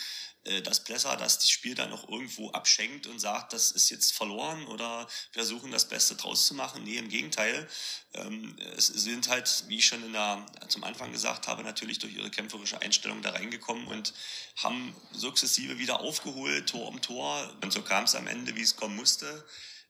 dass 0.64 0.84
Plesser 0.84 1.16
das 1.18 1.50
Spiel 1.50 1.74
dann 1.74 1.90
noch 1.90 2.08
irgendwo 2.08 2.52
abschenkt 2.52 3.08
und 3.08 3.20
sagt, 3.20 3.54
das 3.54 3.72
ist 3.72 3.90
jetzt 3.90 4.14
verloren 4.14 4.68
oder 4.68 5.08
versuchen 5.32 5.72
das 5.72 5.90
Beste 5.90 6.16
draus 6.16 6.46
zu 6.46 6.54
machen. 6.54 6.84
Nee, 6.84 6.98
im 6.98 7.10
Gegenteil. 7.10 7.68
Ähm, 8.14 8.56
es 8.78 8.88
sind 8.88 9.28
halt, 9.30 9.64
wie 9.68 9.78
ich 9.78 9.88
schon 9.88 10.04
in 10.04 10.14
der, 10.14 10.46
zum 10.68 10.84
Anfang 10.84 11.12
gesagt 11.12 11.48
habe, 11.48 11.64
natürlich 11.64 11.98
durch 11.98 12.14
ihre 12.14 12.30
kämpferische 12.30 12.82
Einstellung 12.82 13.24
da 13.24 13.32
reingekommen 13.32 13.88
und 13.88 14.14
haben 14.58 14.96
sukzessive 15.12 15.80
wieder 15.80 16.00
aufgeholt, 16.00 16.70
Tor 16.70 16.88
um 16.88 17.02
Tor. 17.02 17.52
Und 17.62 17.74
so 17.74 17.82
kam 17.82 18.04
es 18.04 18.14
am 18.14 18.28
Ende, 18.28 18.56
wie 18.56 18.62
es 18.62 18.76
kommen 18.76 18.96
musste. 18.96 19.44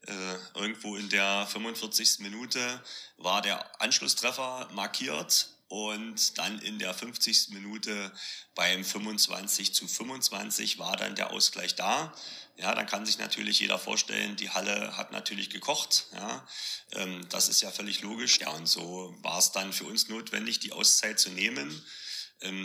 Äh, 0.08 0.36
irgendwo 0.60 0.96
in 0.96 1.10
der 1.10 1.48
45. 1.48 2.20
Minute 2.20 2.82
war 3.18 3.42
der 3.42 3.82
Anschlusstreffer 3.82 4.70
markiert 4.72 5.50
und 5.68 6.38
dann 6.38 6.60
in 6.60 6.80
der 6.80 6.94
50. 6.94 7.50
Minute 7.50 8.12
beim 8.54 8.84
25 8.84 9.74
zu 9.74 9.88
25 9.88 10.78
war 10.78 10.96
dann 10.96 11.16
der 11.16 11.32
Ausgleich 11.32 11.76
da. 11.76 12.14
Ja, 12.58 12.74
dann 12.74 12.86
kann 12.86 13.06
sich 13.06 13.18
natürlich 13.18 13.60
jeder 13.60 13.78
vorstellen, 13.78 14.38
die 14.38 14.50
Halle 14.50 14.96
hat 14.96 15.12
natürlich 15.12 15.50
gekocht. 15.50 16.06
Ja, 16.14 16.48
ähm, 16.94 17.28
das 17.30 17.50
ist 17.50 17.62
ja 17.62 17.72
völlig 17.72 18.02
logisch. 18.02 18.40
Ja, 18.40 18.50
und 18.52 18.68
so 18.68 19.14
war 19.22 19.40
es 19.40 19.52
dann 19.52 19.74
für 19.74 19.86
uns 19.86 20.08
notwendig, 20.08 20.60
die 20.60 20.72
Auszeit 20.72 21.20
zu 21.20 21.30
nehmen 21.30 21.84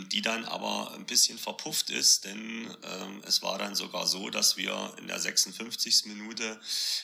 die 0.09 0.21
dann 0.21 0.45
aber 0.45 0.93
ein 0.93 1.05
bisschen 1.05 1.37
verpufft 1.37 1.89
ist, 1.89 2.25
denn 2.25 2.75
ähm, 2.83 3.23
es 3.25 3.41
war 3.41 3.57
dann 3.57 3.73
sogar 3.73 4.05
so, 4.05 4.29
dass 4.29 4.57
wir 4.57 4.93
in 4.97 5.07
der 5.07 5.19
56. 5.19 6.05
Minute 6.05 6.59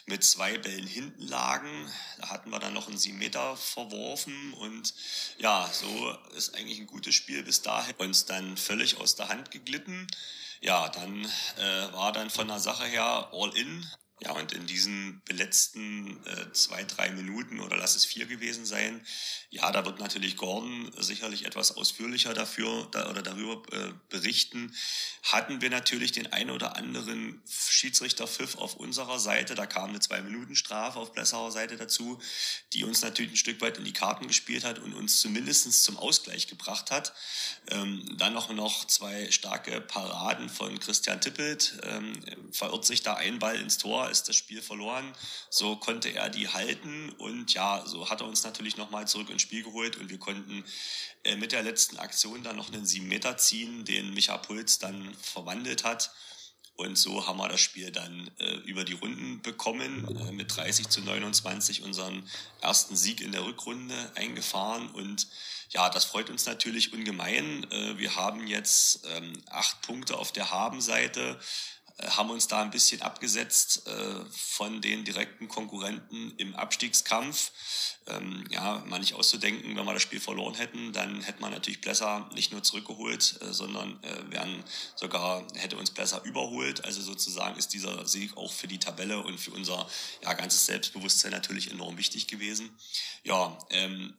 mit 0.05 0.24
zwei 0.24 0.57
Bällen 0.57 0.86
hinten 0.86 1.24
lagen. 1.28 1.91
Da 2.20 2.30
hatten 2.30 2.49
wir 2.49 2.59
dann 2.59 2.74
noch 2.74 2.88
einen 2.88 2.97
7 2.97 3.18
Meter 3.18 3.55
verworfen 3.57 4.53
und 4.53 4.93
ja, 5.38 5.70
so 5.72 6.18
ist 6.36 6.55
eigentlich 6.55 6.80
ein 6.80 6.88
gutes 6.88 7.15
Spiel 7.15 7.43
bis 7.43 7.61
dahin 7.61 7.95
uns 7.97 8.26
dann 8.26 8.57
völlig 8.57 8.97
aus 8.97 9.15
der 9.15 9.30
Hand 9.30 9.51
geglitten. 9.51 10.07
Ja, 10.61 10.89
dann 10.89 11.26
äh, 11.57 11.93
war 11.93 12.11
dann 12.11 12.30
von 12.30 12.47
der 12.47 12.59
Sache 12.59 12.86
her 12.86 13.30
all 13.32 13.55
in. 13.55 13.86
Ja, 14.20 14.32
und 14.32 14.51
in 14.51 14.65
diesen 14.65 15.22
letzten 15.30 16.26
äh, 16.26 16.51
zwei, 16.51 16.84
drei 16.84 17.11
Minuten 17.11 17.59
oder 17.59 17.78
lass 17.78 17.95
es 17.95 18.03
vier 18.03 18.26
gewesen 18.26 18.65
sein, 18.65 19.05
ja, 19.51 19.72
da 19.72 19.86
wird 19.86 19.99
natürlich 19.99 20.38
Gordon 20.38 20.91
sicherlich 20.97 21.45
etwas 21.45 21.78
ausführlicher 21.78 22.34
dafür 22.34 22.88
da, 22.91 23.11
oder 23.11 23.22
darüber 23.22 23.61
äh, 23.72 23.93
berichten. 24.09 24.76
Hatten 25.22 25.61
wir 25.61 25.70
natürlich 25.70 26.13
den 26.13 26.34
einen 26.34 26.49
oder 26.49 26.78
anderen 26.78 27.43
Schiedsrichterpfiff 27.47 28.57
auf 28.57 28.76
unserer 28.76 29.20
Seite, 29.20 29.53
da 29.53 29.68
kam 29.68 29.91
eine 29.91 29.99
Zwei-Minuten-Strafe 29.99 30.97
auf 30.97 31.13
Blessauer 31.13 31.51
Seite 31.51 31.78
dazu, 31.78 32.20
die 32.74 32.86
uns 32.86 33.03
natürlich 33.03 33.34
ein 33.34 33.38
Stück 33.38 33.61
weit 33.61 33.78
in 33.78 33.84
die 33.84 33.93
Karten 33.93 34.28
gespielt 34.28 34.63
hat 34.63 34.80
und 34.80 34.95
uns 34.95 35.22
zumindest 35.22 35.84
zum 35.84 35.95
Ausgleich 35.97 36.47
gebracht 36.47 36.89
hat. 36.89 37.13
Ähm, 37.70 38.03
dann 38.18 38.34
noch, 38.34 38.49
noch 38.49 38.86
zwei 38.86 39.30
starke 39.30 39.80
Paraden 39.80 40.49
von 40.49 40.80
Christian 40.80 41.22
Tippelt, 41.22 41.80
ähm, 41.84 42.13
verirrt 42.51 42.86
sich 42.86 43.03
da 43.03 43.13
ein 43.13 43.38
Ball 43.38 43.57
ins 43.57 43.78
Tor 43.78 44.07
ist 44.08 44.30
das 44.30 44.36
Spiel 44.36 44.62
verloren. 44.62 45.14
So 45.49 45.76
konnte 45.76 46.10
er 46.10 46.30
die 46.30 46.49
halten 46.49 47.10
und 47.18 47.53
ja, 47.53 47.84
so 47.86 48.10
hat 48.10 48.22
er 48.22 48.28
uns 48.28 48.43
natürlich 48.43 48.78
nochmal 48.78 49.08
zurück 49.08 49.30
ins 49.30 49.41
Spiel 49.41 49.64
geholt 49.64 49.97
und 49.97 50.10
wir 50.10 50.20
konnten 50.20 50.64
äh, 51.24 51.36
mit 51.36 51.51
der 51.51 51.64
letzten 51.64 51.97
Aktion 51.97 52.43
dann 52.43 52.55
noch 52.55 52.72
einen 52.72 52.86
7 52.86 53.08
Meter 53.08 53.38
ziehen, 53.38 53.86
den 53.86 54.14
Micha 54.14 54.38
Puls 54.38 54.80
dann 54.80 55.14
verwandelt 55.16 55.84
hat. 55.84 56.12
Und 56.78 56.95
so 56.95 57.26
haben 57.26 57.38
wir 57.39 57.49
das 57.49 57.60
Spiel 57.60 57.91
dann 57.91 58.30
äh, 58.38 58.58
über 58.58 58.84
die 58.84 58.93
Runden 58.93 59.41
bekommen, 59.41 60.08
äh, 60.16 60.32
mit 60.32 60.55
30 60.55 60.89
zu 60.89 61.01
29 61.01 61.82
unseren 61.82 62.30
ersten 62.62 62.95
Sieg 62.95 63.20
in 63.20 63.32
der 63.32 63.43
Rückrunde 63.45 63.95
eingefahren. 64.14 64.91
Und 64.91 65.28
ja, 65.70 65.89
das 65.89 66.05
freut 66.05 66.30
uns 66.30 66.45
natürlich 66.45 66.93
ungemein. 66.93 67.66
Äh, 67.72 67.97
wir 67.97 68.16
haben 68.16 68.45
jetzt 68.45 69.08
ähm, 69.08 69.34
acht 69.49 69.82
Punkte 69.82 70.18
auf 70.18 70.32
der 70.32 70.51
Habenseite. 70.51 71.39
Haben 72.06 72.30
uns 72.30 72.48
da 72.48 72.62
ein 72.62 72.72
bisschen 72.72 73.02
abgesetzt 73.02 73.88
äh, 73.88 74.26
von 74.32 74.82
den 74.82 75.04
direkten 75.04 75.48
Konkurrenten 75.48 76.34
im 76.38 76.56
Abstiegskampf. 76.56 77.52
Ähm, 78.08 78.45
ja, 78.49 78.84
mal 78.88 78.99
nicht 78.99 79.16
auszudenken, 79.16 79.76
wenn 79.76 79.86
wir 79.86 79.93
das 79.93 80.01
Spiel 80.01 80.20
verloren 80.20 80.55
hätten, 80.55 80.93
dann 80.93 81.22
hätte 81.22 81.41
man 81.41 81.51
natürlich 81.51 81.82
Plesser 81.82 82.30
nicht 82.34 82.51
nur 82.51 82.64
zurückgeholt, 82.64 83.39
äh, 83.41 83.53
sondern 83.53 84.01
äh, 84.03 84.32
wären 84.32 84.64
sogar, 84.95 85.45
hätte 85.55 85.78
uns 85.78 85.91
Plesser 85.91 86.24
überholt. 86.24 86.86
Also 86.86 87.01
sozusagen 87.01 87.58
ist 87.58 87.74
dieser 87.74 88.08
Sieg 88.08 88.38
auch 88.38 88.51
für 88.51 88.68
die 88.68 88.80
Tabelle 88.80 89.24
und 89.24 89.39
für 89.39 89.51
unser 89.51 89.89
ja, 90.24 90.34
ganzes 90.34 90.66
Selbstbewusstsein 90.66 91.32
natürlich 91.32 91.70
enorm 91.72 91.97
wichtig 91.97 92.28
gewesen. 92.28 92.70
Ja, 93.24 93.58
ähm, 93.72 94.14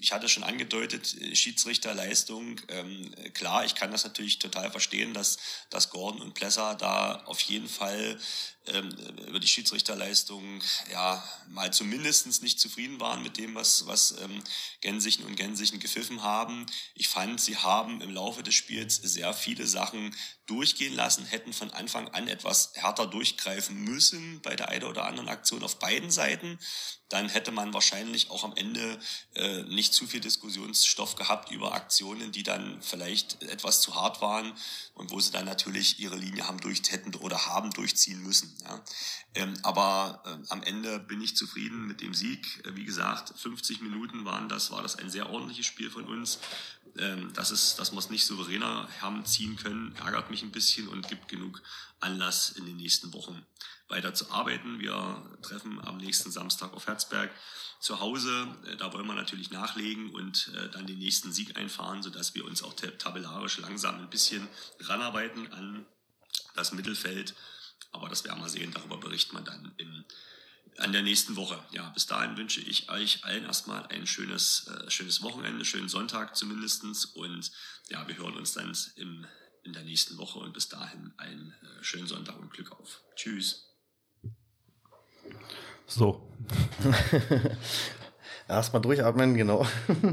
ich 0.00 0.12
hatte 0.12 0.28
schon 0.28 0.44
angedeutet, 0.44 1.14
äh, 1.20 1.34
Schiedsrichterleistung. 1.34 2.60
Ähm, 2.68 3.14
klar, 3.34 3.64
ich 3.64 3.74
kann 3.74 3.90
das 3.90 4.04
natürlich 4.04 4.38
total 4.38 4.70
verstehen, 4.70 5.14
dass, 5.14 5.38
dass 5.70 5.90
Gordon 5.90 6.22
und 6.22 6.34
Plesser 6.34 6.74
da 6.76 7.22
auf 7.24 7.40
jeden 7.40 7.68
Fall 7.68 8.18
ähm, 8.66 8.90
über 9.26 9.40
die 9.40 9.48
Schiedsrichterleistung 9.48 10.62
ja 10.92 11.22
mal 11.48 11.72
zumindest 11.72 12.42
nicht 12.42 12.60
zufrieden 12.60 13.00
waren 13.02 13.22
mit 13.22 13.36
dem, 13.36 13.54
was, 13.54 13.86
was 13.86 14.16
ähm, 14.22 14.42
Gensichen 14.80 15.26
und 15.26 15.36
Gensichen 15.36 15.78
gepfiffen 15.78 16.22
haben. 16.22 16.64
Ich 16.94 17.08
fand, 17.08 17.38
sie 17.38 17.58
haben 17.58 18.00
im 18.00 18.14
Laufe 18.14 18.42
des 18.42 18.54
Spiels 18.54 18.96
sehr 18.96 19.34
viele 19.34 19.66
Sachen 19.66 20.14
durchgehen 20.46 20.94
lassen, 20.94 21.24
hätten 21.24 21.52
von 21.52 21.70
Anfang 21.70 22.08
an 22.08 22.28
etwas 22.28 22.72
härter 22.74 23.06
durchgreifen 23.06 23.84
müssen 23.84 24.40
bei 24.42 24.56
der 24.56 24.68
einen 24.68 24.84
oder 24.84 25.04
anderen 25.04 25.28
Aktion 25.28 25.62
auf 25.62 25.78
beiden 25.78 26.10
Seiten. 26.10 26.58
Dann 27.08 27.28
hätte 27.28 27.52
man 27.52 27.74
wahrscheinlich 27.74 28.30
auch 28.30 28.42
am 28.42 28.56
Ende 28.56 28.98
äh, 29.34 29.62
nicht 29.64 29.92
zu 29.92 30.06
viel 30.06 30.20
Diskussionsstoff 30.20 31.14
gehabt 31.14 31.50
über 31.50 31.74
Aktionen, 31.74 32.32
die 32.32 32.42
dann 32.42 32.80
vielleicht 32.82 33.42
etwas 33.42 33.82
zu 33.82 33.94
hart 33.94 34.20
waren 34.20 34.52
und 34.94 35.10
wo 35.10 35.20
sie 35.20 35.30
dann 35.30 35.44
natürlich 35.44 36.00
ihre 36.00 36.16
Linie 36.16 36.48
haben 36.48 36.60
durch 36.60 36.82
hätten 36.90 37.14
oder 37.16 37.46
haben 37.46 37.70
durchziehen 37.70 38.22
müssen. 38.22 38.56
Ja. 38.64 38.82
Ähm, 39.34 39.54
aber 39.62 40.22
äh, 40.26 40.52
am 40.52 40.62
Ende 40.62 40.98
bin 40.98 41.20
ich 41.20 41.36
zufrieden 41.36 41.86
mit 41.86 42.00
dem 42.00 42.14
Sieg. 42.14 42.62
Äh, 42.64 42.76
wie 42.76 42.84
gesagt, 42.84 42.91
50 42.92 43.80
Minuten 43.80 44.24
waren 44.24 44.48
das, 44.48 44.70
war 44.70 44.82
das 44.82 44.96
ein 44.96 45.10
sehr 45.10 45.30
ordentliches 45.30 45.66
Spiel 45.66 45.90
von 45.90 46.04
uns. 46.04 46.38
Ähm, 46.98 47.32
das 47.34 47.50
ist, 47.50 47.78
dass 47.78 47.92
wir 47.92 47.98
es 47.98 48.10
nicht 48.10 48.24
souveräner 48.24 48.88
haben 49.00 49.24
ziehen 49.24 49.56
können, 49.56 49.94
ärgert 49.96 50.30
mich 50.30 50.42
ein 50.42 50.52
bisschen 50.52 50.88
und 50.88 51.08
gibt 51.08 51.28
genug 51.28 51.62
Anlass 52.00 52.50
in 52.50 52.66
den 52.66 52.76
nächsten 52.76 53.12
Wochen 53.12 53.46
weiter 53.88 54.14
zu 54.14 54.30
arbeiten. 54.30 54.80
Wir 54.80 55.22
treffen 55.42 55.80
am 55.86 55.98
nächsten 55.98 56.30
Samstag 56.30 56.72
auf 56.72 56.86
Herzberg 56.86 57.30
zu 57.80 58.00
Hause. 58.00 58.48
Äh, 58.66 58.76
da 58.76 58.92
wollen 58.92 59.06
wir 59.06 59.14
natürlich 59.14 59.50
nachlegen 59.50 60.10
und 60.14 60.50
äh, 60.56 60.70
dann 60.70 60.86
den 60.86 60.98
nächsten 60.98 61.32
Sieg 61.32 61.56
einfahren, 61.56 62.02
sodass 62.02 62.34
wir 62.34 62.44
uns 62.44 62.62
auch 62.62 62.74
tabellarisch 62.74 63.58
langsam 63.58 63.96
ein 63.96 64.10
bisschen 64.10 64.48
ranarbeiten 64.80 65.52
an 65.52 65.86
das 66.54 66.72
Mittelfeld. 66.72 67.34
Aber 67.92 68.08
das 68.08 68.24
werden 68.24 68.42
wir 68.42 68.48
sehen, 68.48 68.72
darüber 68.72 68.96
berichtet 68.96 69.34
man 69.34 69.44
dann 69.44 69.72
in, 69.76 70.04
an 70.78 70.92
der 70.92 71.02
nächsten 71.02 71.36
Woche. 71.36 71.58
Ja, 71.72 71.90
bis 71.90 72.06
dahin 72.06 72.36
wünsche 72.36 72.60
ich 72.60 72.90
euch 72.90 73.24
allen 73.24 73.44
erstmal 73.44 73.86
ein 73.86 74.06
schönes, 74.06 74.68
äh, 74.68 74.90
schönes 74.90 75.22
Wochenende, 75.22 75.64
schönen 75.64 75.88
Sonntag 75.88 76.36
zumindestens 76.36 77.04
Und 77.04 77.50
ja, 77.88 78.06
wir 78.08 78.16
hören 78.16 78.36
uns 78.36 78.52
dann 78.52 78.76
im, 78.96 79.26
in 79.64 79.72
der 79.72 79.84
nächsten 79.84 80.18
Woche 80.18 80.38
und 80.38 80.52
bis 80.52 80.68
dahin 80.68 81.12
einen 81.18 81.54
äh, 81.62 81.84
schönen 81.84 82.06
Sonntag 82.06 82.38
und 82.38 82.52
Glück 82.52 82.72
auf. 82.72 83.02
Tschüss. 83.14 83.68
So. 85.86 86.26
Erstmal 88.48 88.82
durchatmen, 88.82 89.34
genau. 89.34 89.66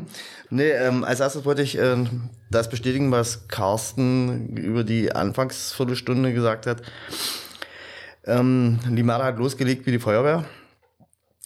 nee, 0.50 0.70
ähm, 0.70 1.04
als 1.04 1.20
erstes 1.20 1.46
wollte 1.46 1.62
ich 1.62 1.78
äh, 1.78 2.06
das 2.50 2.70
bestätigen, 2.70 3.12
was 3.12 3.48
Carsten 3.48 4.56
über 4.56 4.84
die 4.84 5.12
Anfangsviertelstunde 5.12 6.34
gesagt 6.34 6.66
hat. 6.66 6.82
Ähm, 8.30 8.80
Limara 8.90 9.26
hat 9.26 9.38
losgelegt 9.40 9.86
wie 9.86 9.92
die 9.92 10.00
Feuerwehr. 10.00 10.46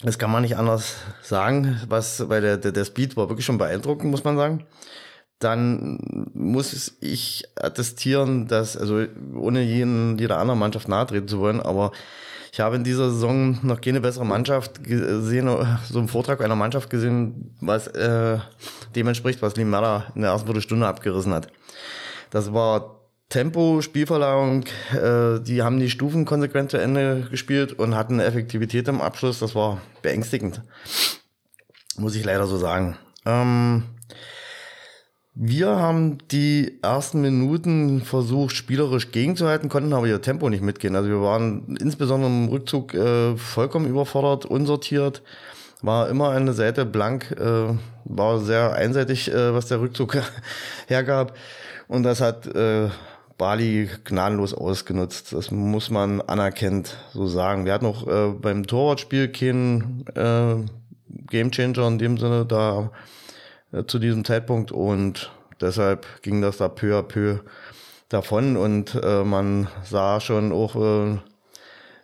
Das 0.01 0.19
kann 0.19 0.31
man 0.31 0.41
nicht 0.41 0.57
anders 0.57 0.95
sagen, 1.21 1.79
was, 1.87 2.27
weil 2.27 2.41
der, 2.41 2.57
der, 2.57 2.73
der 2.73 2.85
Speed 2.85 3.15
war 3.15 3.29
wirklich 3.29 3.45
schon 3.45 3.57
beeindruckend, 3.57 4.11
muss 4.11 4.23
man 4.23 4.35
sagen. 4.35 4.65
Dann 5.39 5.99
muss 6.33 6.97
ich 6.99 7.45
attestieren, 7.55 8.47
dass, 8.47 8.75
also 8.75 9.05
ohne 9.35 9.61
jeden, 9.61 10.17
jeder 10.17 10.39
anderen 10.39 10.59
Mannschaft 10.59 10.87
nahe 10.87 11.05
treten 11.05 11.27
zu 11.27 11.39
wollen, 11.39 11.61
aber 11.61 11.91
ich 12.51 12.59
habe 12.59 12.75
in 12.75 12.83
dieser 12.83 13.09
Saison 13.09 13.57
noch 13.63 13.81
keine 13.81 14.01
bessere 14.01 14.25
Mannschaft 14.25 14.83
gesehen, 14.83 15.49
so 15.89 15.99
einen 15.99 16.07
Vortrag 16.07 16.41
einer 16.41 16.55
Mannschaft 16.55 16.89
gesehen, 16.89 17.55
was 17.61 17.87
äh, 17.87 18.37
dem 18.95 19.07
entspricht, 19.07 19.41
was 19.41 19.55
Limera 19.55 20.05
in 20.15 20.21
der 20.21 20.31
ersten 20.31 20.47
Viertelstunde 20.47 20.85
abgerissen 20.85 21.33
hat. 21.33 21.47
Das 22.29 22.53
war 22.53 23.02
Tempo, 23.29 23.81
Spielverlagerung, 23.81 24.65
äh, 24.93 25.39
die 25.41 25.63
haben 25.63 25.79
die 25.79 25.89
Stufen 25.89 26.25
konsequent 26.25 26.71
zu 26.71 26.77
Ende 26.77 27.27
gespielt 27.31 27.73
und 27.73 27.95
hatten 27.95 28.19
Effektivität 28.19 28.87
im 28.87 29.01
Abschluss, 29.01 29.39
das 29.39 29.55
war 29.55 29.81
beängstigend. 30.03 30.61
Muss 31.97 32.15
ich 32.15 32.23
leider 32.23 32.45
so 32.45 32.57
sagen. 32.57 32.97
Ähm, 33.25 33.83
wir 35.35 35.69
haben 35.77 36.19
die 36.29 36.77
ersten 36.83 37.21
Minuten 37.21 38.01
versucht, 38.01 38.55
spielerisch 38.55 39.11
gegenzuhalten, 39.11 39.67
konnten 39.67 39.93
aber 39.93 40.05
ihr 40.05 40.21
Tempo 40.21 40.47
nicht 40.47 40.61
mitgehen. 40.61 40.95
Also 40.95 41.09
wir 41.09 41.21
waren 41.21 41.75
insbesondere 41.79 42.29
im 42.29 42.49
Rückzug 42.49 42.93
äh, 42.93 43.35
vollkommen 43.35 43.87
überfordert, 43.87 44.45
unsortiert, 44.45 45.23
war 45.81 46.07
immer 46.07 46.29
eine 46.29 46.53
Seite 46.53 46.85
blank, 46.85 47.31
äh, 47.31 47.75
war 48.05 48.39
sehr 48.39 48.73
einseitig, 48.73 49.31
was 49.33 49.67
der 49.69 49.81
Rückzug 49.81 50.17
hergab. 50.87 51.35
Und 51.87 52.03
das 52.03 52.21
hat 52.21 52.47
Bali 53.37 53.89
gnadenlos 54.03 54.53
ausgenutzt. 54.53 55.33
Das 55.33 55.51
muss 55.51 55.89
man 55.89 56.21
anerkennt 56.21 56.97
so 57.13 57.27
sagen. 57.27 57.65
Wir 57.65 57.73
hatten 57.73 57.85
auch 57.85 58.07
äh, 58.07 58.31
beim 58.33 58.65
Torwartspiel 58.65 59.29
keinen 59.29 60.05
äh, 60.15 60.55
Gamechanger 61.27 61.87
in 61.87 61.97
dem 61.97 62.17
Sinne 62.17 62.45
da 62.45 62.91
äh, 63.71 63.85
zu 63.85 63.99
diesem 63.99 64.25
Zeitpunkt 64.25 64.71
und 64.71 65.31
deshalb 65.61 66.05
ging 66.21 66.41
das 66.41 66.57
da 66.57 66.69
peu 66.69 66.97
à 66.97 67.03
peu 67.03 67.39
davon 68.09 68.57
und 68.57 68.99
äh, 69.01 69.23
man 69.23 69.67
sah 69.83 70.19
schon 70.19 70.51
auch 70.51 70.75
äh, 70.75 71.11
ein 71.13 71.21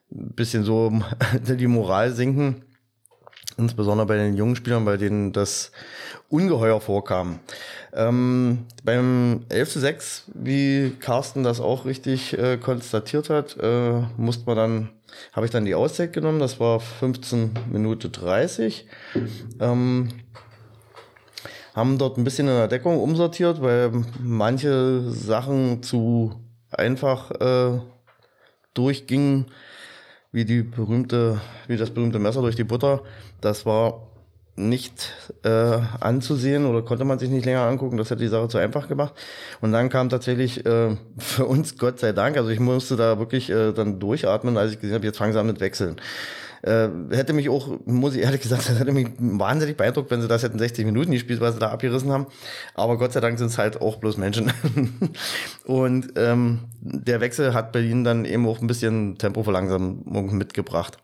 bisschen 0.10 0.64
so 0.64 0.92
die 1.34 1.68
Moral 1.68 2.14
sinken, 2.14 2.64
insbesondere 3.60 4.08
bei 4.08 4.18
den 4.18 4.36
jungen 4.36 4.56
Spielern, 4.56 4.86
bei 4.86 4.98
denen 4.98 5.34
das 5.34 5.72
ungeheuer 6.30 6.80
vorkam. 6.82 7.40
Ähm, 7.94 8.66
beim 8.84 9.46
11 9.50 9.70
zu 9.70 9.80
6, 9.80 10.24
wie 10.34 10.92
Carsten 11.00 11.44
das 11.44 11.60
auch 11.60 11.86
richtig 11.86 12.38
äh, 12.38 12.58
konstatiert 12.58 13.30
hat, 13.30 13.58
äh, 13.62 14.02
musste 14.18 14.46
man 14.46 14.56
dann, 14.56 14.90
habe 15.34 15.46
ich 15.46 15.52
dann 15.52 15.66
die 15.66 15.76
Auszeit 15.76 16.14
genommen, 16.14 16.40
das 16.40 16.60
war 16.60 16.80
15 16.80 17.52
Minute 17.72 18.10
30. 18.10 18.88
Ähm, 19.60 20.10
haben 21.76 21.98
dort 21.98 22.18
ein 22.18 22.24
bisschen 22.24 22.48
in 22.48 22.56
der 22.56 22.68
Deckung 22.68 23.00
umsortiert, 23.00 23.62
weil 23.62 23.92
manche 24.20 25.02
Sachen 25.12 25.84
zu 25.84 26.36
einfach 26.72 27.32
äh, 27.32 27.80
durchgingen, 28.74 29.46
wie 30.32 30.46
die 30.46 30.62
berühmte, 30.62 31.42
wie 31.68 31.78
das 31.78 31.92
berühmte 31.92 32.20
Messer 32.20 32.42
durch 32.42 32.56
die 32.56 32.64
Butter. 32.64 33.02
Das 33.42 33.66
war 33.66 34.10
nicht 34.60 35.14
äh, 35.44 35.50
anzusehen 36.00 36.66
oder 36.66 36.82
konnte 36.82 37.06
man 37.06 37.18
sich 37.18 37.30
nicht 37.30 37.46
länger 37.46 37.62
angucken. 37.62 37.98
Das 37.98 38.10
hätte 38.10 38.22
die 38.22 38.28
Sache 38.28 38.50
zu 38.50 38.58
einfach 38.58 38.88
gemacht. 38.88 39.14
Und 39.62 39.72
dann 39.72 39.90
kam 39.90 40.10
tatsächlich 40.10 40.66
äh, 40.66 40.98
für 41.18 41.46
uns 41.46 41.78
Gott 41.78 42.00
sei 42.00 42.12
Dank, 42.12 42.38
also 42.38 42.50
ich 42.50 42.60
musste 42.60 42.96
da 42.96 43.18
wirklich 43.20 43.50
äh, 43.50 43.72
dann 43.72 44.00
durchatmen, 44.00 44.58
als 44.58 44.74
ich 44.74 44.80
gesehen 44.80 44.96
habe, 44.96 45.06
jetzt 45.06 45.18
fangen 45.18 45.34
sie 45.34 45.40
an 45.40 45.48
mit 45.48 45.62
Wechseln. 45.62 45.96
Äh, 46.62 46.90
hätte 47.12 47.34
mich 47.34 47.50
auch, 47.50 47.70
muss 47.86 48.16
ich 48.16 48.22
ehrlich 48.22 48.42
gesagt, 48.42 48.64
das 48.70 48.80
hätte 48.80 48.92
mich 48.92 49.08
wahnsinnig 49.18 49.78
beeindruckt, 49.78 50.12
wenn 50.12 50.22
sie 50.22 50.28
das 50.28 50.44
hätten 50.44 50.60
60 50.60 50.86
Minuten 50.86 51.12
gespielt, 51.12 51.42
was 51.42 51.54
sie 51.54 51.60
da 51.60 51.70
abgerissen 51.70 52.12
haben. 52.12 52.28
Aber 52.76 52.98
Gott 52.98 53.14
sei 53.14 53.20
Dank 53.20 53.38
sind 53.38 53.48
es 53.48 53.58
halt 53.58 53.82
auch 53.82 53.98
bloß 53.98 54.18
Menschen. 54.18 54.52
und 55.66 56.14
ähm, 56.16 56.60
der 56.82 57.22
Wechsel 57.22 57.54
hat 57.54 57.76
ihnen 57.76 58.04
dann 58.04 58.26
eben 58.26 58.48
auch 58.48 58.62
ein 58.62 58.68
bisschen 58.68 59.18
Tempoverlangsamung 59.18 60.38
mitgebracht. 60.38 60.98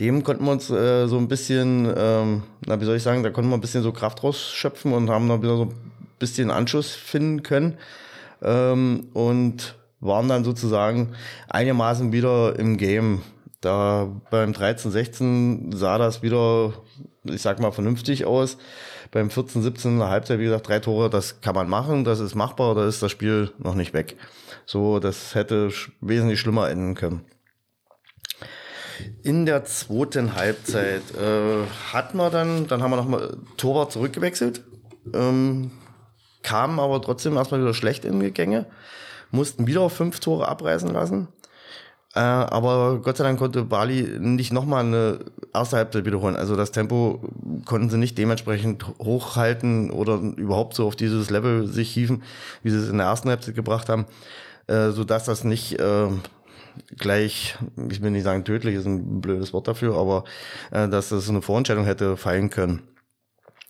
Dem 0.00 0.22
konnten 0.22 0.44
wir 0.44 0.52
uns 0.52 0.68
äh, 0.68 1.06
so 1.06 1.16
ein 1.16 1.28
bisschen, 1.28 1.90
ähm, 1.96 2.42
na 2.66 2.80
wie 2.80 2.84
soll 2.84 2.96
ich 2.96 3.02
sagen, 3.02 3.22
da 3.22 3.30
konnten 3.30 3.50
wir 3.50 3.56
ein 3.56 3.62
bisschen 3.62 3.82
so 3.82 3.92
Kraft 3.92 4.22
rausschöpfen 4.22 4.92
und 4.92 5.08
haben 5.08 5.28
dann 5.28 5.42
wieder 5.42 5.56
so 5.56 5.64
ein 5.64 5.74
bisschen 6.18 6.50
Anschluss 6.50 6.94
finden 6.94 7.42
können. 7.42 7.78
Ähm, 8.42 9.08
und 9.14 9.76
waren 10.00 10.28
dann 10.28 10.44
sozusagen 10.44 11.14
einigermaßen 11.48 12.12
wieder 12.12 12.58
im 12.58 12.76
Game. 12.76 13.22
Da 13.60 14.08
beim 14.30 14.52
13, 14.52 14.90
16 14.90 15.72
sah 15.72 15.98
das 15.98 16.22
wieder, 16.22 16.72
ich 17.24 17.42
sag 17.42 17.60
mal, 17.60 17.72
vernünftig 17.72 18.24
aus. 18.24 18.58
Beim 19.12 19.30
14, 19.30 19.62
17 19.62 19.92
in 19.92 19.98
der 19.98 20.10
Halbzeit, 20.10 20.38
wie 20.38 20.44
gesagt, 20.44 20.68
drei 20.68 20.80
Tore, 20.80 21.08
das 21.08 21.40
kann 21.40 21.54
man 21.54 21.68
machen, 21.68 22.04
das 22.04 22.20
ist 22.20 22.34
machbar, 22.34 22.74
da 22.74 22.86
ist 22.86 23.02
das 23.02 23.10
Spiel 23.10 23.52
noch 23.58 23.74
nicht 23.74 23.94
weg. 23.94 24.16
So, 24.66 24.98
das 24.98 25.34
hätte 25.34 25.70
wesentlich 26.00 26.40
schlimmer 26.40 26.68
enden 26.68 26.94
können. 26.94 27.24
In 29.22 29.46
der 29.46 29.64
zweiten 29.64 30.34
Halbzeit 30.34 31.02
äh, 31.14 31.66
hat 31.92 32.14
man 32.14 32.32
dann, 32.32 32.66
dann 32.66 32.82
haben 32.82 32.90
wir 32.90 32.96
nochmal 32.96 33.36
Torwart 33.56 33.92
zurückgewechselt, 33.92 34.62
ähm, 35.12 35.70
kamen 36.42 36.80
aber 36.80 37.00
trotzdem 37.02 37.36
erstmal 37.36 37.60
wieder 37.60 37.74
schlecht 37.74 38.04
in 38.04 38.20
die 38.20 38.30
Gänge, 38.30 38.66
mussten 39.30 39.66
wieder 39.66 39.90
fünf 39.90 40.20
Tore 40.20 40.48
abreißen 40.48 40.92
lassen. 40.92 41.28
Äh, 42.16 42.20
aber 42.20 43.00
Gott 43.02 43.18
sei 43.18 43.24
Dank 43.24 43.38
konnte 43.38 43.62
Bali 43.62 44.18
nicht 44.18 44.50
nochmal 44.50 44.86
eine 44.86 45.18
erste 45.52 45.76
Halbzeit 45.76 46.06
wiederholen. 46.06 46.34
Also 46.34 46.56
das 46.56 46.72
Tempo 46.72 47.20
konnten 47.66 47.90
sie 47.90 47.98
nicht 47.98 48.16
dementsprechend 48.16 48.86
hochhalten 48.98 49.90
oder 49.90 50.14
überhaupt 50.14 50.72
so 50.72 50.86
auf 50.86 50.96
dieses 50.96 51.28
Level 51.28 51.66
sich 51.66 51.90
hieven, 51.90 52.22
wie 52.62 52.70
sie 52.70 52.78
es 52.78 52.88
in 52.88 52.96
der 52.96 53.06
ersten 53.06 53.28
Halbzeit 53.28 53.54
gebracht 53.54 53.90
haben, 53.90 54.06
äh, 54.66 54.92
sodass 54.92 55.26
das 55.26 55.44
nicht 55.44 55.78
äh, 55.78 56.08
gleich, 56.96 57.58
ich 57.90 58.00
will 58.00 58.12
nicht 58.12 58.24
sagen 58.24 58.44
tödlich, 58.44 58.76
ist 58.76 58.86
ein 58.86 59.20
blödes 59.20 59.52
Wort 59.52 59.68
dafür, 59.68 59.96
aber 59.96 60.24
dass 60.70 61.08
das 61.08 61.28
eine 61.28 61.40
Vorentscheidung 61.40 61.86
hätte 61.86 62.18
fallen 62.18 62.50
können. 62.50 62.82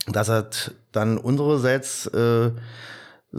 Das 0.09 0.29
hat 0.29 0.75
dann 0.91 1.17
unsererseits 1.19 2.07
äh, 2.07 2.51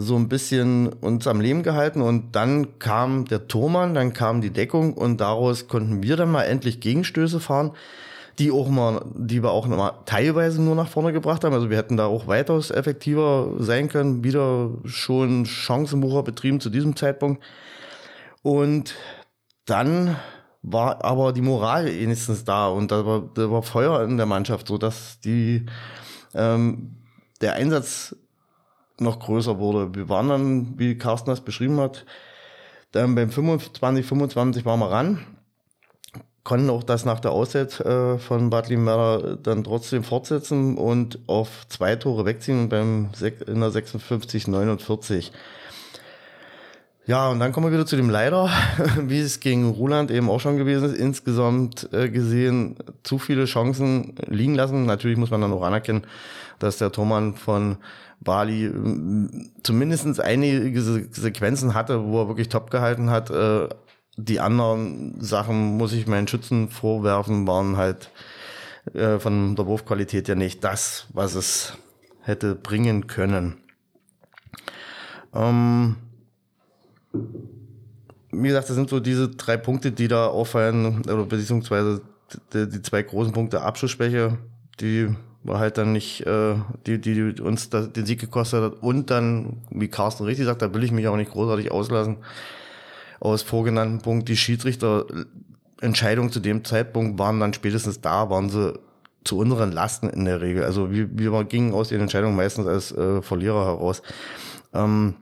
so 0.00 0.14
ein 0.14 0.28
bisschen 0.28 0.88
uns 0.88 1.26
am 1.26 1.40
Leben 1.40 1.64
gehalten 1.64 2.02
und 2.02 2.36
dann 2.36 2.78
kam 2.78 3.24
der 3.24 3.48
Tormann, 3.48 3.94
dann 3.94 4.12
kam 4.12 4.40
die 4.40 4.50
Deckung 4.50 4.94
und 4.94 5.20
daraus 5.20 5.66
konnten 5.66 6.04
wir 6.04 6.16
dann 6.16 6.30
mal 6.30 6.44
endlich 6.44 6.78
Gegenstöße 6.78 7.40
fahren, 7.40 7.72
die 8.38 8.52
auch 8.52 8.68
mal, 8.68 9.04
die 9.16 9.42
wir 9.42 9.50
auch 9.50 9.66
mal 9.66 9.94
teilweise 10.06 10.62
nur 10.62 10.76
nach 10.76 10.88
vorne 10.88 11.12
gebracht 11.12 11.42
haben. 11.42 11.52
Also 11.52 11.68
wir 11.68 11.76
hätten 11.76 11.96
da 11.96 12.06
auch 12.06 12.28
weitaus 12.28 12.70
effektiver 12.70 13.54
sein 13.58 13.88
können, 13.88 14.22
wieder 14.22 14.70
schon 14.84 15.46
Chancenbucher 15.46 16.22
betrieben 16.22 16.60
zu 16.60 16.70
diesem 16.70 16.94
Zeitpunkt. 16.94 17.42
Und 18.42 18.94
dann 19.64 20.14
war 20.62 21.04
aber 21.04 21.32
die 21.32 21.42
Moral 21.42 21.86
wenigstens 21.86 22.44
da 22.44 22.68
und 22.68 22.92
da 22.92 23.04
war, 23.04 23.28
da 23.34 23.50
war 23.50 23.64
Feuer 23.64 24.04
in 24.04 24.16
der 24.16 24.26
Mannschaft, 24.26 24.68
so 24.68 24.78
dass 24.78 25.18
die 25.18 25.66
ähm, 26.34 26.98
der 27.40 27.54
Einsatz 27.54 28.14
noch 29.00 29.20
größer 29.20 29.58
wurde. 29.58 29.94
Wir 29.94 30.08
waren 30.08 30.28
dann, 30.28 30.78
wie 30.78 30.96
Carsten 30.96 31.30
das 31.30 31.40
beschrieben 31.40 31.80
hat, 31.80 32.04
dann 32.92 33.14
beim 33.14 33.30
25, 33.30 34.06
25 34.06 34.64
waren 34.64 34.80
wir 34.80 34.90
ran, 34.90 35.20
konnten 36.42 36.70
auch 36.70 36.82
das 36.82 37.04
nach 37.04 37.20
der 37.20 37.32
Auszeit 37.32 37.78
äh, 37.80 38.18
von 38.18 38.48
Bad 38.48 38.70
Limmerda 38.70 39.36
dann 39.36 39.64
trotzdem 39.64 40.02
fortsetzen 40.02 40.78
und 40.78 41.18
auf 41.26 41.66
zwei 41.68 41.96
Tore 41.96 42.24
wegziehen 42.24 42.70
beim 42.70 43.10
in 43.46 43.60
der 43.60 43.70
56, 43.70 44.48
49. 44.48 45.32
Ja, 47.08 47.28
und 47.28 47.40
dann 47.40 47.52
kommen 47.52 47.66
wir 47.66 47.72
wieder 47.72 47.86
zu 47.86 47.96
dem 47.96 48.10
Leider, 48.10 48.50
wie 49.02 49.20
es 49.20 49.40
gegen 49.40 49.70
Ruland 49.70 50.10
eben 50.10 50.28
auch 50.28 50.40
schon 50.40 50.58
gewesen 50.58 50.90
ist. 50.90 50.98
Insgesamt 50.98 51.88
äh, 51.92 52.10
gesehen 52.10 52.76
zu 53.02 53.18
viele 53.18 53.46
Chancen 53.46 54.14
liegen 54.26 54.54
lassen. 54.54 54.84
Natürlich 54.86 55.16
muss 55.16 55.30
man 55.30 55.40
dann 55.40 55.52
auch 55.52 55.62
anerkennen, 55.62 56.06
dass 56.58 56.78
der 56.78 56.92
Tormann 56.92 57.34
von 57.34 57.78
Bali 58.28 58.66
äh, 58.66 58.72
zumindest 59.62 60.20
einige 60.20 60.82
Sequenzen 60.82 61.72
hatte, 61.72 62.04
wo 62.04 62.20
er 62.20 62.28
wirklich 62.28 62.50
top 62.50 62.70
gehalten 62.70 63.08
hat. 63.08 63.30
Äh, 63.30 63.70
die 64.18 64.38
anderen 64.38 65.18
Sachen 65.20 65.78
muss 65.78 65.94
ich 65.94 66.06
meinen 66.06 66.28
Schützen 66.28 66.68
vorwerfen, 66.68 67.46
waren 67.46 67.78
halt 67.78 68.10
äh, 68.92 69.18
von 69.18 69.56
der 69.56 69.66
Wurfqualität 69.66 70.28
ja 70.28 70.34
nicht 70.34 70.62
das, 70.62 71.06
was 71.14 71.34
es 71.36 71.72
hätte 72.20 72.54
bringen 72.54 73.06
können. 73.06 73.56
Ähm, 75.34 75.96
wie 78.30 78.48
gesagt, 78.48 78.68
das 78.68 78.76
sind 78.76 78.90
so 78.90 79.00
diese 79.00 79.30
drei 79.30 79.56
Punkte, 79.56 79.90
die 79.90 80.08
da 80.08 80.26
auffallen, 80.26 81.00
oder 81.06 81.24
beziehungsweise 81.24 82.02
die, 82.52 82.82
zwei 82.82 83.02
großen 83.02 83.32
Punkte 83.32 83.62
Abschlussschwäche, 83.62 84.36
die 84.80 85.14
war 85.44 85.58
halt 85.58 85.78
dann 85.78 85.92
nicht, 85.92 86.26
äh, 86.26 86.56
die, 86.86 87.00
die 87.00 87.40
uns 87.40 87.70
da, 87.70 87.82
den 87.82 88.06
Sieg 88.06 88.20
gekostet 88.20 88.62
hat. 88.62 88.82
Und 88.82 89.10
dann, 89.10 89.62
wie 89.70 89.88
Carsten 89.88 90.24
richtig 90.24 90.46
sagt, 90.46 90.62
da 90.62 90.72
will 90.74 90.84
ich 90.84 90.92
mich 90.92 91.08
auch 91.08 91.16
nicht 91.16 91.30
großartig 91.30 91.70
auslassen. 91.70 92.18
Aus 93.20 93.42
vorgenannten 93.42 94.00
Punkt, 94.00 94.28
die 94.28 94.36
Schiedsrichter 94.36 95.06
Entscheidungen 95.80 96.30
zu 96.30 96.40
dem 96.40 96.64
Zeitpunkt 96.64 97.18
waren 97.18 97.40
dann 97.40 97.54
spätestens 97.54 98.00
da, 98.00 98.30
waren 98.30 98.50
sie 98.50 98.78
zu 99.24 99.38
unseren 99.38 99.72
Lasten 99.72 100.08
in 100.08 100.24
der 100.24 100.40
Regel. 100.40 100.64
Also 100.64 100.90
wir, 100.90 101.08
wir 101.12 101.44
gingen 101.44 101.74
aus 101.74 101.88
den 101.88 102.00
Entscheidungen 102.00 102.36
meistens 102.36 102.66
als 102.66 102.92
äh, 102.92 103.22
Verlierer 103.22 103.64
heraus. 103.64 104.02
Ähm, 104.72 105.14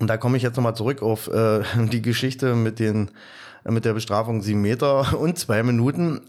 und 0.00 0.08
da 0.08 0.16
komme 0.16 0.36
ich 0.36 0.42
jetzt 0.42 0.56
nochmal 0.56 0.76
zurück 0.76 1.02
auf 1.02 1.28
äh, 1.28 1.62
die 1.92 2.02
Geschichte 2.02 2.54
mit 2.54 2.78
den 2.78 3.10
mit 3.68 3.84
der 3.84 3.94
Bestrafung 3.94 4.42
sieben 4.42 4.62
Meter 4.62 5.18
und 5.18 5.38
zwei 5.38 5.62
Minuten, 5.62 6.20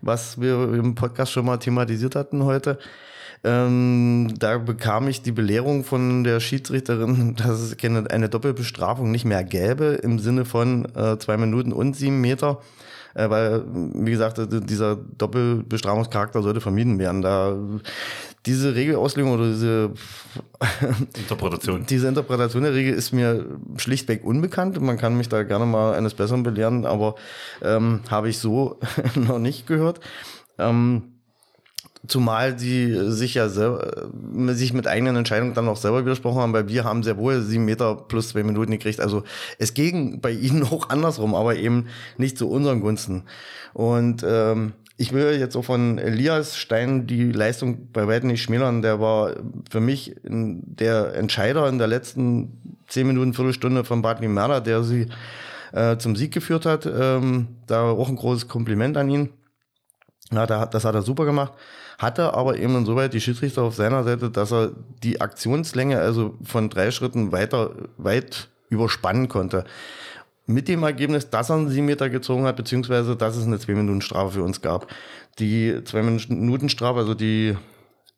was 0.00 0.40
wir 0.40 0.74
im 0.74 0.94
Podcast 0.94 1.32
schon 1.32 1.46
mal 1.46 1.58
thematisiert 1.58 2.14
hatten 2.14 2.44
heute. 2.44 2.78
Ähm, 3.44 4.34
da 4.38 4.58
bekam 4.58 5.08
ich 5.08 5.22
die 5.22 5.32
Belehrung 5.32 5.84
von 5.84 6.24
der 6.24 6.40
Schiedsrichterin, 6.40 7.36
dass 7.36 7.60
es 7.60 7.76
eine 7.82 8.28
Doppelbestrafung 8.28 9.10
nicht 9.10 9.24
mehr 9.24 9.44
gäbe 9.44 9.98
im 10.02 10.18
Sinne 10.18 10.44
von 10.44 10.86
äh, 10.96 11.18
zwei 11.18 11.36
Minuten 11.36 11.72
und 11.72 11.94
sieben 11.94 12.20
Meter. 12.20 12.60
Äh, 13.14 13.30
weil, 13.30 13.64
wie 13.66 14.10
gesagt, 14.10 14.40
dieser 14.50 14.96
Doppelbestrafungscharakter 14.96 16.42
sollte 16.42 16.60
vermieden 16.60 16.98
werden. 16.98 17.22
Da 17.22 17.56
diese 18.46 18.74
Regelauslegung 18.74 19.32
oder 19.32 19.48
diese 19.48 19.92
Interpretation. 21.18 21.84
diese 21.86 22.08
Interpretation 22.08 22.62
der 22.62 22.74
Regel 22.74 22.94
ist 22.94 23.12
mir 23.12 23.44
schlichtweg 23.76 24.24
unbekannt. 24.24 24.80
Man 24.80 24.98
kann 24.98 25.16
mich 25.16 25.28
da 25.28 25.42
gerne 25.42 25.66
mal 25.66 25.94
eines 25.94 26.14
Besseren 26.14 26.42
belehren, 26.42 26.86
aber 26.86 27.16
ähm, 27.62 28.00
habe 28.08 28.28
ich 28.28 28.38
so 28.38 28.78
noch 29.14 29.38
nicht 29.38 29.66
gehört. 29.66 30.00
Ähm, 30.58 31.16
Zumal 32.08 32.58
sie 32.58 33.10
sich 33.10 33.34
ja 33.34 33.48
selber, 33.48 34.08
äh, 34.12 34.54
sich 34.54 34.72
mit 34.72 34.86
eigenen 34.86 35.16
Entscheidungen 35.16 35.54
dann 35.54 35.68
auch 35.68 35.76
selber 35.76 36.04
widersprochen 36.04 36.40
haben, 36.40 36.52
weil 36.52 36.68
wir 36.68 36.84
haben 36.84 37.02
sehr 37.02 37.16
wohl 37.16 37.40
sieben 37.42 37.64
Meter 37.64 37.96
plus 37.96 38.28
zwei 38.28 38.42
Minuten 38.42 38.72
gekriegt. 38.72 39.00
Also 39.00 39.24
es 39.58 39.74
ging 39.74 40.20
bei 40.20 40.30
ihnen 40.30 40.62
auch 40.70 40.88
andersrum, 40.88 41.34
aber 41.34 41.56
eben 41.56 41.86
nicht 42.16 42.38
zu 42.38 42.48
unseren 42.48 42.80
Gunsten. 42.80 43.24
Und 43.72 44.24
ähm, 44.26 44.72
ich 44.96 45.12
will 45.12 45.38
jetzt 45.38 45.56
auch 45.56 45.64
von 45.64 45.98
Elias 45.98 46.56
Stein 46.56 47.06
die 47.06 47.30
Leistung 47.30 47.92
bei 47.92 48.06
weitem 48.06 48.28
nicht 48.28 48.42
schmälern. 48.42 48.80
Der 48.80 49.00
war 49.00 49.34
für 49.70 49.80
mich 49.80 50.16
der 50.22 51.14
Entscheider 51.14 51.68
in 51.68 51.78
der 51.78 51.86
letzten 51.86 52.78
zehn 52.88 53.06
Minuten, 53.06 53.34
Viertelstunde 53.34 53.84
von 53.84 54.00
Bad 54.00 54.22
Merda, 54.22 54.60
der 54.60 54.82
sie 54.82 55.08
äh, 55.72 55.98
zum 55.98 56.16
Sieg 56.16 56.32
geführt 56.32 56.64
hat. 56.64 56.86
Ähm, 56.86 57.48
da 57.66 57.90
auch 57.90 58.08
ein 58.08 58.16
großes 58.16 58.48
Kompliment 58.48 58.96
an 58.96 59.10
ihn. 59.10 59.30
Ja, 60.32 60.46
das 60.46 60.84
hat 60.84 60.94
er 60.94 61.02
super 61.02 61.24
gemacht. 61.24 61.52
Hatte 61.98 62.34
aber 62.34 62.56
eben 62.58 62.76
insoweit 62.76 63.12
die 63.12 63.20
Schiedsrichter 63.20 63.62
auf 63.62 63.74
seiner 63.74 64.02
Seite, 64.02 64.30
dass 64.30 64.52
er 64.52 64.72
die 65.02 65.20
Aktionslänge 65.20 66.00
also 66.00 66.34
von 66.42 66.68
drei 66.68 66.90
Schritten 66.90 67.32
weiter, 67.32 67.70
weit 67.96 68.48
überspannen 68.68 69.28
konnte. 69.28 69.64
Mit 70.46 70.68
dem 70.68 70.84
Ergebnis, 70.84 71.28
dass 71.28 71.50
er 71.50 71.56
einen 71.56 71.68
7 71.68 71.84
Meter 71.84 72.08
gezogen 72.08 72.44
hat, 72.44 72.56
beziehungsweise 72.56 73.16
dass 73.16 73.36
es 73.36 73.46
eine 73.46 73.56
2-Minuten-Strafe 73.56 74.34
für 74.34 74.42
uns 74.44 74.62
gab. 74.62 74.86
Die 75.38 75.72
2-Minuten-Strafe, 75.72 77.00
also 77.00 77.14
die 77.14 77.56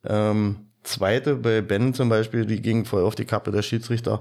ähm, 0.05 0.57
zweite 0.83 1.37
bei 1.37 1.62
Ben 1.62 1.95
zum 1.95 2.11
Beispiel, 2.11 2.45
die 2.45 2.61
ging 2.61 2.85
voll 2.85 3.03
auf 3.03 3.14
die 3.14 3.24
Kappe 3.24 3.51
der 3.51 3.62
Schiedsrichter. 3.62 4.20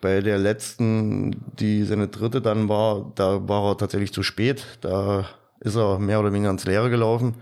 Bei 0.00 0.20
der 0.20 0.38
letzten, 0.38 1.44
die 1.58 1.84
seine 1.84 2.08
dritte 2.08 2.40
dann 2.40 2.68
war, 2.68 3.12
da 3.14 3.46
war 3.46 3.70
er 3.70 3.78
tatsächlich 3.78 4.12
zu 4.12 4.22
spät. 4.22 4.64
Da 4.80 5.28
ist 5.60 5.76
er 5.76 5.98
mehr 5.98 6.20
oder 6.20 6.32
weniger 6.32 6.50
ins 6.50 6.64
Leere 6.64 6.90
gelaufen 6.90 7.34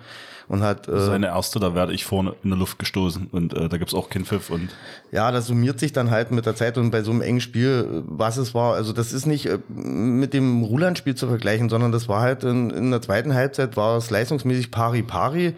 und 0.49 0.63
hat. 0.63 0.89
Äh, 0.89 1.01
Seine 1.01 1.27
erste, 1.29 1.61
da 1.61 1.75
werde 1.75 1.93
ich 1.93 2.05
vorne 2.05 2.35
in 2.43 2.51
der 2.51 2.59
Luft 2.59 2.79
gestoßen 2.79 3.29
und 3.31 3.55
äh, 3.55 3.69
da 3.69 3.77
gibt's 3.77 3.95
auch 3.95 4.11
keinen 4.11 4.25
Pfiff 4.25 4.51
und. 4.51 4.71
Ja, 5.11 5.31
das 5.31 5.47
summiert 5.47 5.79
sich 5.79 5.93
dann 5.93 6.11
halt 6.11 6.31
mit 6.31 6.47
der 6.47 6.57
Zeit 6.57 6.79
und 6.79 6.91
bei 6.91 7.03
so 7.03 7.11
einem 7.11 7.21
engen 7.21 7.41
Spiel, 7.41 8.03
was 8.07 8.39
es 8.39 8.55
war, 8.55 8.75
also 8.75 8.93
das 8.93 9.13
ist 9.13 9.27
nicht 9.27 9.47
äh, 9.47 9.59
mit 9.69 10.33
dem 10.33 10.63
Ruland-Spiel 10.63 11.15
zu 11.15 11.29
vergleichen, 11.29 11.69
sondern 11.69 11.93
das 11.93 12.09
war 12.09 12.23
halt 12.23 12.45
in, 12.45 12.71
in 12.71 12.91
der 12.91 13.03
zweiten 13.03 13.35
Halbzeit 13.35 13.77
war 13.77 13.97
es 13.99 14.11
leistungsmäßig 14.11 14.71
pari 14.71 15.03
pari. 15.03 15.55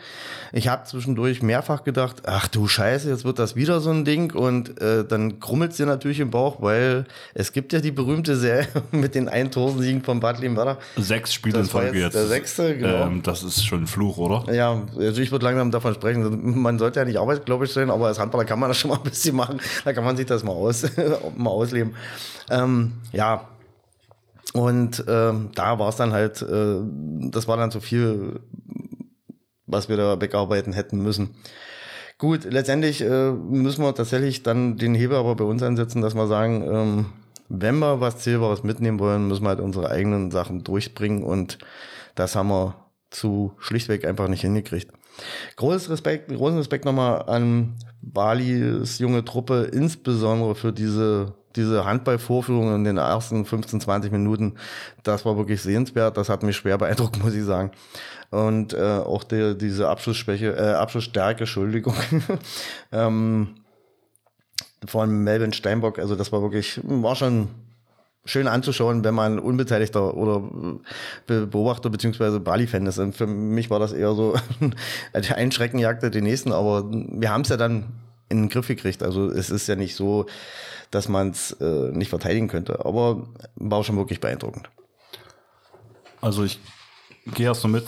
Ich 0.52 0.68
habe 0.68 0.84
zwischendurch 0.84 1.42
mehrfach 1.42 1.84
gedacht, 1.84 2.22
ach 2.26 2.48
du 2.48 2.66
Scheiße, 2.66 3.08
jetzt 3.08 3.24
wird 3.24 3.38
das 3.38 3.56
wieder 3.56 3.80
so 3.80 3.90
ein 3.90 4.04
Ding 4.04 4.34
und 4.34 4.80
äh, 4.80 5.04
dann 5.04 5.40
krummelt's 5.40 5.76
dir 5.76 5.86
natürlich 5.86 6.20
im 6.20 6.30
Bauch, 6.30 6.60
weil 6.60 7.06
es 7.34 7.52
gibt 7.52 7.72
ja 7.72 7.80
die 7.80 7.90
berühmte 7.90 8.36
Serie 8.36 8.66
mit 8.90 9.14
den 9.14 9.28
Eintorsiegen 9.28 10.02
von 10.02 10.20
Bad 10.20 10.40
Limwerder. 10.40 10.78
Sechs 10.96 11.32
Spiele 11.32 11.60
in 11.60 11.66
Folge 11.66 12.00
jetzt. 12.00 12.14
Der 12.14 12.26
sechste, 12.26 12.76
genau. 12.76 13.06
Ähm, 13.06 13.22
das 13.22 13.42
ist 13.42 13.64
schon 13.64 13.82
ein 13.82 13.86
Fluch, 13.86 14.18
oder? 14.18 14.52
Ja, 14.52 14.73
also 14.96 15.20
ich 15.20 15.32
würde 15.32 15.44
langsam 15.44 15.70
davon 15.70 15.94
sprechen. 15.94 16.60
Man 16.62 16.78
sollte 16.78 17.00
ja 17.00 17.04
nicht 17.04 17.18
arbeitsgläubig 17.18 17.72
sein, 17.72 17.90
aber 17.90 18.06
als 18.06 18.18
Handballer 18.18 18.44
kann 18.44 18.58
man 18.58 18.70
das 18.70 18.78
schon 18.78 18.90
mal 18.90 18.96
ein 18.96 19.02
bisschen 19.02 19.36
machen. 19.36 19.60
Da 19.84 19.92
kann 19.92 20.04
man 20.04 20.16
sich 20.16 20.26
das 20.26 20.44
mal, 20.44 20.52
aus, 20.52 20.86
mal 21.36 21.50
ausleben. 21.50 21.94
Ähm, 22.50 22.94
ja. 23.12 23.48
Und 24.52 25.04
ähm, 25.08 25.50
da 25.54 25.78
war 25.78 25.88
es 25.88 25.96
dann 25.96 26.12
halt, 26.12 26.42
äh, 26.42 26.76
das 27.30 27.48
war 27.48 27.56
dann 27.56 27.70
zu 27.70 27.80
viel, 27.80 28.40
was 29.66 29.88
wir 29.88 29.96
da 29.96 30.20
wegarbeiten 30.20 30.72
hätten 30.72 31.02
müssen. 31.02 31.34
Gut, 32.18 32.44
letztendlich 32.44 33.00
äh, 33.00 33.32
müssen 33.32 33.82
wir 33.82 33.94
tatsächlich 33.94 34.44
dann 34.44 34.76
den 34.76 34.94
Hebel 34.94 35.16
aber 35.16 35.34
bei 35.34 35.44
uns 35.44 35.62
ansetzen, 35.62 36.00
dass 36.00 36.14
wir 36.14 36.28
sagen, 36.28 36.62
ähm, 36.62 37.06
wenn 37.48 37.78
wir 37.78 38.00
was 38.00 38.18
Zählbares 38.18 38.62
mitnehmen 38.62 39.00
wollen, 39.00 39.26
müssen 39.26 39.42
wir 39.42 39.48
halt 39.48 39.60
unsere 39.60 39.90
eigenen 39.90 40.30
Sachen 40.30 40.62
durchbringen 40.62 41.24
und 41.24 41.58
das 42.14 42.36
haben 42.36 42.48
wir 42.48 42.76
zu 43.14 43.52
schlichtweg 43.58 44.04
einfach 44.04 44.28
nicht 44.28 44.42
hingekriegt. 44.42 44.90
Großes 45.56 45.90
Respekt, 45.90 46.28
großen 46.34 46.58
Respekt 46.58 46.84
nochmal 46.84 47.22
an 47.28 47.76
Balis 48.02 48.98
junge 48.98 49.24
Truppe, 49.24 49.70
insbesondere 49.72 50.54
für 50.54 50.72
diese, 50.72 51.34
diese 51.54 51.84
Handballvorführung 51.84 52.74
in 52.74 52.84
den 52.84 52.96
ersten 52.96 53.44
15, 53.44 53.80
20 53.80 54.12
Minuten. 54.12 54.54
Das 55.04 55.24
war 55.24 55.36
wirklich 55.36 55.62
sehenswert. 55.62 56.16
Das 56.16 56.28
hat 56.28 56.42
mich 56.42 56.56
schwer 56.56 56.76
beeindruckt, 56.76 57.18
muss 57.22 57.34
ich 57.34 57.44
sagen. 57.44 57.70
Und 58.30 58.74
äh, 58.74 58.82
auch 58.82 59.22
die, 59.22 59.56
diese 59.56 59.88
Abschlussschwäche, 59.88 60.56
äh, 60.56 60.72
Abschlussstärke, 60.72 61.40
Entschuldigung, 61.40 61.94
ähm, 62.92 63.54
von 64.86 65.10
Melvin 65.22 65.52
Steinbock. 65.52 66.00
Also 66.00 66.16
das 66.16 66.32
war 66.32 66.42
wirklich, 66.42 66.80
war 66.82 67.14
schon 67.14 67.48
schön 68.24 68.48
anzuschauen, 68.48 69.04
wenn 69.04 69.14
man 69.14 69.38
unbeteiligter 69.38 70.14
oder 70.14 70.42
Beobachter 71.26 71.90
beziehungsweise 71.90 72.40
Bali-Fan 72.40 72.86
ist. 72.86 72.98
Und 72.98 73.14
für 73.14 73.26
mich 73.26 73.70
war 73.70 73.78
das 73.78 73.92
eher 73.92 74.14
so, 74.14 74.34
der 75.14 75.36
Einschrecken 75.36 75.78
jagte 75.78 76.10
den 76.10 76.24
nächsten, 76.24 76.52
aber 76.52 76.90
wir 76.90 77.30
haben 77.30 77.42
es 77.42 77.50
ja 77.50 77.56
dann 77.56 77.92
in 78.28 78.42
den 78.42 78.48
Griff 78.48 78.68
gekriegt. 78.68 79.02
Also 79.02 79.28
es 79.28 79.50
ist 79.50 79.66
ja 79.66 79.76
nicht 79.76 79.94
so, 79.94 80.26
dass 80.90 81.08
man 81.08 81.30
es 81.30 81.52
äh, 81.60 81.90
nicht 81.92 82.08
verteidigen 82.08 82.48
könnte, 82.48 82.84
aber 82.84 83.28
war 83.56 83.84
schon 83.84 83.96
wirklich 83.96 84.20
beeindruckend. 84.20 84.70
Also 86.20 86.44
ich 86.44 86.58
gehe 87.34 87.46
erst 87.46 87.60
so 87.60 87.68
mit, 87.68 87.84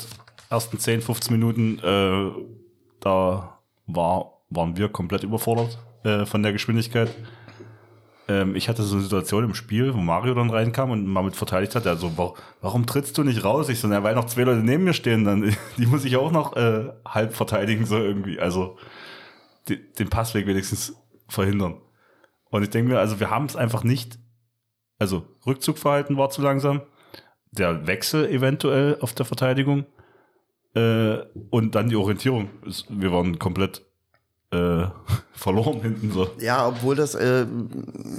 ersten 0.51 0.79
10, 0.79 1.01
15 1.01 1.33
Minuten, 1.33 1.79
äh, 1.79 2.31
da 3.01 3.59
war, 3.87 4.41
waren 4.51 4.77
wir 4.77 4.89
komplett 4.89 5.23
überfordert 5.23 5.79
äh, 6.05 6.27
von 6.27 6.43
der 6.43 6.53
Geschwindigkeit 6.53 7.09
ähm, 8.29 8.57
ich 8.57 8.69
hatte 8.69 8.83
so 8.83 8.97
eine 8.97 9.05
Situation 9.05 9.45
im 9.45 9.55
Spiel, 9.55 9.95
wo 9.95 9.99
Mario 9.99 10.35
dann 10.35 10.51
reinkam 10.51 10.91
und 10.91 11.07
mal 11.07 11.23
mit 11.23 11.37
verteidigt 11.37 11.75
hat, 11.75 11.85
der 11.85 11.97
so, 11.97 12.37
warum 12.61 12.87
trittst 12.87 13.17
du 13.19 13.23
nicht 13.23 13.45
raus? 13.45 13.69
Ich 13.69 13.81
so, 13.81 13.89
na, 13.89 14.03
weil 14.03 14.15
noch 14.15 14.27
zwei 14.27 14.43
Leute 14.43 14.61
neben 14.61 14.85
mir 14.85 14.95
stehen, 14.95 15.25
dann, 15.25 15.57
die 15.77 15.87
muss 15.87 16.05
ich 16.05 16.17
auch 16.17 16.33
noch 16.33 16.57
äh, 16.57 16.91
halb 17.07 17.35
verteidigen, 17.35 17.87
so 17.87 17.97
irgendwie. 17.97 18.41
Also 18.41 18.77
die, 19.69 19.93
den 19.95 20.09
Passweg 20.09 20.47
wenigstens 20.47 20.95
verhindern. 21.29 21.81
Und 22.51 22.63
ich 22.63 22.71
denke 22.71 22.93
mir, 22.93 22.99
also 22.99 23.21
wir 23.21 23.31
haben 23.31 23.47
es 23.47 23.57
einfach 23.57 23.85
nicht, 23.85 24.19
also 24.99 25.27
Rückzugverhalten 25.47 26.17
war 26.17 26.31
zu 26.31 26.43
langsam, 26.43 26.83
der 27.51 27.87
Wechsel 27.87 28.29
eventuell 28.29 28.99
auf 29.01 29.15
der 29.15 29.27
Verteidigung 29.27 29.87
äh, 30.75 31.19
und 31.51 31.75
dann 31.75 31.89
die 31.89 31.97
Orientierung. 31.97 32.51
Wir 32.89 33.13
waren 33.13 33.39
komplett 33.39 33.86
äh, 34.51 34.87
verloren 35.33 35.81
hinten 35.83 36.11
so. 36.13 36.29
Ja, 36.41 36.67
obwohl 36.67 36.97
das 36.97 37.15
äh, 37.15 37.47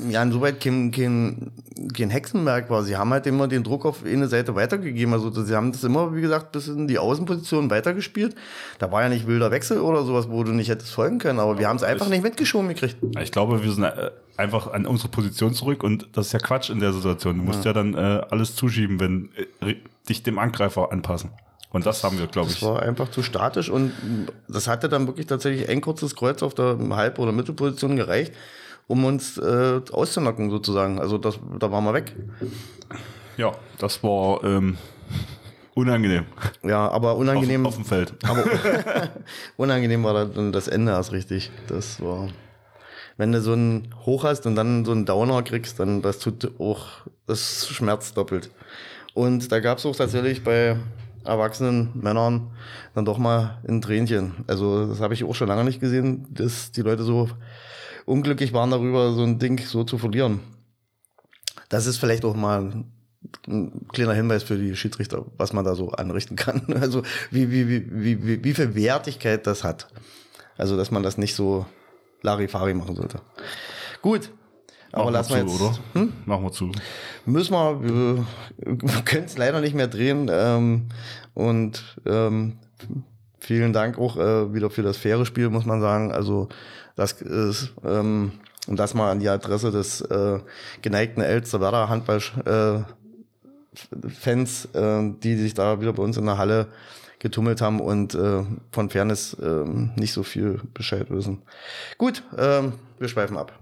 ja 0.09 0.21
insoweit 0.21 0.61
kein, 0.61 0.91
kein, 0.91 1.51
kein 1.93 2.09
Hexenwerk 2.09 2.69
war. 2.69 2.83
Sie 2.83 2.95
haben 2.95 3.11
halt 3.11 3.25
immer 3.27 3.47
den 3.47 3.63
Druck 3.63 3.85
auf 3.85 4.05
eine 4.05 4.27
Seite 4.27 4.55
weitergegeben. 4.55 5.13
Also 5.13 5.31
sie 5.31 5.55
haben 5.55 5.71
das 5.71 5.83
immer, 5.83 6.15
wie 6.15 6.21
gesagt, 6.21 6.51
bis 6.51 6.67
in 6.67 6.87
die 6.87 6.99
Außenposition 6.99 7.69
weitergespielt. 7.69 8.35
Da 8.79 8.91
war 8.91 9.03
ja 9.03 9.09
nicht 9.09 9.27
wilder 9.27 9.51
Wechsel 9.51 9.79
oder 9.79 10.03
sowas, 10.03 10.29
wo 10.29 10.43
du 10.43 10.51
nicht 10.51 10.69
hättest 10.69 10.93
folgen 10.93 11.19
können, 11.19 11.39
aber 11.39 11.59
wir 11.59 11.67
haben 11.67 11.77
es 11.77 11.83
einfach 11.83 12.09
nicht 12.09 12.23
mitgeschoben 12.23 12.69
gekriegt. 12.69 12.97
Ich 13.21 13.31
glaube, 13.31 13.63
wir 13.63 13.71
sind 13.71 13.83
äh, 13.83 14.11
einfach 14.37 14.71
an 14.71 14.85
unsere 14.85 15.09
Position 15.09 15.53
zurück 15.53 15.83
und 15.83 16.07
das 16.13 16.27
ist 16.27 16.33
ja 16.33 16.39
Quatsch 16.39 16.69
in 16.69 16.79
der 16.79 16.93
Situation. 16.93 17.37
Du 17.37 17.43
musst 17.43 17.65
ja, 17.65 17.71
ja 17.71 17.73
dann 17.73 17.93
äh, 17.95 18.21
alles 18.29 18.55
zuschieben, 18.55 18.99
wenn 18.99 19.29
äh, 19.61 19.75
dich 20.07 20.23
dem 20.23 20.39
Angreifer 20.39 20.91
anpassen. 20.91 21.31
Und 21.77 21.85
das 21.85 22.03
haben 22.03 22.17
wir, 22.17 22.27
glaube 22.27 22.49
ich. 22.49 22.59
Das 22.59 22.67
war 22.67 22.81
einfach 22.81 23.09
zu 23.09 23.21
statisch 23.21 23.69
und 23.69 23.91
das 24.47 24.67
hatte 24.67 24.89
dann 24.89 25.07
wirklich 25.07 25.27
tatsächlich 25.27 25.69
ein 25.69 25.79
kurzes 25.79 26.15
Kreuz 26.15 26.41
auf 26.41 26.53
der 26.55 26.77
Halb- 26.91 27.19
oder 27.19 27.31
Mittelposition 27.31 27.95
gereicht, 27.95 28.33
um 28.87 29.05
uns 29.05 29.37
äh, 29.37 29.79
auszunocken 29.91 30.49
sozusagen. 30.49 30.99
Also 30.99 31.17
das, 31.17 31.39
da 31.59 31.71
waren 31.71 31.83
wir 31.83 31.93
weg. 31.93 32.15
Ja, 33.37 33.51
das 33.77 34.01
war 34.01 34.43
ähm, 34.43 34.77
unangenehm. 35.75 36.25
Ja, 36.63 36.89
aber 36.89 37.15
unangenehm. 37.15 37.67
Auf, 37.67 37.73
auf 37.73 37.83
dem 37.83 37.85
Feld. 37.85 38.13
Aber 38.23 38.43
unangenehm 39.57 40.03
war 40.03 40.25
dann 40.25 40.51
das 40.51 40.67
Ende 40.67 40.93
erst 40.93 41.11
richtig. 41.11 41.51
Das 41.67 42.01
war. 42.01 42.29
Wenn 43.17 43.31
du 43.31 43.41
so 43.41 43.53
einen 43.53 43.93
Hoch 44.05 44.23
hast 44.23 44.45
und 44.45 44.55
dann 44.55 44.85
so 44.85 44.91
einen 44.91 45.05
Downer 45.05 45.41
kriegst, 45.43 45.79
dann 45.79 46.01
das 46.01 46.19
tut 46.19 46.51
auch, 46.59 46.87
das 47.25 47.67
schmerzt 47.67 48.15
doppelt. 48.17 48.51
Und 49.15 49.51
da 49.51 49.59
gab 49.59 49.79
es 49.79 49.85
auch 49.87 49.95
tatsächlich 49.95 50.43
bei 50.43 50.77
erwachsenen 51.27 51.91
Männern 51.93 52.51
dann 52.95 53.05
doch 53.05 53.17
mal 53.17 53.61
ein 53.67 53.81
Tränchen. 53.81 54.45
Also 54.47 54.87
das 54.87 54.99
habe 54.99 55.13
ich 55.13 55.23
auch 55.23 55.35
schon 55.35 55.47
lange 55.47 55.63
nicht 55.63 55.79
gesehen, 55.79 56.27
dass 56.29 56.71
die 56.71 56.81
Leute 56.81 57.03
so 57.03 57.29
unglücklich 58.05 58.53
waren 58.53 58.71
darüber, 58.71 59.11
so 59.13 59.23
ein 59.23 59.37
Ding 59.37 59.59
so 59.59 59.83
zu 59.83 59.97
verlieren. 59.97 60.39
Das 61.69 61.85
ist 61.85 61.97
vielleicht 61.97 62.23
auch 62.23 62.35
mal 62.35 62.85
ein 63.47 63.87
kleiner 63.91 64.13
Hinweis 64.13 64.43
für 64.43 64.57
die 64.57 64.75
Schiedsrichter, 64.75 65.25
was 65.37 65.51
man 65.53 65.65
da 65.65 65.75
so 65.75 65.91
anrichten 65.91 66.35
kann. 66.35 66.63
Also 66.81 67.03
wie, 67.31 67.51
wie, 67.51 67.67
wie, 67.69 68.23
wie, 68.25 68.43
wie 68.43 68.53
viel 68.53 68.75
Wertigkeit 68.75 69.45
das 69.45 69.63
hat. 69.63 69.87
Also 70.57 70.77
dass 70.77 70.91
man 70.91 71.03
das 71.03 71.17
nicht 71.17 71.35
so 71.35 71.65
Larifari 72.21 72.73
machen 72.73 72.95
sollte. 72.95 73.21
Gut. 74.01 74.31
Aber 74.91 75.05
Machen 75.05 75.13
lassen 75.13 75.35
wir 75.35 75.47
zu, 75.47 75.51
jetzt. 75.51 75.61
oder? 75.61 75.79
Hm? 75.93 76.13
Machen 76.25 76.43
wir 76.43 76.51
zu. 76.51 76.71
Müssen 77.25 77.53
wir, 77.53 77.83
wir, 77.83 78.25
können 79.05 79.25
es 79.25 79.37
leider 79.37 79.61
nicht 79.61 79.75
mehr 79.75 79.87
drehen. 79.87 80.29
Ähm, 80.31 80.87
und 81.33 81.97
ähm, 82.05 82.57
vielen 83.39 83.73
Dank 83.73 83.97
auch 83.97 84.17
äh, 84.17 84.53
wieder 84.53 84.69
für 84.69 84.83
das 84.83 84.97
faire 84.97 85.25
Spiel, 85.25 85.49
muss 85.49 85.65
man 85.65 85.81
sagen. 85.81 86.11
Also 86.11 86.49
das 86.95 87.13
ist, 87.21 87.73
ähm, 87.85 88.31
und 88.67 88.77
das 88.77 88.93
mal 88.93 89.11
an 89.11 89.19
die 89.19 89.29
Adresse 89.29 89.71
des 89.71 90.01
äh, 90.01 90.39
geneigten 90.81 91.21
Elsterwerder 91.21 91.89
Handball 91.89 92.21
äh, 92.45 92.83
Fans, 94.09 94.65
äh, 94.73 95.13
die 95.23 95.35
sich 95.35 95.53
da 95.53 95.79
wieder 95.79 95.93
bei 95.93 96.03
uns 96.03 96.17
in 96.17 96.25
der 96.25 96.37
Halle 96.37 96.67
getummelt 97.19 97.61
haben 97.61 97.79
und 97.79 98.15
äh, 98.15 98.43
von 98.71 98.89
Fairness 98.89 99.33
äh, 99.35 99.63
nicht 99.95 100.13
so 100.13 100.23
viel 100.23 100.59
Bescheid 100.73 101.09
wissen. 101.09 101.41
Gut, 101.97 102.23
ähm, 102.37 102.73
wir 102.99 103.07
schweifen 103.07 103.37
ab. 103.37 103.53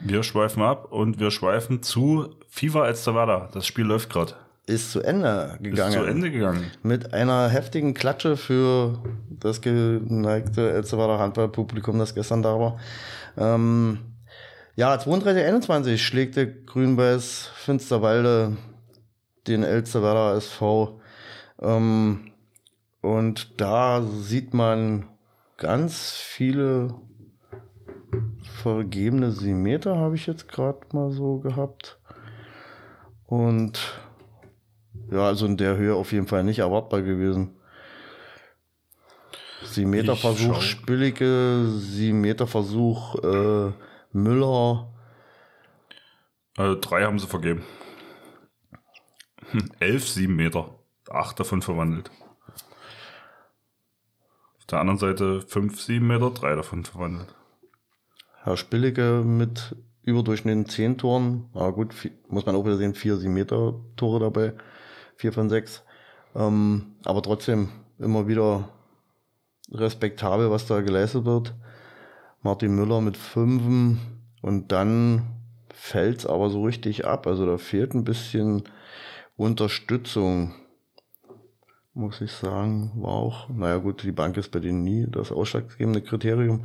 Wir 0.00 0.22
schweifen 0.22 0.62
ab 0.62 0.92
und 0.92 1.18
wir 1.20 1.30
schweifen 1.30 1.82
zu 1.82 2.34
FIFA 2.48 2.88
Elsterwerda. 2.88 3.48
Das 3.52 3.66
Spiel 3.66 3.84
läuft 3.84 4.10
gerade. 4.10 4.34
Ist 4.66 4.90
zu 4.90 5.00
Ende 5.00 5.58
Ist 5.60 5.62
gegangen. 5.62 5.92
zu 5.92 6.04
Ende 6.04 6.30
gegangen. 6.30 6.70
Mit 6.82 7.14
einer 7.14 7.48
heftigen 7.48 7.94
Klatsche 7.94 8.36
für 8.36 8.98
das 9.30 9.60
geneigte 9.60 10.72
Elsterwerder 10.72 11.18
Handballpublikum, 11.18 11.98
das 11.98 12.14
gestern 12.14 12.42
da 12.42 12.58
war. 12.58 12.78
Ähm, 13.36 14.00
ja, 14.74 14.94
32-21 14.96 15.98
schlägt 15.98 16.36
der 16.36 16.46
Grün-Weiß 16.46 17.50
Finsterwalde 17.54 18.56
den 19.46 19.62
Elsterwerder 19.62 20.34
SV. 20.36 21.00
Ähm, 21.62 22.32
und 23.00 23.60
da 23.60 24.02
sieht 24.02 24.52
man 24.52 25.06
ganz 25.58 26.10
viele 26.10 26.94
vergebene 28.56 29.30
Simeter, 29.30 29.96
habe 29.96 30.16
ich 30.16 30.26
jetzt 30.26 30.48
gerade 30.48 30.80
mal 30.92 31.10
so 31.10 31.38
gehabt. 31.38 31.98
Und 33.26 34.00
ja, 35.10 35.26
also 35.26 35.46
in 35.46 35.56
der 35.56 35.76
Höhe 35.76 35.94
auf 35.94 36.12
jeden 36.12 36.26
Fall 36.26 36.42
nicht 36.44 36.60
erwartbar 36.60 37.02
gewesen. 37.02 37.56
Simeterversuch 39.62 40.54
schau. 40.54 40.60
Spillige, 40.60 41.66
Simeterversuch 41.68 43.16
äh, 43.22 43.72
Müller. 44.12 44.92
Also 46.56 46.80
drei 46.80 47.04
haben 47.04 47.18
sie 47.18 47.26
vergeben. 47.26 47.62
Hm, 49.50 49.70
Elf, 49.80 50.08
sieben 50.08 50.36
Meter. 50.36 50.74
Acht 51.08 51.38
davon 51.38 51.62
verwandelt. 51.62 52.10
Auf 54.58 54.66
der 54.70 54.80
anderen 54.80 54.98
Seite 54.98 55.42
fünf, 55.42 55.80
sieben 55.80 56.06
Meter, 56.08 56.30
drei 56.30 56.56
davon 56.56 56.84
verwandelt. 56.84 57.34
Herr 58.46 58.56
Spillige 58.56 59.24
mit 59.26 59.74
überdurchschnittlichen 60.04 60.68
10 60.68 60.98
Toren. 60.98 61.46
Aber 61.52 61.72
gut, 61.72 61.92
muss 62.28 62.46
man 62.46 62.54
auch 62.54 62.64
wieder 62.64 62.76
sehen, 62.76 62.94
4 62.94 63.16
Meter 63.28 63.74
Tore 63.96 64.20
dabei. 64.20 64.52
4 65.16 65.32
von 65.32 65.48
6. 65.48 65.82
Ähm, 66.36 66.94
aber 67.04 67.22
trotzdem 67.22 67.70
immer 67.98 68.28
wieder 68.28 68.68
respektabel, 69.72 70.48
was 70.52 70.68
da 70.68 70.80
geleistet 70.80 71.24
wird. 71.24 71.54
Martin 72.40 72.76
Müller 72.76 73.00
mit 73.00 73.16
5 73.16 73.98
und 74.42 74.70
dann 74.70 75.26
fällt's 75.74 76.24
aber 76.24 76.48
so 76.48 76.62
richtig 76.62 77.04
ab. 77.04 77.26
Also 77.26 77.46
da 77.46 77.58
fehlt 77.58 77.94
ein 77.94 78.04
bisschen 78.04 78.62
Unterstützung. 79.36 80.54
Muss 81.94 82.20
ich 82.20 82.30
sagen, 82.30 82.92
war 82.94 83.10
auch, 83.10 83.48
naja 83.48 83.78
gut, 83.78 84.04
die 84.04 84.12
Bank 84.12 84.36
ist 84.36 84.52
bei 84.52 84.60
denen 84.60 84.84
nie 84.84 85.04
das 85.10 85.32
ausschlaggebende 85.32 86.00
Kriterium. 86.00 86.62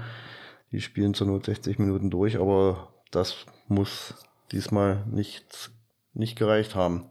Die 0.71 0.81
spielen 0.81 1.13
zur 1.13 1.27
Not 1.27 1.45
60 1.45 1.79
Minuten 1.79 2.09
durch, 2.09 2.39
aber 2.39 2.93
das 3.11 3.45
muss 3.67 4.15
diesmal 4.51 5.05
nicht, 5.07 5.71
nicht 6.13 6.37
gereicht 6.37 6.75
haben. 6.75 7.09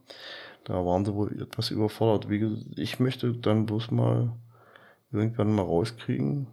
Da 0.65 0.75
waren 0.87 1.05
sie 1.05 1.15
wohl 1.15 1.43
etwas 1.43 1.71
überfordert. 1.71 2.31
Wie 2.31 2.39
gesagt, 2.39 2.79
ich 2.79 3.01
möchte 3.01 3.33
dann 3.33 3.67
bloß 3.67 3.91
mal 3.91 4.33
irgendwann 5.13 5.53
mal 5.53 5.63
rauskriegen, 5.63 6.47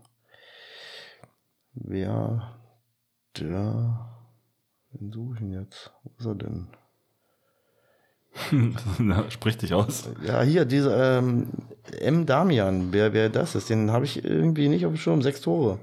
wer 1.74 2.58
der, 3.38 4.10
wen 4.92 5.12
suche 5.12 5.34
ich 5.34 5.40
denn 5.40 5.54
jetzt? 5.54 5.92
Wo 6.04 6.12
ist 6.18 6.26
er 6.26 6.36
denn? 6.36 6.68
Na, 9.00 9.30
Sprich 9.30 9.58
dich 9.58 9.74
aus. 9.74 10.10
Ja, 10.26 10.42
hier, 10.42 10.66
dieser 10.66 11.20
ähm, 11.20 11.48
M. 12.00 12.26
Damian, 12.26 12.92
wer, 12.92 13.14
wer 13.14 13.30
das 13.30 13.56
ist, 13.56 13.70
den 13.70 13.92
habe 13.92 14.06
ich 14.06 14.24
irgendwie 14.24 14.68
nicht 14.68 14.86
auf 14.86 14.94
dem 14.94 14.98
Schirm. 14.98 15.22
Sechs 15.22 15.42
Tore. 15.42 15.80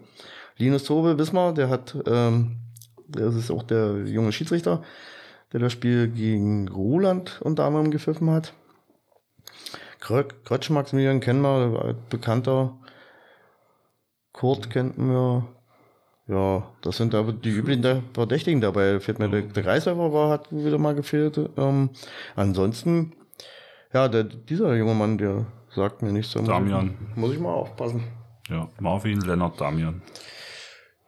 Linus 0.56 0.84
Tobe 0.84 1.18
Wismar, 1.18 1.52
der 1.52 1.68
hat, 1.68 1.96
ähm, 2.06 2.56
das 3.08 3.34
ist 3.34 3.50
auch 3.50 3.62
der 3.62 4.06
junge 4.06 4.32
Schiedsrichter, 4.32 4.82
der 5.52 5.60
das 5.60 5.72
Spiel 5.72 6.08
gegen 6.08 6.68
Roland 6.68 7.40
unter 7.42 7.64
anderem 7.64 7.90
gepfiffen 7.90 8.30
hat. 8.30 8.54
Krötsch 10.00 10.70
Maximilian 10.70 11.20
kennen 11.20 11.42
wir, 11.42 11.96
bekannter. 12.10 12.76
Kurt 14.32 14.68
kennt 14.68 14.98
wir. 14.98 15.46
Ja, 16.26 16.70
das 16.82 16.96
sind 16.96 17.14
aber 17.14 17.32
die 17.32 17.50
üblichen 17.50 18.02
Verdächtigen 18.12 18.60
dabei. 18.60 19.00
Fehlt 19.00 19.18
mir 19.18 19.28
der, 19.28 19.42
der 19.42 19.62
Kreisläufer 19.62 20.12
war, 20.12 20.30
hat 20.30 20.50
wieder 20.50 20.78
mal 20.78 20.94
gefehlt. 20.94 21.38
Ähm, 21.56 21.90
ansonsten, 22.34 23.12
ja, 23.92 24.08
der, 24.08 24.24
dieser 24.24 24.74
junge 24.74 24.94
Mann, 24.94 25.18
der 25.18 25.46
sagt 25.74 26.02
mir 26.02 26.12
nichts. 26.12 26.32
Damian. 26.32 26.96
Muss 27.14 27.32
ich 27.32 27.40
mal 27.40 27.52
aufpassen. 27.52 28.04
Ja, 28.48 28.68
Marvin, 28.80 29.20
Lennart, 29.20 29.60
Damian. 29.60 30.02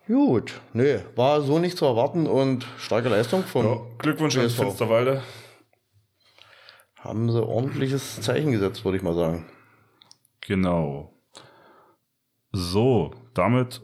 Gut, 0.06 0.60
nee, 0.72 1.00
war 1.16 1.40
so 1.42 1.58
nicht 1.58 1.76
zu 1.76 1.84
erwarten 1.84 2.26
und 2.26 2.64
starke 2.78 3.08
Leistung 3.08 3.42
von. 3.42 3.66
Ja, 3.66 3.80
Glückwunsch 3.98 4.36
an. 4.38 4.48
Finsterwalde. 4.48 5.22
Haben 6.96 7.30
sie 7.30 7.44
ordentliches 7.44 8.20
Zeichen 8.20 8.52
gesetzt, 8.52 8.84
würde 8.84 8.98
ich 8.98 9.02
mal 9.02 9.14
sagen. 9.14 9.46
Genau. 10.40 11.12
So, 12.52 13.12
damit 13.34 13.82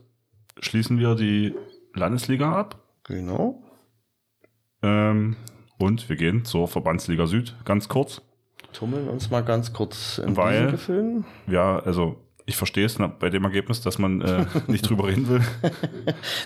schließen 0.61 0.99
wir 0.99 1.15
die 1.17 1.55
Landesliga 1.95 2.53
ab. 2.53 2.79
Genau. 3.05 3.63
Ähm, 4.83 5.37
und 5.79 6.09
wir 6.09 6.17
gehen 6.17 6.45
zur 6.45 6.69
Verbandsliga 6.69 7.27
Süd, 7.27 7.57
ganz 7.65 7.89
kurz. 7.89 8.23
Tummeln 8.73 9.09
uns 9.09 9.31
mal 9.31 9.43
ganz 9.43 9.73
kurz 9.73 10.19
in 10.19 10.37
Weil- 10.37 10.53
diesen 10.55 10.71
Gefühlen. 10.71 11.25
Ja, 11.49 11.79
also 11.81 12.17
ich 12.45 12.57
verstehe 12.57 12.87
es 12.87 12.99
bei 13.19 13.31
dem 13.31 13.45
Ergebnis, 13.45 13.81
dass 13.83 13.99
man 13.99 14.21
äh, 14.21 14.47
nicht 14.67 14.89
drüber 14.89 15.09
reden 15.09 15.29
will. 15.29 15.43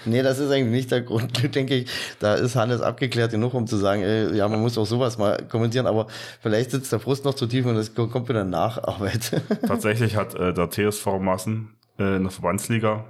Nee, 0.05 0.23
das 0.23 0.39
ist 0.39 0.51
eigentlich 0.51 0.73
nicht 0.73 0.91
der 0.91 1.01
Grund, 1.01 1.55
denke 1.55 1.75
ich. 1.75 1.91
Da 2.21 2.35
ist 2.35 2.55
Hannes 2.55 2.81
abgeklärt 2.81 3.33
genug, 3.33 3.55
um 3.55 3.67
zu 3.67 3.77
sagen, 3.77 4.03
ey, 4.03 4.37
ja, 4.37 4.49
man 4.49 4.61
muss 4.61 4.79
auch 4.79 4.85
sowas 4.85 5.19
mal 5.19 5.45
kommentieren, 5.49 5.87
aber 5.87 6.07
vielleicht 6.41 6.71
sitzt 6.71 6.93
der 6.93 7.01
Frust 7.01 7.25
noch 7.25 7.35
zu 7.35 7.47
tief 7.47 7.67
und 7.67 7.77
es 7.77 7.95
kommt 7.95 8.29
wieder 8.29 8.45
Nacharbeit. 8.45 9.43
Tatsächlich 9.67 10.17
hat 10.17 10.35
äh, 10.35 10.53
der 10.53 10.71
TSV 10.71 11.19
Massen 11.19 11.75
äh, 11.99 12.17
in 12.17 12.25
der 12.25 12.31
Verbandsliga 12.31 13.05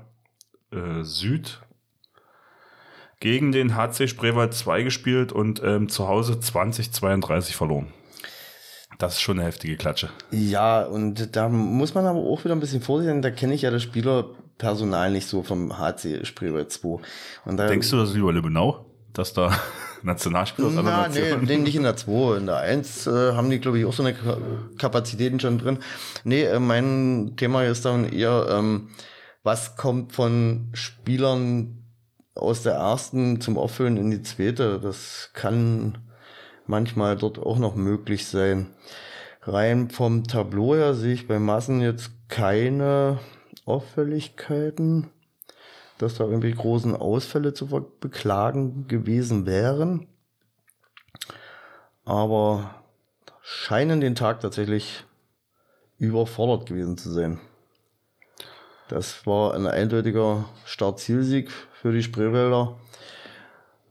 äh, 0.70 1.02
Süd 1.02 1.60
gegen 3.20 3.52
den 3.52 3.74
HC 3.74 4.08
Spreewald 4.08 4.54
2 4.54 4.82
gespielt 4.82 5.32
und 5.32 5.62
ähm, 5.64 5.88
zu 5.88 6.08
Hause 6.08 6.34
20-32 6.34 7.54
verloren. 7.54 7.88
Das 8.98 9.14
ist 9.14 9.20
schon 9.20 9.38
eine 9.38 9.46
heftige 9.48 9.76
Klatsche. 9.76 10.08
Ja, 10.30 10.82
und 10.82 11.36
da 11.36 11.48
muss 11.48 11.94
man 11.94 12.06
aber 12.06 12.18
auch 12.20 12.44
wieder 12.44 12.54
ein 12.54 12.60
bisschen 12.60 12.80
vorsichtig 12.80 13.12
sein. 13.14 13.22
Da 13.22 13.30
kenne 13.30 13.54
ich 13.54 13.62
ja 13.62 13.70
das 13.70 13.82
Spielerpersonal 13.82 15.10
nicht 15.10 15.26
so 15.26 15.42
vom 15.42 15.78
HC 15.78 16.24
Spreewald 16.24 16.70
2. 16.72 16.98
Und 17.44 17.56
da, 17.58 17.66
Denkst 17.68 17.90
du, 17.90 17.96
das 17.96 18.10
ist 18.10 18.14
lieber 18.14 18.32
Lübbenau, 18.32 18.86
dass 19.12 19.32
da 19.34 19.50
Nationalspieler 20.02 20.68
aus 20.68 20.76
anderen 20.78 21.12
nee, 21.12 21.20
Nationen- 21.20 21.44
nee, 21.44 21.56
nicht 21.58 21.76
in 21.76 21.82
der 21.82 21.96
2. 21.96 22.36
In 22.38 22.46
der 22.46 22.56
1 22.58 23.06
äh, 23.06 23.10
haben 23.34 23.50
die, 23.50 23.58
glaube 23.58 23.78
ich, 23.78 23.84
auch 23.84 23.92
so 23.92 24.02
eine 24.02 24.14
Ka- 24.14 24.38
Kapazitäten 24.78 25.40
schon 25.40 25.58
drin. 25.58 25.78
Nee, 26.24 26.44
äh, 26.44 26.58
mein 26.58 27.34
Thema 27.36 27.64
ist 27.64 27.84
dann 27.84 28.08
eher, 28.10 28.46
ähm, 28.50 28.88
was 29.42 29.76
kommt 29.76 30.12
von 30.14 30.68
Spielern 30.72 31.82
aus 32.34 32.62
der 32.62 32.74
ersten 32.74 33.40
zum 33.40 33.58
Auffüllen 33.58 33.96
in 33.96 34.10
die 34.10 34.22
zweite? 34.22 34.80
Das 34.82 35.30
kann 35.34 35.98
manchmal 36.68 37.16
dort 37.16 37.38
auch 37.38 37.58
noch 37.58 37.74
möglich 37.74 38.26
sein. 38.26 38.74
Rein 39.42 39.90
vom 39.90 40.24
Tableau 40.24 40.74
her 40.74 40.94
sehe 40.94 41.14
ich 41.14 41.28
bei 41.28 41.38
Massen 41.38 41.80
jetzt 41.80 42.10
keine 42.28 43.20
Auffälligkeiten, 43.64 45.10
dass 45.98 46.16
da 46.16 46.24
irgendwie 46.24 46.52
großen 46.52 46.96
Ausfälle 46.96 47.54
zu 47.54 47.66
beklagen 48.00 48.88
gewesen 48.88 49.46
wären. 49.46 50.08
Aber 52.04 52.82
scheinen 53.42 54.00
den 54.00 54.14
Tag 54.14 54.40
tatsächlich 54.40 55.04
überfordert 55.98 56.66
gewesen 56.66 56.98
zu 56.98 57.10
sein. 57.10 57.40
Das 58.88 59.26
war 59.26 59.54
ein 59.54 59.66
eindeutiger 59.66 60.44
Start-Zielsieg 60.64 61.50
für 61.50 61.92
die 61.92 62.02
Spreewälder. 62.02 62.78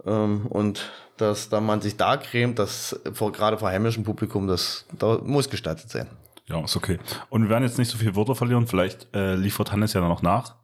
Ähm, 0.06 0.46
und 0.48 0.92
dass 1.18 1.50
da 1.50 1.62
man 1.62 1.82
sich 1.82 1.98
da 1.98 2.18
cremt, 2.18 2.60
das 2.60 3.00
vor, 3.14 3.32
gerade 3.32 3.58
vor 3.58 3.70
heimischem 3.70 4.04
Publikum, 4.04 4.48
das 4.48 4.86
da 4.98 5.20
muss 5.24 5.50
gestattet 5.50 5.90
sein. 5.90 6.08
Ja, 6.48 6.64
ist 6.64 6.76
okay. 6.76 7.00
Und 7.30 7.44
wir 7.44 7.50
werden 7.50 7.64
jetzt 7.64 7.80
nicht 7.80 7.90
so 7.90 7.98
viele 7.98 8.16
Wörter 8.16 8.36
verlieren. 8.36 8.68
Vielleicht 8.68 9.14
äh, 9.16 9.36
liefert 9.36 9.72
Hannes 9.72 9.94
ja 9.94 10.02
noch 10.02 10.22
nach. 10.22 10.56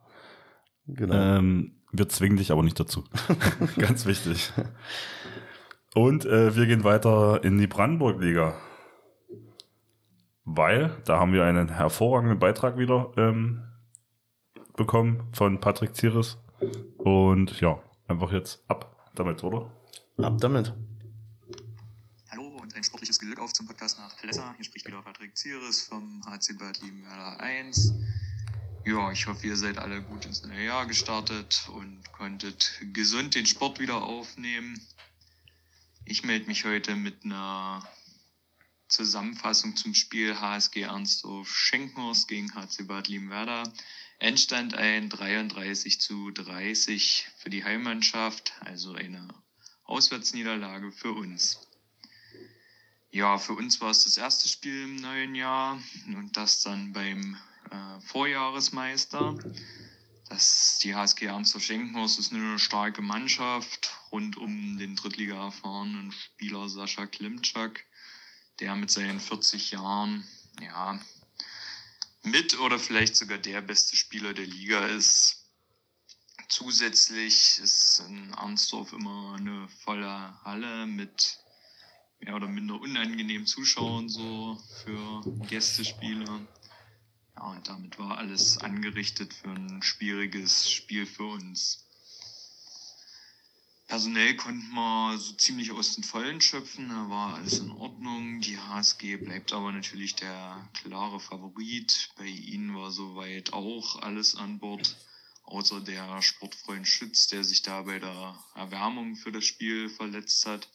Genau. 0.86 1.14
Ähm, 1.14 1.72
wir 1.90 2.08
zwingen 2.08 2.36
dich 2.36 2.52
aber 2.52 2.62
nicht 2.62 2.78
dazu. 2.78 3.04
Ganz 3.78 4.06
wichtig. 4.06 4.52
Und 5.94 6.24
äh, 6.24 6.54
wir 6.54 6.66
gehen 6.66 6.84
weiter 6.84 7.42
in 7.42 7.58
die 7.58 7.66
Brandenburg-Liga. 7.66 8.54
Weil 10.44 10.96
da 11.04 11.18
haben 11.18 11.32
wir 11.32 11.44
einen 11.44 11.68
hervorragenden 11.68 12.38
Beitrag 12.38 12.78
wieder 12.78 13.12
ähm, 13.16 13.62
bekommen 14.76 15.28
von 15.32 15.60
Patrick 15.60 15.94
Zieres. 15.94 16.38
Und 16.98 17.60
ja, 17.60 17.78
einfach 18.08 18.32
jetzt 18.32 18.64
ab 18.68 18.91
damit, 19.14 19.42
oder? 19.44 19.70
Ab 20.18 20.38
damit. 20.40 20.72
Hallo 22.30 22.46
und 22.60 22.74
ein 22.74 22.84
sportliches 22.84 23.18
Glück 23.18 23.38
auf 23.38 23.52
zum 23.52 23.66
Podcast 23.66 23.98
nach 23.98 24.16
Plesser. 24.16 24.54
Hier 24.56 24.64
spricht 24.64 24.86
wieder 24.86 25.02
Patrick 25.02 25.36
Zieres 25.36 25.82
vom 25.82 26.22
HC 26.24 26.54
Bad 26.58 26.80
Liebenwerder 26.80 27.40
1. 27.40 27.92
Ja, 28.84 29.12
ich 29.12 29.26
hoffe, 29.26 29.46
ihr 29.46 29.56
seid 29.56 29.78
alle 29.78 30.02
gut 30.02 30.24
ins 30.24 30.42
neue 30.42 30.64
Jahr 30.64 30.86
gestartet 30.86 31.68
und 31.72 32.00
konntet 32.12 32.80
gesund 32.92 33.34
den 33.34 33.46
Sport 33.46 33.78
wieder 33.78 34.02
aufnehmen. 34.02 34.80
Ich 36.04 36.24
melde 36.24 36.46
mich 36.46 36.64
heute 36.64 36.96
mit 36.96 37.24
einer 37.24 37.86
Zusammenfassung 38.88 39.76
zum 39.76 39.94
Spiel 39.94 40.38
HSG 40.38 40.82
Ernstdorf 40.82 41.48
Schenkenhorst 41.48 42.28
gegen 42.28 42.54
HC 42.54 42.82
Bad 42.84 43.08
Liebenwerder. 43.08 43.62
Endstand 44.22 44.74
ein 44.74 45.08
33 45.08 46.00
zu 46.00 46.30
30 46.30 47.28
für 47.38 47.50
die 47.50 47.64
Heimmannschaft, 47.64 48.52
also 48.60 48.94
eine 48.94 49.26
Auswärtsniederlage 49.82 50.92
für 50.92 51.10
uns. 51.10 51.58
Ja, 53.10 53.36
für 53.38 53.54
uns 53.54 53.80
war 53.80 53.90
es 53.90 54.04
das 54.04 54.16
erste 54.16 54.48
Spiel 54.48 54.84
im 54.84 54.94
neuen 54.94 55.34
Jahr 55.34 55.82
und 56.06 56.36
das 56.36 56.62
dann 56.62 56.92
beim 56.92 57.36
äh, 57.72 58.00
Vorjahresmeister. 58.02 59.36
Das, 60.28 60.78
die 60.84 60.94
HSG 60.94 61.26
Ernstdorf 61.26 61.64
Schenkenhorst 61.64 62.20
ist 62.20 62.32
eine 62.32 62.60
starke 62.60 63.02
Mannschaft 63.02 63.90
rund 64.12 64.36
um 64.36 64.78
den 64.78 64.94
Drittliga 64.94 65.46
erfahrenen 65.46 66.12
Spieler 66.12 66.68
Sascha 66.68 67.06
Klimczak 67.06 67.84
der 68.60 68.76
mit 68.76 68.92
seinen 68.92 69.18
40 69.18 69.72
Jahren, 69.72 70.24
ja, 70.60 71.00
mit 72.24 72.58
oder 72.58 72.78
vielleicht 72.78 73.16
sogar 73.16 73.38
der 73.38 73.60
beste 73.60 73.96
Spieler 73.96 74.32
der 74.32 74.46
Liga 74.46 74.86
ist. 74.86 75.50
Zusätzlich 76.48 77.58
ist 77.62 78.02
in 78.08 78.34
Arnsdorf 78.34 78.92
immer 78.92 79.36
eine 79.38 79.68
volle 79.84 80.38
Halle 80.44 80.86
mit 80.86 81.38
mehr 82.20 82.36
oder 82.36 82.46
minder 82.46 82.80
unangenehmen 82.80 83.46
Zuschauern 83.46 84.08
so 84.08 84.60
für 84.84 85.22
Gästespieler. 85.48 86.46
Ja, 87.36 87.42
und 87.44 87.68
damit 87.68 87.98
war 87.98 88.18
alles 88.18 88.58
angerichtet 88.58 89.32
für 89.34 89.50
ein 89.50 89.82
schwieriges 89.82 90.70
Spiel 90.70 91.06
für 91.06 91.24
uns. 91.24 91.81
Personell 93.92 94.34
konnten 94.36 94.72
wir 94.72 95.18
so 95.18 95.34
ziemlich 95.34 95.70
aus 95.70 95.96
den 95.96 96.02
Vollen 96.02 96.40
schöpfen, 96.40 96.88
da 96.88 97.10
war 97.10 97.34
alles 97.34 97.58
in 97.58 97.70
Ordnung. 97.72 98.40
Die 98.40 98.56
HSG 98.56 99.18
bleibt 99.18 99.52
aber 99.52 99.70
natürlich 99.70 100.14
der 100.14 100.66
klare 100.72 101.20
Favorit. 101.20 102.08
Bei 102.16 102.24
ihnen 102.24 102.74
war 102.74 102.90
soweit 102.90 103.52
auch 103.52 104.00
alles 104.00 104.34
an 104.34 104.58
Bord, 104.60 104.96
außer 105.44 105.82
der 105.82 106.22
Sportfreund 106.22 106.88
Schütz, 106.88 107.26
der 107.26 107.44
sich 107.44 107.60
da 107.60 107.82
bei 107.82 107.98
der 107.98 108.42
Erwärmung 108.54 109.14
für 109.14 109.30
das 109.30 109.44
Spiel 109.44 109.90
verletzt 109.90 110.46
hat. 110.46 110.70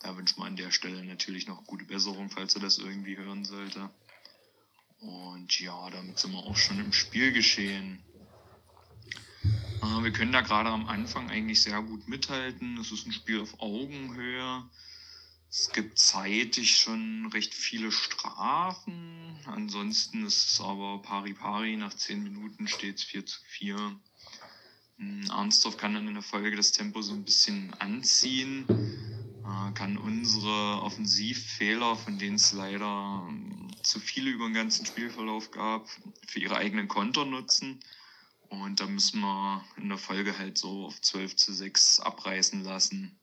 Da 0.00 0.14
wünscht 0.18 0.36
man 0.36 0.48
an 0.48 0.56
der 0.56 0.70
Stelle 0.70 1.02
natürlich 1.02 1.46
noch 1.46 1.64
gute 1.64 1.86
Besserung, 1.86 2.28
falls 2.28 2.56
er 2.56 2.60
das 2.60 2.76
irgendwie 2.76 3.16
hören 3.16 3.46
sollte. 3.46 3.88
Und 4.98 5.58
ja, 5.60 5.88
damit 5.88 6.18
sind 6.18 6.32
wir 6.32 6.40
auch 6.40 6.58
schon 6.58 6.78
im 6.78 6.92
Spiel 6.92 7.32
geschehen. 7.32 8.04
Wir 9.82 10.12
können 10.12 10.32
da 10.32 10.40
gerade 10.40 10.68
am 10.68 10.86
Anfang 10.86 11.30
eigentlich 11.30 11.62
sehr 11.62 11.80
gut 11.82 12.08
mithalten. 12.08 12.76
Es 12.78 12.92
ist 12.92 13.06
ein 13.06 13.12
Spiel 13.12 13.40
auf 13.40 13.60
Augenhöhe. 13.60 14.64
Es 15.48 15.70
gibt 15.72 15.98
zeitig 15.98 16.76
schon 16.76 17.26
recht 17.32 17.54
viele 17.54 17.90
Strafen. 17.90 19.36
Ansonsten 19.46 20.24
ist 20.26 20.52
es 20.52 20.60
aber 20.60 21.02
pari 21.02 21.32
pari. 21.32 21.76
Nach 21.76 21.92
10 21.92 22.22
Minuten 22.22 22.68
steht 22.68 22.98
es 22.98 23.04
4 23.04 23.26
zu 23.26 23.40
4. 23.48 24.00
Arnsdorf 25.30 25.78
kann 25.78 25.94
dann 25.94 26.08
in 26.08 26.14
der 26.14 26.22
Folge 26.22 26.54
das 26.56 26.72
Tempo 26.72 27.00
so 27.00 27.14
ein 27.14 27.24
bisschen 27.24 27.72
anziehen, 27.74 28.66
äh, 28.68 29.72
kann 29.72 29.96
unsere 29.96 30.82
Offensivfehler, 30.82 31.96
von 31.96 32.18
denen 32.18 32.36
es 32.36 32.52
leider 32.52 33.26
zu 33.82 33.98
viele 33.98 34.30
über 34.30 34.44
den 34.44 34.54
ganzen 34.54 34.84
Spielverlauf 34.84 35.50
gab, 35.52 35.88
für 36.26 36.38
ihre 36.38 36.56
eigenen 36.56 36.86
Konter 36.86 37.24
nutzen 37.24 37.80
und 38.50 38.80
da 38.80 38.86
müssen 38.86 39.20
wir 39.20 39.64
in 39.76 39.88
der 39.88 39.98
Folge 39.98 40.36
halt 40.36 40.58
so 40.58 40.86
auf 40.86 41.00
12 41.00 41.36
zu 41.36 41.52
6 41.52 42.00
abreißen 42.00 42.62
lassen. 42.62 43.18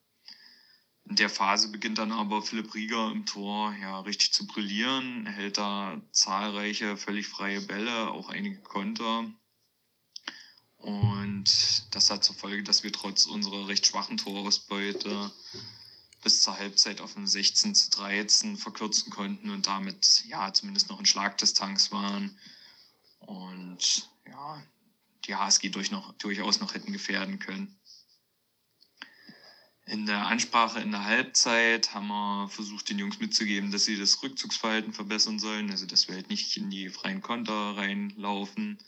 In 1.04 1.16
der 1.16 1.30
Phase 1.30 1.68
beginnt 1.68 1.98
dann 1.98 2.12
aber 2.12 2.42
Philipp 2.42 2.74
Rieger 2.74 3.10
im 3.12 3.24
Tor 3.24 3.74
ja 3.80 4.00
richtig 4.00 4.32
zu 4.32 4.46
brillieren, 4.46 5.26
Er 5.26 5.32
hält 5.32 5.58
da 5.58 6.00
zahlreiche 6.12 6.96
völlig 6.96 7.28
freie 7.28 7.60
Bälle, 7.60 8.10
auch 8.10 8.30
einige 8.30 8.60
Konter. 8.60 9.30
Und 10.76 11.44
das 11.90 12.10
hat 12.10 12.24
zur 12.24 12.34
Folge, 12.36 12.62
dass 12.62 12.82
wir 12.82 12.92
trotz 12.92 13.26
unserer 13.26 13.68
recht 13.68 13.86
schwachen 13.86 14.16
Torausbeute 14.16 15.30
bis 16.22 16.42
zur 16.42 16.58
Halbzeit 16.58 17.00
auf 17.00 17.16
ein 17.16 17.26
16 17.26 17.74
zu 17.74 17.90
13 17.90 18.56
verkürzen 18.56 19.10
konnten 19.10 19.50
und 19.50 19.66
damit 19.66 20.24
ja 20.26 20.52
zumindest 20.52 20.88
noch 20.88 20.98
in 20.98 21.06
Schlagdistanz 21.06 21.92
waren. 21.92 22.38
Und 23.20 24.08
ja, 24.26 24.62
die 25.28 25.36
HSG 25.36 25.68
durch 25.68 25.90
noch, 25.90 26.12
durchaus 26.14 26.60
noch 26.60 26.74
hätten 26.74 26.92
gefährden 26.92 27.38
können. 27.38 27.78
In 29.86 30.04
der 30.04 30.26
Ansprache 30.26 30.80
in 30.80 30.90
der 30.90 31.04
Halbzeit 31.04 31.94
haben 31.94 32.08
wir 32.08 32.48
versucht, 32.48 32.90
den 32.90 32.98
Jungs 32.98 33.20
mitzugeben, 33.20 33.70
dass 33.70 33.86
sie 33.86 33.98
das 33.98 34.22
Rückzugsverhalten 34.22 34.92
verbessern 34.92 35.38
sollen, 35.38 35.70
also 35.70 35.86
dass 35.86 36.08
wir 36.08 36.14
halt 36.14 36.28
nicht 36.28 36.56
in 36.58 36.68
die 36.68 36.90
freien 36.90 37.22
Konter 37.22 37.76
reinlaufen 37.76 38.78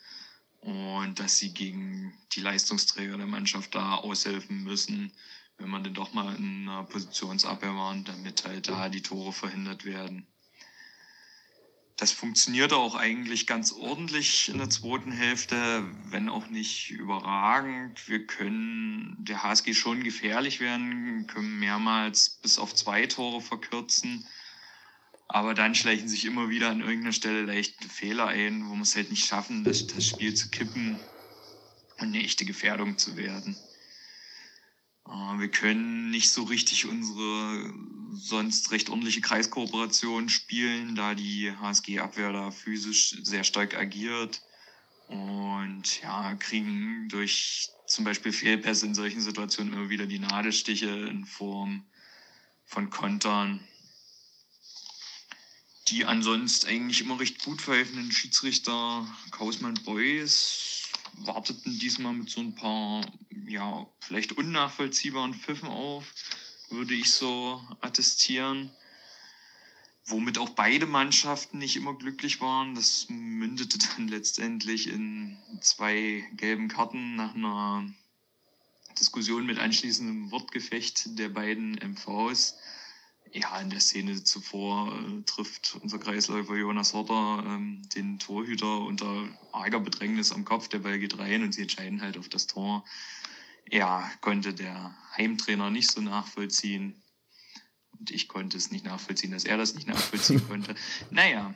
und 0.61 1.19
dass 1.19 1.39
sie 1.39 1.55
gegen 1.55 2.13
die 2.33 2.41
Leistungsträger 2.41 3.17
der 3.17 3.27
Mannschaft 3.27 3.75
da 3.75 3.95
aushelfen 3.95 4.63
müssen, 4.63 5.11
wenn 5.57 5.71
man 5.71 5.85
denn 5.85 5.95
doch 5.95 6.13
mal 6.13 6.35
in 6.37 6.69
einer 6.69 6.85
Positionsabwehr 6.85 7.75
waren, 7.75 8.05
damit 8.05 8.45
halt 8.45 8.69
da 8.69 8.91
die 8.91 9.03
Tore 9.03 9.33
verhindert 9.33 9.87
werden. 9.87 10.27
Das 12.01 12.13
funktionierte 12.13 12.79
auch 12.79 12.95
eigentlich 12.95 13.47
ganz 13.47 13.73
ordentlich 13.73 14.49
in 14.49 14.57
der 14.57 14.71
zweiten 14.71 15.13
Hälfte, 15.13 15.85
wenn 16.07 16.31
auch 16.31 16.47
nicht 16.49 16.89
überragend. 16.89 18.09
Wir 18.09 18.27
können 18.27 19.17
der 19.19 19.43
HSG 19.43 19.75
schon 19.75 20.03
gefährlich 20.03 20.61
werden, 20.61 21.27
können 21.27 21.59
mehrmals 21.59 22.39
bis 22.41 22.59
auf 22.59 22.75
zwei 22.75 23.05
Tore 23.05 23.43
verkürzen. 23.43 24.27
Aber 25.29 25.53
dann 25.53 25.75
schleichen 25.75 26.09
sich 26.09 26.25
immer 26.25 26.49
wieder 26.49 26.71
an 26.71 26.81
irgendeiner 26.81 27.13
Stelle 27.13 27.43
leichte 27.43 27.87
Fehler 27.87 28.29
ein, 28.29 28.71
wo 28.71 28.77
wir 28.77 28.81
es 28.81 28.97
halt 28.97 29.11
nicht 29.11 29.27
schaffen, 29.27 29.63
das, 29.65 29.87
das 29.87 30.07
Spiel 30.07 30.33
zu 30.33 30.49
kippen 30.49 30.99
und 31.99 32.07
eine 32.07 32.25
echte 32.25 32.47
Gefährdung 32.47 32.97
zu 32.97 33.19
werden. 33.19 33.55
Äh, 35.11 35.39
wir 35.39 35.51
können 35.51 36.11
nicht 36.11 36.31
so 36.31 36.45
richtig 36.45 36.87
unsere 36.87 37.73
sonst 38.13 38.71
recht 38.71 38.91
ordentliche 38.91 39.21
Kreiskooperation 39.21 40.29
spielen, 40.29 40.95
da 40.95 41.15
die 41.15 41.53
HSG-Abwehr 41.53 42.33
da 42.33 42.51
physisch 42.51 43.17
sehr 43.23 43.45
stark 43.45 43.77
agiert 43.77 44.43
und 45.09 46.03
ja, 46.03 46.35
kriegen 46.35 47.09
durch 47.09 47.71
zum 47.87 48.05
Beispiel 48.05 48.33
Fehlpässe 48.33 48.87
in 48.87 48.95
solchen 48.95 49.21
Situationen 49.21 49.73
immer 49.73 49.89
wieder 49.89 50.07
die 50.07 50.19
Nadelstiche 50.19 50.89
in 50.89 51.25
Form 51.25 51.85
von 52.65 52.91
Kontern. 52.91 53.61
Die 55.89 56.05
ansonsten 56.05 56.69
eigentlich 56.69 57.01
immer 57.01 57.19
recht 57.19 57.45
gut 57.45 57.61
verhelfenden 57.61 58.13
Schiedsrichter 58.13 59.07
Kausmann 59.33 59.75
Beuys 59.85 60.80
warteten 61.27 61.79
diesmal 61.79 62.13
mit 62.13 62.31
so 62.31 62.41
ein 62.41 62.55
paar, 62.55 63.05
ja, 63.47 63.87
vielleicht 64.01 64.33
unnachvollziehbaren 64.33 65.35
Pfiffen 65.35 65.69
auf 65.69 66.05
würde 66.71 66.95
ich 66.95 67.13
so 67.13 67.61
attestieren. 67.81 68.71
Womit 70.07 70.39
auch 70.39 70.51
beide 70.51 70.87
Mannschaften 70.87 71.59
nicht 71.59 71.77
immer 71.77 71.95
glücklich 71.95 72.41
waren. 72.41 72.75
Das 72.75 73.07
mündete 73.09 73.79
dann 73.97 74.09
letztendlich 74.09 74.89
in 74.89 75.37
zwei 75.61 76.25
gelben 76.33 76.69
Karten 76.69 77.17
nach 77.17 77.35
einer 77.35 77.93
Diskussion 78.99 79.47
mit 79.47 79.59
anschließendem 79.59 80.31
Wortgefecht 80.31 81.19
der 81.19 81.29
beiden 81.29 81.75
MVs. 81.75 82.57
Ja, 83.33 83.61
in 83.61 83.71
der 83.71 83.81
Szene 83.81 84.23
zuvor 84.25 84.93
äh, 84.93 85.23
trifft 85.23 85.79
unser 85.81 85.99
Kreisläufer 85.99 86.57
Jonas 86.57 86.95
Horter 86.95 87.45
ähm, 87.47 87.83
den 87.95 88.19
Torhüter 88.19 88.81
unter 88.81 89.29
arger 89.53 89.81
Bedrängnis 89.81 90.33
am 90.33 90.45
Kopf. 90.45 90.69
Der 90.69 90.81
Ball 90.81 90.99
geht 90.99 91.19
rein 91.19 91.43
und 91.43 91.53
sie 91.53 91.63
entscheiden 91.63 92.03
halt 92.03 92.19
auf 92.19 92.29
das 92.29 92.47
Tor. 92.47 92.85
Ja, 93.71 94.11
konnte 94.21 94.53
der 94.53 94.97
Heimtrainer 95.17 95.71
nicht 95.71 95.91
so 95.91 96.01
nachvollziehen. 96.01 97.01
Und 97.99 98.11
ich 98.11 98.29
konnte 98.29 98.57
es 98.57 98.71
nicht 98.71 98.85
nachvollziehen, 98.85 99.31
dass 99.31 99.45
er 99.45 99.59
das 99.59 99.75
nicht 99.75 99.87
nachvollziehen 99.87 100.47
konnte. 100.49 100.75
Naja, 101.11 101.55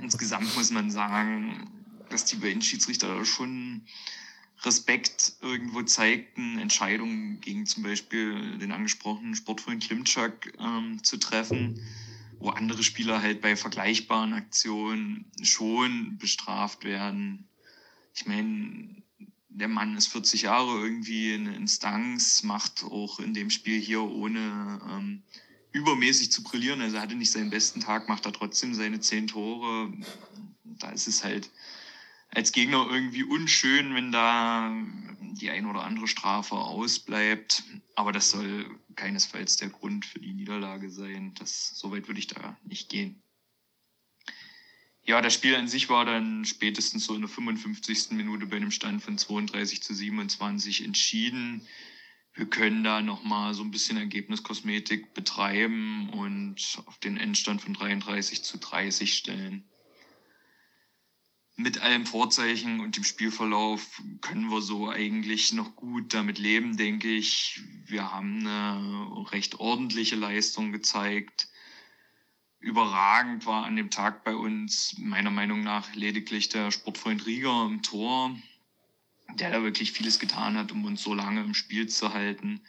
insgesamt 0.00 0.54
muss 0.56 0.70
man 0.70 0.90
sagen, 0.90 1.70
dass 2.08 2.24
die 2.24 2.36
beiden 2.36 2.62
Schiedsrichter 2.62 3.24
schon 3.24 3.86
Respekt 4.64 5.34
irgendwo 5.40 5.82
zeigten, 5.82 6.58
Entscheidungen 6.58 7.40
gegen 7.40 7.66
zum 7.66 7.82
Beispiel 7.82 8.58
den 8.58 8.72
angesprochenen 8.72 9.34
Sportfreund 9.34 9.82
Klimczak 9.82 10.52
ähm, 10.58 11.02
zu 11.02 11.18
treffen, 11.18 11.80
wo 12.38 12.50
andere 12.50 12.82
Spieler 12.82 13.22
halt 13.22 13.40
bei 13.40 13.56
vergleichbaren 13.56 14.32
Aktionen 14.32 15.30
schon 15.42 16.18
bestraft 16.18 16.84
werden. 16.84 17.48
Ich 18.14 18.26
meine, 18.26 19.02
der 19.48 19.68
Mann 19.68 19.96
ist 19.96 20.08
40 20.08 20.42
Jahre 20.42 20.80
irgendwie 20.80 21.34
eine 21.34 21.54
Instanz, 21.54 22.42
macht 22.42 22.84
auch 22.84 23.20
in 23.20 23.34
dem 23.34 23.50
Spiel 23.50 23.80
hier 23.80 24.02
ohne 24.02 24.80
ähm, 24.90 25.22
übermäßig 25.72 26.32
zu 26.32 26.42
brillieren. 26.42 26.80
Also 26.80 26.96
er 26.96 27.02
hatte 27.02 27.14
nicht 27.14 27.32
seinen 27.32 27.50
besten 27.50 27.80
Tag, 27.80 28.08
macht 28.08 28.26
er 28.26 28.32
trotzdem 28.32 28.74
seine 28.74 29.00
zehn 29.00 29.26
Tore. 29.26 29.92
Da 30.64 30.90
ist 30.90 31.06
es 31.06 31.22
halt 31.22 31.50
als 32.34 32.52
Gegner 32.52 32.86
irgendwie 32.90 33.22
unschön, 33.22 33.94
wenn 33.94 34.12
da 34.12 34.72
die 35.20 35.50
ein 35.50 35.66
oder 35.66 35.84
andere 35.84 36.08
Strafe 36.08 36.56
ausbleibt. 36.56 37.62
Aber 37.94 38.12
das 38.12 38.30
soll 38.30 38.78
keinesfalls 38.96 39.56
der 39.56 39.70
Grund 39.70 40.04
für 40.04 40.18
die 40.18 40.32
Niederlage 40.32 40.90
sein. 40.90 41.32
Das, 41.38 41.70
so 41.76 41.90
weit 41.92 42.08
würde 42.08 42.20
ich 42.20 42.26
da 42.26 42.58
nicht 42.64 42.88
gehen. 42.88 43.22
Ja, 45.06 45.20
das 45.20 45.34
Spiel 45.34 45.54
an 45.54 45.68
sich 45.68 45.90
war 45.90 46.04
dann 46.06 46.44
spätestens 46.44 47.04
so 47.04 47.14
in 47.14 47.20
der 47.20 47.28
55. 47.28 48.12
Minute 48.12 48.46
bei 48.46 48.56
einem 48.56 48.70
Stand 48.70 49.02
von 49.02 49.18
32 49.18 49.82
zu 49.82 49.94
27 49.94 50.84
entschieden. 50.84 51.66
Wir 52.32 52.46
können 52.46 52.82
da 52.82 53.02
nochmal 53.02 53.54
so 53.54 53.62
ein 53.62 53.70
bisschen 53.70 53.98
Ergebniskosmetik 53.98 55.12
betreiben 55.14 56.08
und 56.10 56.82
auf 56.86 56.98
den 56.98 57.16
Endstand 57.16 57.60
von 57.60 57.74
33 57.74 58.42
zu 58.42 58.58
30 58.58 59.14
stellen 59.14 59.64
mit 61.56 61.80
allem 61.80 62.04
Vorzeichen 62.04 62.80
und 62.80 62.96
dem 62.96 63.04
Spielverlauf 63.04 64.02
können 64.20 64.50
wir 64.50 64.60
so 64.60 64.90
eigentlich 64.90 65.52
noch 65.52 65.76
gut 65.76 66.12
damit 66.12 66.38
leben, 66.38 66.76
denke 66.76 67.08
ich. 67.08 67.60
Wir 67.86 68.10
haben 68.10 68.40
eine 68.46 69.30
recht 69.30 69.60
ordentliche 69.60 70.16
Leistung 70.16 70.72
gezeigt. 70.72 71.48
Überragend 72.58 73.46
war 73.46 73.64
an 73.66 73.76
dem 73.76 73.90
Tag 73.90 74.24
bei 74.24 74.34
uns 74.34 74.96
meiner 74.98 75.30
Meinung 75.30 75.62
nach 75.62 75.94
lediglich 75.94 76.48
der 76.48 76.72
Sportfreund 76.72 77.24
Rieger 77.26 77.66
im 77.66 77.82
Tor, 77.82 78.34
der 79.34 79.50
da 79.50 79.62
wirklich 79.62 79.92
vieles 79.92 80.18
getan 80.18 80.56
hat, 80.56 80.72
um 80.72 80.84
uns 80.84 81.02
so 81.02 81.14
lange 81.14 81.42
im 81.42 81.54
Spiel 81.54 81.88
zu 81.88 82.12
halten. 82.12 82.62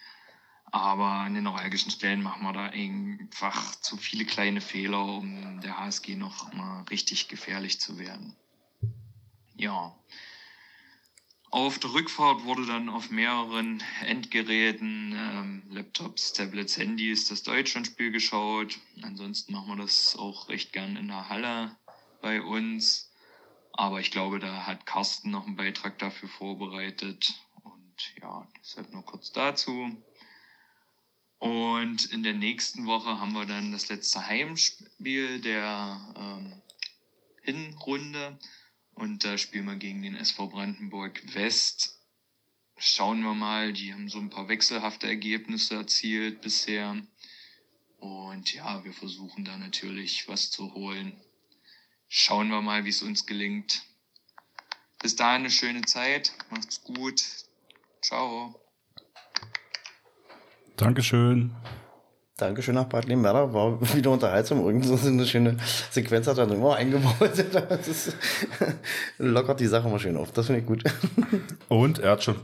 Aber 0.72 1.06
an 1.06 1.34
den 1.34 1.46
neuralgischen 1.46 1.92
Stellen 1.92 2.22
machen 2.22 2.44
wir 2.44 2.54
da 2.54 2.66
einfach 2.66 3.76
zu 3.78 3.98
viele 3.98 4.26
kleine 4.26 4.62
Fehler, 4.62 5.06
um 5.06 5.62
der 5.62 5.80
HSG 5.80 6.16
noch 6.16 6.54
mal 6.54 6.84
richtig 6.90 7.30
gefährlich 7.30 7.80
zu 7.80 7.98
werden 7.98 8.36
ja. 9.56 9.96
Auf 11.52 11.80
der 11.80 11.94
Rückfahrt 11.94 12.44
wurde 12.44 12.66
dann 12.66 12.90
auf 12.90 13.12
mehreren 13.12 13.82
Endgeräten, 14.02 15.14
ähm, 15.14 15.64
Laptops, 15.70 16.34
Tablets, 16.34 16.78
Handys, 16.78 17.30
das 17.30 17.44
Deutschlandspiel 17.44 18.12
geschaut. 18.12 18.78
Ansonsten 19.02 19.54
machen 19.54 19.70
wir 19.70 19.84
das 19.84 20.18
auch 20.18 20.50
recht 20.50 20.74
gern 20.74 20.98
in 20.98 21.08
der 21.08 21.30
Halle 21.30 21.76
bei 22.22 22.42
uns. 22.42 23.10
Aber 23.72 24.00
ich 24.02 24.12
glaube, 24.12 24.40
da 24.40 24.66
hat 24.66 24.86
Carsten 24.86 25.32
noch 25.32 25.46
einen 25.46 25.56
Beitrag 25.56 25.98
dafür 26.00 26.28
vorbereitet. 26.28 27.34
Und 27.64 28.14
ja, 28.22 28.48
deshalb 28.60 28.92
nur 28.92 29.06
kurz 29.06 29.32
dazu. 29.32 29.96
Und 31.40 32.06
in 32.12 32.24
der 32.24 32.34
nächsten 32.34 32.86
Woche 32.86 33.20
haben 33.20 33.34
wir 33.34 33.46
dann 33.46 33.72
das 33.72 33.90
letzte 33.90 34.26
Heimspiel 34.26 35.40
der 35.42 36.14
ähm, 36.18 36.62
Hinrunde. 37.44 38.38
Und 38.96 39.24
da 39.24 39.38
spielen 39.38 39.66
wir 39.66 39.76
gegen 39.76 40.02
den 40.02 40.16
SV 40.16 40.48
Brandenburg 40.48 41.22
West. 41.36 42.00
Schauen 42.78 43.22
wir 43.22 43.34
mal, 43.34 43.74
die 43.74 43.94
haben 43.94 44.10
so 44.10 44.20
ein 44.20 44.30
paar 44.30 44.48
wechselhafte 44.48 45.08
Ergebnisse 45.08 45.76
erzielt 45.76 46.42
bisher. 46.42 47.02
Und 48.00 48.54
ja, 48.54 48.84
wir 48.84 48.94
versuchen 48.94 49.46
da 49.46 49.58
natürlich 49.58 50.28
was 50.28 50.52
zu 50.52 50.74
holen. 50.74 51.14
Schauen 52.08 52.50
wir 52.50 52.62
mal, 52.62 52.86
wie 52.86 52.90
es 52.90 53.02
uns 53.02 53.26
gelingt. 53.26 53.84
Bis 55.02 55.16
dahin 55.16 55.42
eine 55.42 55.52
schöne 55.52 55.82
Zeit. 55.82 56.34
Macht's 56.50 56.84
gut. 56.84 57.22
Ciao. 58.02 58.60
Dankeschön. 60.78 61.56
Dankeschön 62.38 62.76
nach 62.76 62.86
Bad 62.86 63.08
Werder. 63.08 63.54
War 63.54 63.80
wieder 63.96 64.12
unterhaltsam. 64.12 64.60
Irgendwie 64.66 64.88
so 64.88 65.08
eine 65.08 65.26
schöne 65.26 65.58
Sequenz 65.90 66.28
hat 66.28 66.38
er 66.38 66.46
dann 66.46 66.58
immer 66.58 66.76
eingebaut. 66.76 67.16
Das 67.86 68.14
lockert 69.18 69.60
die 69.62 69.68
Sache 69.68 69.88
mal 69.88 70.00
schön 70.00 70.18
auf. 70.18 70.32
Das 70.34 70.48
finde 70.48 70.62
ich 70.62 70.68
gut. 70.68 70.84
Und 71.70 72.00
er 72.00 72.12
hat 72.12 72.24
schon 72.24 72.36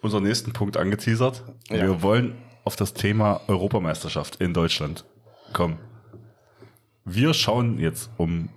unseren 0.00 0.22
nächsten 0.22 0.52
Punkt 0.52 0.76
angeteasert. 0.76 1.42
Ja. 1.70 1.82
Wir 1.82 2.02
wollen 2.02 2.36
auf 2.64 2.76
das 2.76 2.94
Thema 2.94 3.40
Europameisterschaft 3.48 4.36
in 4.36 4.54
Deutschland 4.54 5.04
kommen. 5.52 5.78
Wir 7.04 7.34
schauen 7.34 7.80
jetzt 7.80 8.10
um, 8.18 8.48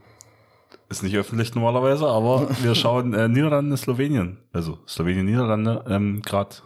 ist 0.90 1.02
nicht 1.02 1.16
öffentlich 1.16 1.56
normalerweise, 1.56 2.06
aber 2.08 2.48
wir 2.62 2.76
schauen 2.76 3.14
äh, 3.16 3.28
Niederlande, 3.28 3.76
Slowenien, 3.76 4.38
also 4.54 4.78
Slowenien, 4.88 5.26
Niederlande, 5.26 5.84
ähm, 5.90 6.22
gerade 6.22 6.58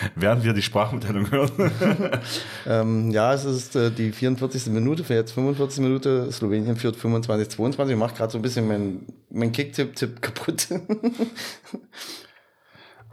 Während 0.14 0.44
wir 0.44 0.52
die 0.52 0.62
Sprachmitteilung 0.62 1.30
hören. 1.30 1.70
ähm, 2.66 3.10
ja, 3.10 3.32
es 3.32 3.44
ist 3.44 3.76
äh, 3.76 3.90
die 3.90 4.12
44. 4.12 4.66
Minute, 4.66 5.04
für 5.04 5.14
jetzt 5.14 5.32
45 5.32 5.80
Minute. 5.80 6.30
Slowenien 6.32 6.76
führt 6.76 6.96
25, 6.96 7.50
22. 7.50 7.94
Ich 7.94 7.98
mache 7.98 8.14
gerade 8.14 8.32
so 8.32 8.38
ein 8.38 8.42
bisschen 8.42 8.68
mein, 8.68 9.06
mein 9.30 9.52
Kick-Tipp-Tipp 9.52 10.22
kaputt. 10.22 10.68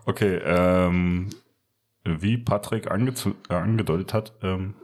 okay, 0.05 0.39
ähm, 0.43 1.29
wie 2.03 2.37
Patrick 2.37 2.91
ange 2.91 3.13
äh, 3.49 3.53
angedeutet 3.53 4.13
hat, 4.13 4.33
ähm, 4.41 4.75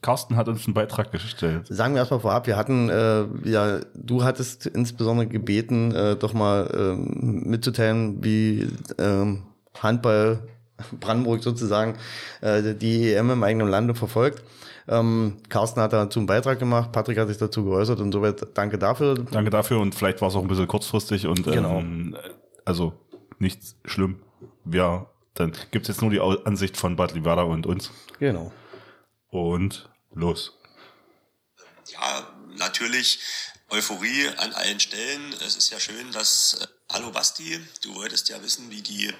Carsten 0.00 0.34
hat 0.34 0.48
uns 0.48 0.66
einen 0.66 0.74
Beitrag 0.74 1.12
gestellt. 1.12 1.66
Sagen 1.68 1.94
wir 1.94 2.00
erstmal 2.00 2.18
vorab, 2.18 2.48
wir 2.48 2.56
hatten, 2.56 2.88
äh, 2.88 3.24
ja, 3.48 3.78
du 3.94 4.24
hattest 4.24 4.66
insbesondere 4.66 5.28
gebeten, 5.28 5.94
äh, 5.94 6.16
doch 6.16 6.34
mal 6.34 6.68
ähm, 6.76 7.44
mitzuteilen, 7.46 8.22
wie 8.24 8.68
ähm, 8.98 9.44
Handball 9.80 10.48
Brandenburg 11.00 11.42
sozusagen 11.42 11.96
äh, 12.40 12.74
die 12.74 13.12
EM 13.12 13.30
im 13.30 13.42
eigenen 13.42 13.68
Lande 13.68 13.94
verfolgt. 13.94 14.42
Ähm, 14.88 15.38
Carsten 15.48 15.80
hat 15.80 15.92
dazu 15.92 16.18
einen 16.18 16.26
Beitrag 16.26 16.58
gemacht, 16.58 16.90
Patrick 16.92 17.18
hat 17.18 17.28
sich 17.28 17.38
dazu 17.38 17.64
geäußert 17.64 18.00
und 18.00 18.12
soweit 18.12 18.46
danke 18.54 18.78
dafür. 18.78 19.14
Danke 19.14 19.50
dafür 19.50 19.78
und 19.78 19.94
vielleicht 19.94 20.20
war 20.20 20.28
es 20.28 20.34
auch 20.34 20.42
ein 20.42 20.48
bisschen 20.48 20.66
kurzfristig 20.66 21.26
und 21.26 21.44
genau. 21.44 21.78
ähm, 21.78 22.16
also 22.64 22.92
nichts 23.38 23.76
schlimm. 23.84 24.20
Ja, 24.70 25.06
dann 25.34 25.52
gibt 25.70 25.88
es 25.88 25.88
jetzt 25.88 26.02
nur 26.02 26.10
die 26.10 26.20
Ansicht 26.20 26.76
von 26.76 26.96
Bad 26.96 27.14
Livada 27.14 27.42
und 27.42 27.66
uns. 27.66 27.90
Genau. 28.18 28.52
Und 29.30 29.88
los. 30.14 30.58
Ja, 31.92 32.26
natürlich 32.58 33.20
Euphorie 33.70 34.28
an 34.36 34.52
allen 34.52 34.80
Stellen. 34.80 35.32
Es 35.46 35.56
ist 35.56 35.70
ja 35.70 35.80
schön, 35.80 36.12
dass 36.12 36.58
äh, 36.60 36.66
Hallo 36.92 37.10
Basti, 37.10 37.58
du 37.80 37.94
wolltest 37.94 38.28
ja 38.28 38.42
wissen, 38.42 38.70
wie 38.70 38.82
die 38.82 39.10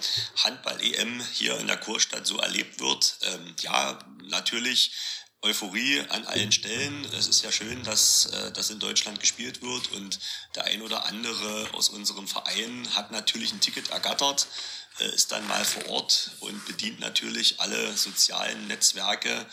Handball-EM 0.44 1.24
hier 1.32 1.58
in 1.58 1.68
der 1.68 1.78
Kurstadt 1.78 2.26
so 2.26 2.36
erlebt 2.36 2.80
wird. 2.80 3.16
Ähm, 3.22 3.54
ja, 3.60 3.98
natürlich 4.24 4.92
Euphorie 5.40 6.00
an 6.10 6.26
allen 6.26 6.52
Stellen. 6.52 7.02
Es 7.16 7.28
ist 7.28 7.42
ja 7.42 7.50
schön, 7.50 7.82
dass 7.82 8.26
äh, 8.26 8.52
das 8.52 8.68
in 8.68 8.78
Deutschland 8.78 9.20
gespielt 9.20 9.62
wird 9.62 9.90
und 9.92 10.20
der 10.54 10.64
ein 10.64 10.82
oder 10.82 11.06
andere 11.06 11.72
aus 11.72 11.88
unserem 11.88 12.28
Verein 12.28 12.86
hat 12.94 13.10
natürlich 13.10 13.54
ein 13.54 13.60
Ticket 13.60 13.88
ergattert. 13.88 14.48
Äh, 14.98 15.14
ist 15.14 15.32
dann 15.32 15.46
mal 15.48 15.64
vor 15.64 15.86
Ort 15.88 16.32
und 16.40 16.66
bedient 16.66 17.00
natürlich 17.00 17.60
alle 17.60 17.96
sozialen 17.96 18.66
Netzwerke 18.66 19.46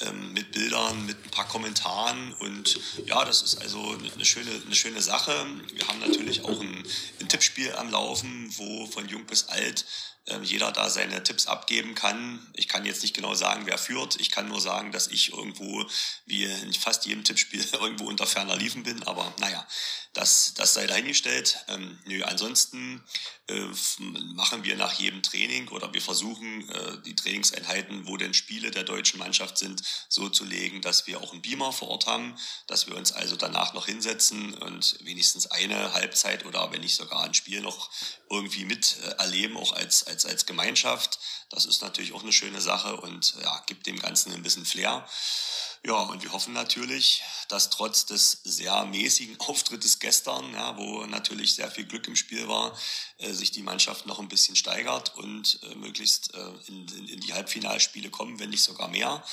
ähm, 0.00 0.32
mit 0.32 0.52
Bildern, 0.52 1.04
mit 1.04 1.22
ein 1.24 1.30
paar 1.30 1.46
Kommentaren 1.46 2.32
und 2.34 2.78
ja, 3.04 3.24
das 3.24 3.42
ist 3.42 3.60
also 3.60 3.98
eine 4.14 4.24
schöne, 4.24 4.50
eine 4.64 4.74
schöne 4.74 5.02
Sache. 5.02 5.32
Wir 5.72 5.86
haben 5.88 5.98
natürlich 6.00 6.42
auch 6.44 6.60
ein, 6.60 6.86
ein 7.20 7.28
Tippspiel 7.28 7.72
am 7.74 7.90
Laufen, 7.90 8.52
wo 8.56 8.86
von 8.86 9.08
jung 9.08 9.26
bis 9.26 9.48
alt 9.48 9.84
jeder 10.42 10.72
da 10.72 10.90
seine 10.90 11.22
Tipps 11.22 11.46
abgeben 11.46 11.94
kann. 11.94 12.46
Ich 12.54 12.68
kann 12.68 12.84
jetzt 12.84 13.02
nicht 13.02 13.14
genau 13.14 13.34
sagen, 13.34 13.66
wer 13.66 13.78
führt. 13.78 14.20
Ich 14.20 14.30
kann 14.30 14.48
nur 14.48 14.60
sagen, 14.60 14.92
dass 14.92 15.08
ich 15.08 15.32
irgendwo, 15.32 15.86
wie 16.26 16.44
in 16.44 16.72
fast 16.74 17.06
jedem 17.06 17.24
Tippspiel, 17.24 17.64
irgendwo 17.72 18.04
unter 18.04 18.26
ferner 18.26 18.56
Liefen 18.56 18.82
bin. 18.82 19.02
Aber 19.04 19.32
naja, 19.38 19.66
das, 20.14 20.54
das 20.54 20.74
sei 20.74 20.86
dahingestellt. 20.86 21.58
Ähm, 21.68 21.98
nö, 22.04 22.22
ansonsten 22.24 23.04
äh, 23.46 23.66
machen 24.34 24.64
wir 24.64 24.76
nach 24.76 24.94
jedem 24.94 25.22
Training 25.22 25.68
oder 25.68 25.92
wir 25.94 26.02
versuchen 26.02 26.68
äh, 26.68 27.02
die 27.04 27.14
Trainingseinheiten, 27.14 28.06
wo 28.06 28.16
denn 28.16 28.34
Spiele 28.34 28.70
der 28.70 28.84
deutschen 28.84 29.18
Mannschaft 29.18 29.58
sind, 29.58 29.82
so 30.08 30.28
zu 30.28 30.44
legen, 30.44 30.82
dass 30.82 31.06
wir 31.06 31.20
auch 31.20 31.32
einen 31.32 31.42
Beamer 31.42 31.72
vor 31.72 31.88
Ort 31.88 32.06
haben, 32.06 32.36
dass 32.66 32.86
wir 32.86 32.96
uns 32.96 33.12
also 33.12 33.36
danach 33.36 33.74
noch 33.74 33.86
hinsetzen 33.86 34.54
und 34.54 34.98
wenigstens 35.02 35.46
eine 35.46 35.92
Halbzeit 35.92 36.44
oder 36.44 36.72
wenn 36.72 36.80
nicht 36.80 36.96
sogar 36.96 37.24
ein 37.24 37.34
Spiel 37.34 37.60
noch 37.60 37.90
irgendwie 38.28 38.64
mit 38.64 38.96
äh, 39.04 39.14
auch 39.54 39.72
als, 39.72 40.06
als, 40.06 40.17
als 40.26 40.46
Gemeinschaft. 40.46 41.18
Das 41.50 41.66
ist 41.66 41.82
natürlich 41.82 42.12
auch 42.12 42.22
eine 42.22 42.32
schöne 42.32 42.60
Sache 42.60 42.96
und 42.96 43.34
ja, 43.42 43.62
gibt 43.66 43.86
dem 43.86 43.98
Ganzen 43.98 44.32
ein 44.32 44.42
bisschen 44.42 44.66
Flair. 44.66 45.06
Ja, 45.84 45.94
und 45.94 46.22
wir 46.24 46.32
hoffen 46.32 46.54
natürlich, 46.54 47.22
dass 47.48 47.70
trotz 47.70 48.04
des 48.04 48.40
sehr 48.44 48.84
mäßigen 48.84 49.38
Auftrittes 49.40 49.98
gestern, 50.00 50.52
ja, 50.52 50.76
wo 50.76 51.06
natürlich 51.06 51.54
sehr 51.54 51.70
viel 51.70 51.84
Glück 51.84 52.06
im 52.08 52.16
Spiel 52.16 52.48
war, 52.48 52.76
äh, 53.18 53.32
sich 53.32 53.52
die 53.52 53.62
Mannschaft 53.62 54.06
noch 54.06 54.18
ein 54.18 54.28
bisschen 54.28 54.56
steigert 54.56 55.16
und 55.16 55.60
äh, 55.62 55.74
möglichst 55.76 56.34
äh, 56.34 56.50
in, 56.66 56.88
in, 56.88 57.08
in, 57.08 57.20
die 57.20 57.32
Halbfinalspiele 57.32 58.10
kommen, 58.10 58.38
wenn 58.40 58.50
nicht 58.50 58.64
sogar 58.64 58.88
mehr. 58.88 59.24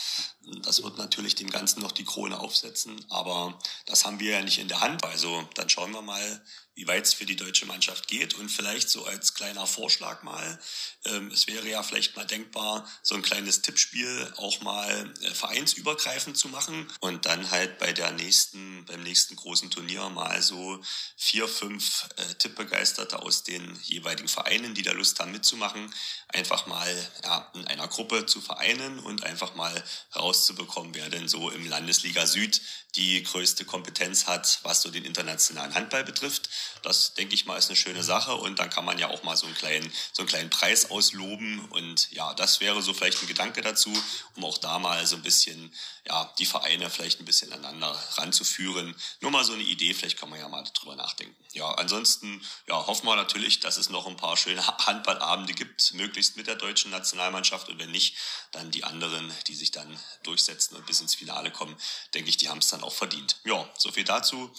Das 0.61 0.83
wird 0.83 0.97
natürlich 0.97 1.35
dem 1.35 1.49
Ganzen 1.49 1.81
noch 1.81 1.91
die 1.91 2.05
Krone 2.05 2.39
aufsetzen, 2.39 3.03
aber 3.09 3.57
das 3.87 4.05
haben 4.05 4.19
wir 4.19 4.33
ja 4.33 4.41
nicht 4.41 4.59
in 4.59 4.67
der 4.67 4.81
Hand. 4.81 5.03
Also 5.03 5.47
dann 5.55 5.69
schauen 5.69 5.91
wir 5.91 6.03
mal, 6.03 6.45
wie 6.75 6.87
weit 6.87 7.05
es 7.05 7.13
für 7.13 7.25
die 7.25 7.37
deutsche 7.37 7.65
Mannschaft 7.65 8.07
geht. 8.07 8.33
Und 8.35 8.49
vielleicht 8.49 8.89
so 8.89 9.05
als 9.05 9.33
kleiner 9.33 9.65
Vorschlag 9.65 10.23
mal, 10.23 10.59
ähm, 11.05 11.31
es 11.31 11.47
wäre 11.47 11.67
ja 11.67 11.81
vielleicht 11.83 12.15
mal 12.15 12.25
denkbar, 12.25 12.89
so 13.01 13.15
ein 13.15 13.21
kleines 13.21 13.61
Tippspiel 13.61 14.33
auch 14.37 14.61
mal 14.61 15.13
äh, 15.21 15.33
vereinsübergreifend 15.33 16.37
zu 16.37 16.49
machen 16.49 16.91
und 16.99 17.25
dann 17.25 17.49
halt 17.49 17.79
bei 17.79 17.93
der 17.93 18.11
nächsten, 18.11 18.85
beim 18.85 19.03
nächsten 19.03 19.35
großen 19.35 19.71
Turnier 19.71 20.09
mal 20.09 20.41
so 20.41 20.81
vier, 21.15 21.47
fünf 21.47 22.07
äh, 22.17 22.33
Tippbegeisterte 22.35 23.21
aus 23.21 23.43
den 23.43 23.79
jeweiligen 23.83 24.27
Vereinen, 24.27 24.73
die 24.73 24.83
da 24.83 24.91
Lust 24.91 25.19
haben 25.19 25.31
mitzumachen, 25.31 25.93
einfach 26.27 26.65
mal 26.67 27.11
ja, 27.23 27.51
in 27.53 27.65
einer 27.67 27.87
Gruppe 27.87 28.25
zu 28.25 28.41
vereinen 28.41 28.99
und 28.99 29.23
einfach 29.23 29.55
mal 29.55 29.83
rauszubekommen, 30.15 30.93
wer 30.93 31.09
denn 31.09 31.29
so 31.29 31.49
im 31.49 31.67
Landesliga 31.67 32.27
Süd 32.27 32.61
die 32.95 33.23
größte 33.23 33.65
Kompetenz 33.65 34.27
hat, 34.27 34.59
was 34.63 34.81
so 34.81 34.89
den 34.89 35.05
internationalen 35.05 35.73
Handball 35.73 36.03
betrifft. 36.03 36.49
Das 36.81 37.13
denke 37.13 37.33
ich 37.33 37.45
mal 37.45 37.57
ist 37.57 37.69
eine 37.69 37.75
schöne 37.75 38.03
Sache 38.03 38.35
und 38.35 38.59
dann 38.59 38.69
kann 38.69 38.85
man 38.85 38.97
ja 38.99 39.09
auch 39.09 39.23
mal 39.23 39.35
so 39.35 39.45
einen 39.45 39.55
kleinen, 39.55 39.91
so 40.13 40.21
einen 40.21 40.29
kleinen 40.29 40.49
Preis 40.49 40.91
ausloben 40.91 41.59
und 41.69 42.11
ja, 42.11 42.33
das 42.33 42.59
wäre 42.59 42.81
so 42.81 42.93
vielleicht 42.93 43.21
ein 43.21 43.27
Gedanke 43.27 43.61
dazu, 43.61 43.91
um 44.35 44.45
auch 44.45 44.57
da 44.57 44.79
mal 44.79 45.05
so 45.05 45.15
ein 45.15 45.21
bisschen, 45.21 45.73
ja, 46.05 46.33
die 46.37 46.45
Vereine 46.45 46.89
vielleicht 46.89 47.19
ein 47.19 47.25
bisschen 47.25 47.51
aneinander 47.53 47.91
ranzuführen. 48.17 48.95
Nur 49.21 49.31
mal 49.31 49.43
so 49.43 49.53
eine 49.53 49.63
Idee, 49.63 49.93
vielleicht 49.93 50.19
kann 50.19 50.29
man 50.29 50.39
ja 50.39 50.47
mal 50.47 50.63
drüber 50.73 50.95
nachdenken. 50.95 51.35
Ja, 51.53 51.71
ansonsten, 51.71 52.41
ja, 52.67 52.85
hoffen 52.85 53.05
wir 53.05 53.15
natürlich, 53.15 53.61
dass 53.61 53.77
es 53.77 53.89
noch 53.89 54.07
ein 54.07 54.17
paar 54.17 54.37
schöne 54.37 54.65
Handballabende 54.85 55.53
gibt, 55.53 55.93
möglichst 55.93 56.37
mit 56.37 56.47
der 56.47 56.55
deutschen 56.55 56.91
Nationalmannschaft 56.91 57.69
und 57.69 57.79
wenn 57.79 57.91
nicht, 57.91 58.15
dann 58.51 58.71
die 58.71 58.83
anderen, 58.83 59.31
die 59.47 59.55
sich 59.55 59.71
dann 59.71 59.99
durchsetzen 60.23 60.75
und 60.75 60.85
bis 60.85 60.99
ins 60.99 61.15
Finale 61.15 61.51
kommen, 61.51 61.75
denke 62.13 62.29
ich, 62.29 62.37
die 62.37 62.49
haben 62.49 62.59
es 62.59 62.67
dann 62.67 62.83
auch 62.83 62.93
verdient. 62.93 63.37
Ja, 63.43 63.67
so 63.77 63.91
viel 63.91 64.03
dazu. 64.03 64.53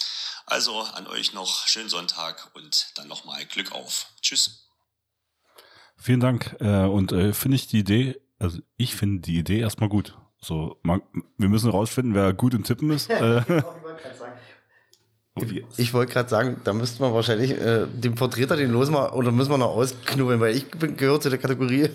Also 0.47 0.81
an 0.81 1.07
euch 1.07 1.33
noch 1.33 1.67
schönen 1.67 1.89
Sonntag 1.89 1.96
und 2.55 2.93
dann 2.97 3.09
nochmal 3.09 3.45
Glück 3.47 3.73
auf. 3.73 4.13
Tschüss. 4.21 4.69
Vielen 5.97 6.21
Dank. 6.21 6.57
Äh, 6.61 6.85
und 6.85 7.13
äh, 7.13 7.33
finde 7.33 7.57
ich 7.57 7.67
die 7.69 7.79
Idee, 7.79 8.21
also 8.39 8.59
ich 8.77 8.95
finde 8.95 9.21
die 9.21 9.39
Idee 9.39 9.61
erstmal 9.61 9.89
gut. 9.89 10.17
So, 10.41 10.79
man, 10.83 11.03
wir 11.39 11.49
müssen 11.49 11.71
rausfinden, 11.71 12.15
wer 12.15 12.33
gut 12.33 12.55
im 12.55 12.65
Tippen 12.65 12.91
ist. 12.91 13.11
äh, 13.11 13.43
ich 15.77 15.93
wollte 15.93 16.13
gerade 16.13 16.29
sagen, 16.31 16.61
da 16.65 16.73
müsste 16.73 17.03
man 17.03 17.13
wahrscheinlich 17.13 17.51
äh, 17.51 17.87
dem 17.87 18.17
Vertreter 18.17 18.57
den 18.57 18.71
los 18.71 18.89
mal 18.91 19.11
oder 19.11 19.33
müssen 19.33 19.51
wir 19.51 19.59
noch 19.59 19.77
ausknubeln, 19.77 20.41
weil 20.41 20.57
ich 20.57 20.71
bin, 20.71 20.97
gehört 20.97 21.23
zu 21.23 21.29
der 21.29 21.39
Kategorie, 21.39 21.91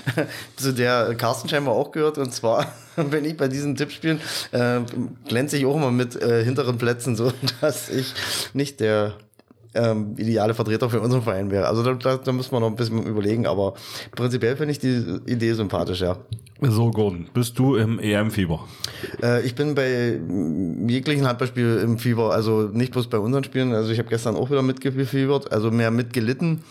zu 0.56 0.74
der 0.74 1.14
Carsten 1.14 1.48
scheinbar 1.48 1.74
auch 1.74 1.92
gehört. 1.92 2.18
Und 2.18 2.32
zwar, 2.32 2.72
wenn 2.96 3.24
ich 3.24 3.36
bei 3.36 3.46
diesen 3.46 3.76
Tippspielen 3.76 4.20
äh, 4.50 4.80
glänze 5.28 5.56
ich 5.56 5.66
auch 5.66 5.76
immer 5.76 5.92
mit 5.92 6.16
äh, 6.16 6.44
hinteren 6.44 6.78
Plätzen, 6.78 7.14
so 7.14 7.32
dass 7.60 7.90
ich 7.90 8.12
nicht 8.54 8.80
der 8.80 9.14
ähm, 9.74 10.14
ideale 10.16 10.54
Vertreter 10.54 10.90
für 10.90 11.00
unseren 11.00 11.22
Verein 11.22 11.50
wäre. 11.50 11.66
Also 11.66 11.82
da, 11.82 11.94
da, 11.94 12.16
da 12.16 12.32
müssen 12.32 12.52
wir 12.52 12.60
noch 12.60 12.68
ein 12.68 12.76
bisschen 12.76 13.04
überlegen, 13.04 13.46
aber 13.46 13.74
prinzipiell 14.12 14.56
finde 14.56 14.72
ich 14.72 14.78
die 14.78 15.20
Idee 15.26 15.52
sympathisch, 15.52 16.00
ja. 16.00 16.16
So, 16.60 16.90
Gordon, 16.90 17.28
bist 17.32 17.58
du 17.58 17.76
im 17.76 17.98
EM-Fieber? 17.98 18.66
Äh, 19.22 19.46
ich 19.46 19.54
bin 19.54 19.74
bei 19.74 20.20
jeglichen 20.86 21.26
Handballspielen 21.26 21.82
im 21.82 21.98
Fieber, 21.98 22.32
also 22.34 22.62
nicht 22.62 22.92
bloß 22.92 23.08
bei 23.08 23.18
unseren 23.18 23.44
Spielen. 23.44 23.72
Also 23.72 23.90
ich 23.92 23.98
habe 23.98 24.08
gestern 24.08 24.36
auch 24.36 24.50
wieder 24.50 24.62
mitgefiebert, 24.62 25.52
also 25.52 25.70
mehr 25.70 25.90
mitgelitten. 25.90 26.62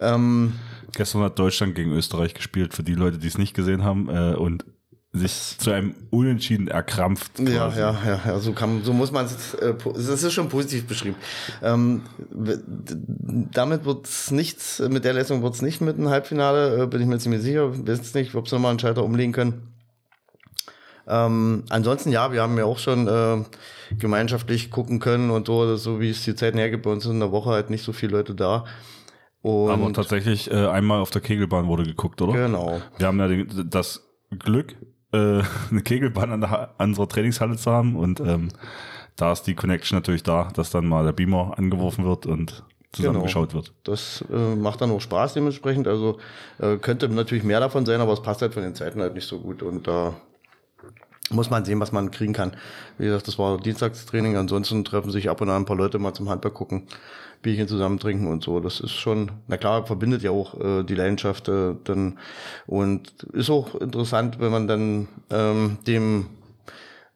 Ähm, 0.00 0.54
Gestern 0.94 1.22
hat 1.22 1.38
Deutschland 1.38 1.74
gegen 1.74 1.92
Österreich 1.92 2.34
gespielt, 2.34 2.74
für 2.74 2.82
die 2.82 2.94
Leute, 2.94 3.18
die 3.18 3.28
es 3.28 3.38
nicht 3.38 3.54
gesehen 3.54 3.84
haben. 3.84 4.08
Äh, 4.10 4.34
und 4.34 4.66
sich 5.14 5.58
zu 5.58 5.70
einem 5.70 5.94
Unentschieden 6.10 6.68
erkrampft. 6.68 7.34
Quasi. 7.34 7.52
Ja, 7.52 7.68
ja, 7.70 7.96
ja, 8.06 8.20
ja, 8.26 8.38
so 8.38 8.52
kann, 8.52 8.82
so 8.82 8.94
muss 8.94 9.12
man 9.12 9.26
es, 9.26 9.54
äh, 9.54 9.74
das 9.94 10.22
ist 10.22 10.32
schon 10.32 10.48
positiv 10.48 10.86
beschrieben. 10.86 11.16
Ähm, 11.62 12.02
damit 13.52 13.84
wird's 13.84 14.30
nichts, 14.30 14.78
mit 14.80 15.04
der 15.04 15.12
Leistung 15.12 15.42
wird's 15.42 15.60
nicht 15.60 15.82
mit 15.82 15.98
einem 15.98 16.08
Halbfinale, 16.08 16.82
äh, 16.82 16.86
bin 16.86 17.02
ich 17.02 17.06
mir 17.06 17.18
ziemlich 17.18 17.42
sicher. 17.42 17.86
Wisst 17.86 18.14
nicht, 18.14 18.34
ob 18.34 18.48
sie 18.48 18.54
nochmal 18.54 18.70
einen 18.70 18.78
Schalter 18.78 19.04
umlegen 19.04 19.32
können. 19.32 19.68
Ähm, 21.06 21.64
ansonsten, 21.68 22.10
ja, 22.10 22.32
wir 22.32 22.40
haben 22.40 22.56
ja 22.56 22.64
auch 22.64 22.78
schon 22.78 23.06
äh, 23.06 23.44
gemeinschaftlich 23.98 24.70
gucken 24.70 24.98
können 24.98 25.30
und 25.30 25.46
so, 25.46 25.76
so 25.76 26.00
wie 26.00 26.10
es 26.10 26.24
die 26.24 26.34
Zeiten 26.34 26.56
hergibt. 26.56 26.84
Bei 26.84 26.90
uns 26.90 27.04
in 27.04 27.20
der 27.20 27.32
Woche 27.32 27.50
halt 27.50 27.68
nicht 27.68 27.84
so 27.84 27.92
viele 27.92 28.12
Leute 28.12 28.34
da. 28.34 28.64
Und 29.42 29.70
Aber 29.70 29.92
tatsächlich 29.92 30.50
äh, 30.50 30.68
einmal 30.68 31.00
auf 31.00 31.10
der 31.10 31.20
Kegelbahn 31.20 31.66
wurde 31.66 31.82
geguckt, 31.82 32.22
oder? 32.22 32.32
Genau. 32.32 32.80
Wir 32.96 33.08
haben 33.08 33.18
ja 33.18 33.28
den, 33.28 33.68
das 33.68 34.08
Glück, 34.38 34.76
äh, 35.12 35.42
eine 35.70 35.82
Kegelbahn 35.82 36.32
an, 36.32 36.40
der, 36.40 36.70
an 36.78 36.90
unserer 36.90 37.08
Trainingshalle 37.08 37.56
zu 37.56 37.70
haben 37.70 37.96
und 37.96 38.20
ähm, 38.20 38.48
da 39.16 39.32
ist 39.32 39.42
die 39.42 39.54
Connection 39.54 39.96
natürlich 39.98 40.22
da, 40.22 40.48
dass 40.54 40.70
dann 40.70 40.86
mal 40.86 41.04
der 41.04 41.12
Beamer 41.12 41.54
angeworfen 41.58 42.04
wird 42.04 42.26
und 42.26 42.64
zusammengeschaut 42.92 43.50
genau. 43.50 43.64
wird. 43.64 43.72
Das 43.84 44.24
äh, 44.32 44.54
macht 44.54 44.80
dann 44.80 44.90
auch 44.90 45.00
Spaß 45.00 45.34
dementsprechend. 45.34 45.88
Also 45.88 46.18
äh, 46.58 46.76
könnte 46.76 47.08
natürlich 47.08 47.44
mehr 47.44 47.60
davon 47.60 47.86
sein, 47.86 48.00
aber 48.00 48.12
es 48.12 48.22
passt 48.22 48.42
halt 48.42 48.54
von 48.54 48.62
den 48.62 48.74
Zeiten 48.74 49.00
halt 49.00 49.14
nicht 49.14 49.26
so 49.26 49.38
gut 49.38 49.62
und 49.62 49.86
da 49.86 50.08
äh, 50.08 51.34
muss 51.34 51.50
man 51.50 51.64
sehen, 51.64 51.80
was 51.80 51.92
man 51.92 52.10
kriegen 52.10 52.32
kann. 52.32 52.52
Wie 52.98 53.06
gesagt, 53.06 53.28
das 53.28 53.38
war 53.38 53.58
Dienstagstraining. 53.58 54.36
Ansonsten 54.36 54.84
treffen 54.84 55.10
sich 55.10 55.30
ab 55.30 55.40
und 55.40 55.48
an 55.48 55.62
ein 55.62 55.66
paar 55.66 55.76
Leute 55.76 55.98
mal 55.98 56.14
zum 56.14 56.28
Handball 56.28 56.52
gucken. 56.52 56.86
Bierchen 57.42 57.68
zusammen 57.68 57.98
trinken 57.98 58.28
und 58.28 58.42
so. 58.42 58.60
Das 58.60 58.80
ist 58.80 58.92
schon, 58.92 59.32
na 59.48 59.56
klar, 59.56 59.84
verbindet 59.86 60.22
ja 60.22 60.30
auch 60.30 60.58
äh, 60.60 60.84
die 60.84 60.94
Leidenschaft 60.94 61.48
äh, 61.48 61.74
dann 61.84 62.18
und 62.66 63.12
ist 63.32 63.50
auch 63.50 63.74
interessant, 63.74 64.38
wenn 64.40 64.52
man 64.52 64.68
dann 64.68 65.08
ähm, 65.30 65.78
dem 65.86 66.26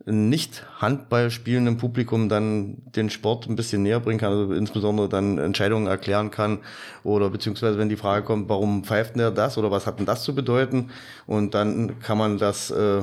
nicht 0.09 0.65
Handball 0.81 1.33
spielenden 1.33 1.79
Publikum 1.79 2.29
dann 2.29 2.77
den 2.95 3.11
Sport 3.11 3.49
ein 3.49 3.57
bisschen 3.57 3.83
näher 3.83 3.99
bringen 3.99 4.21
kann, 4.21 4.33
also 4.33 4.53
insbesondere 4.53 5.09
dann 5.09 5.39
Entscheidungen 5.39 5.89
erklären 5.89 6.31
kann 6.31 6.61
oder 7.03 7.29
beziehungsweise 7.29 7.77
wenn 7.79 7.89
die 7.89 7.97
Frage 7.97 8.25
kommt, 8.25 8.49
warum 8.49 8.85
pfeift 8.85 9.15
denn 9.15 9.19
der 9.19 9.33
das 9.33 9.59
oder 9.59 9.73
was 9.73 9.87
hat 9.87 9.99
denn 9.99 10.07
das 10.07 10.23
zu 10.23 10.35
bedeuten 10.35 10.91
und 11.27 11.55
dann 11.55 11.99
kann 11.99 12.19
man 12.19 12.39
das 12.39 12.71
äh, 12.71 13.03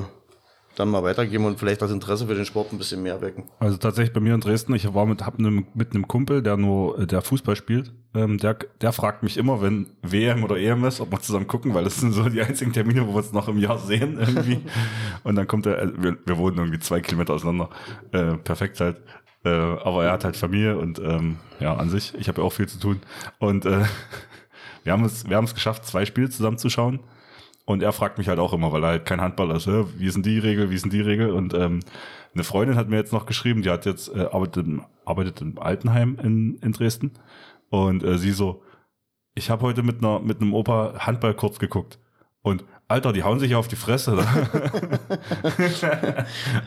dann 0.76 0.88
mal 0.88 1.02
weitergeben 1.02 1.44
und 1.44 1.58
vielleicht 1.58 1.82
das 1.82 1.90
Interesse 1.90 2.26
für 2.26 2.34
den 2.34 2.44
Sport 2.44 2.72
ein 2.72 2.78
bisschen 2.78 3.02
mehr 3.02 3.20
wecken. 3.20 3.44
Also 3.58 3.76
tatsächlich 3.76 4.12
bei 4.12 4.20
mir 4.20 4.34
in 4.34 4.40
Dresden, 4.40 4.74
ich 4.74 4.92
war 4.92 5.06
mit, 5.06 5.24
hab 5.24 5.38
ne, 5.38 5.64
mit 5.74 5.94
einem 5.94 6.08
Kumpel, 6.08 6.42
der 6.42 6.56
nur, 6.56 7.06
der 7.06 7.22
Fußball 7.22 7.56
spielt, 7.56 7.92
ähm, 8.14 8.38
der, 8.38 8.56
der 8.80 8.92
fragt 8.92 9.22
mich 9.22 9.36
immer, 9.36 9.62
wenn 9.62 9.86
WM 10.02 10.44
oder 10.44 10.56
EM 10.56 10.84
ist, 10.84 11.00
ob 11.00 11.10
wir 11.10 11.20
zusammen 11.20 11.46
gucken, 11.46 11.74
weil 11.74 11.84
das 11.84 12.00
sind 12.00 12.12
so 12.12 12.28
die 12.28 12.42
einzigen 12.42 12.72
Termine, 12.72 13.06
wo 13.06 13.12
wir 13.12 13.16
uns 13.16 13.32
noch 13.32 13.48
im 13.48 13.58
Jahr 13.58 13.78
sehen 13.78 14.18
irgendwie. 14.18 14.60
und 15.24 15.36
dann 15.36 15.46
kommt 15.46 15.66
er, 15.66 15.80
äh, 15.80 15.92
wir, 15.96 16.16
wir 16.24 16.38
wohnen 16.38 16.58
irgendwie 16.58 16.78
zwei 16.78 17.00
Kilometer 17.00 17.34
auseinander, 17.34 17.70
äh, 18.12 18.36
perfekt 18.36 18.80
halt. 18.80 19.00
Äh, 19.44 19.50
aber 19.50 20.04
er 20.04 20.12
hat 20.12 20.24
halt 20.24 20.36
Familie 20.36 20.78
und 20.78 20.98
ähm, 20.98 21.36
ja, 21.60 21.74
an 21.76 21.90
sich, 21.90 22.14
ich 22.18 22.28
habe 22.28 22.40
ja 22.40 22.46
auch 22.46 22.52
viel 22.52 22.68
zu 22.68 22.78
tun. 22.78 23.00
Und 23.38 23.66
äh, 23.66 23.84
wir 24.84 24.92
haben 24.92 25.04
es, 25.04 25.28
wir 25.28 25.36
haben 25.36 25.44
es 25.44 25.54
geschafft, 25.54 25.84
zwei 25.86 26.06
Spiele 26.06 26.30
zusammenzuschauen. 26.30 27.00
Und 27.66 27.82
er 27.82 27.92
fragt 27.92 28.18
mich 28.18 28.28
halt 28.28 28.38
auch 28.38 28.52
immer, 28.52 28.72
weil 28.72 28.84
er 28.84 28.90
halt 28.90 29.06
kein 29.06 29.20
Handballer 29.20 29.56
ist, 29.56 29.66
wie 29.66 30.06
ist 30.06 30.14
denn 30.14 30.22
die 30.22 30.38
Regel, 30.38 30.70
wie 30.70 30.74
ist 30.74 30.84
denn 30.84 30.90
die 30.90 31.00
Regel? 31.00 31.30
Und 31.30 31.54
ähm, 31.54 31.80
eine 32.34 32.44
Freundin 32.44 32.76
hat 32.76 32.88
mir 32.88 32.96
jetzt 32.96 33.12
noch 33.12 33.26
geschrieben, 33.26 33.62
die 33.62 33.70
hat 33.70 33.86
jetzt 33.86 34.14
äh, 34.14 34.26
arbeitet, 34.30 34.66
im, 34.66 34.82
arbeitet 35.04 35.40
im 35.40 35.58
Altenheim 35.58 36.18
in, 36.22 36.56
in 36.56 36.72
Dresden. 36.72 37.12
Und 37.70 38.02
äh, 38.02 38.18
sie 38.18 38.32
so, 38.32 38.62
ich 39.34 39.50
habe 39.50 39.62
heute 39.62 39.82
mit 39.82 39.98
einer 39.98 40.20
mit 40.20 40.40
einem 40.40 40.52
Opa 40.52 40.94
Handball 40.98 41.34
kurz 41.34 41.58
geguckt. 41.58 41.98
Und 42.42 42.64
Alter, 42.86 43.12
die 43.12 43.22
hauen 43.22 43.38
sich 43.38 43.52
ja 43.52 43.56
auf 43.56 43.68
die 43.68 43.76
Fresse. 43.76 44.18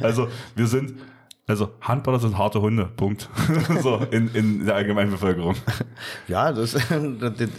also 0.01 0.27
wir 0.55 0.65
sind 0.65 0.95
Also 1.49 1.69
Handballer 1.79 2.19
sind 2.19 2.37
harte 2.37 2.61
Hunde, 2.61 2.89
Punkt. 2.97 3.29
so 3.81 4.05
in, 4.11 4.29
in 4.33 4.65
der 4.65 4.75
Allgemeinbevölkerung. 4.75 5.55
Ja, 6.27 6.51
das, 6.53 6.73
das, 6.73 6.89
das 7.19 7.49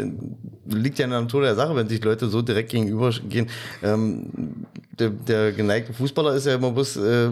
liegt 0.67 0.99
ja 0.99 1.07
in 1.07 1.11
der 1.11 1.23
Natur 1.23 1.43
der 1.43 1.57
Sache, 1.57 1.75
wenn 1.75 1.89
sich 1.89 2.05
Leute 2.05 2.29
so 2.29 2.41
direkt 2.41 2.71
gegenübergehen. 2.71 3.49
Ähm, 3.83 4.67
der, 4.97 5.11
der 5.11 5.53
geneigte 5.53 5.93
Fußballer 5.93 6.35
ist 6.35 6.47
ja 6.47 6.55
immer 6.55 6.71
bloß, 6.71 6.99
äh, 6.99 7.31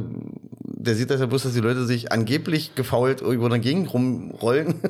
der 0.62 0.95
sieht 0.97 1.11
das 1.11 1.20
ja 1.20 1.27
bloß, 1.27 1.45
dass 1.45 1.53
die 1.53 1.61
Leute 1.61 1.85
sich 1.85 2.11
angeblich 2.11 2.74
gefault 2.74 3.20
irgendwo 3.20 3.49
dagegen 3.49 3.87
rumrollen, 3.87 4.81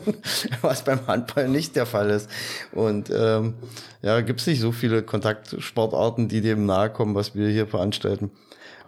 was 0.63 0.85
beim 0.85 1.07
Handball 1.07 1.49
nicht 1.49 1.77
der 1.77 1.85
Fall 1.85 2.09
ist. 2.09 2.31
Und 2.73 3.11
ähm, 3.15 3.55
ja, 4.01 4.21
gibt 4.23 4.41
es 4.41 4.47
nicht 4.47 4.61
so 4.61 4.73
viele 4.73 5.03
Kontaktsportarten, 5.03 6.29
die 6.29 6.41
dem 6.41 6.65
nahe 6.65 6.91
kommen, 6.91 7.15
was 7.15 7.35
wir 7.35 7.49
hier 7.49 7.67
veranstalten. 7.67 8.31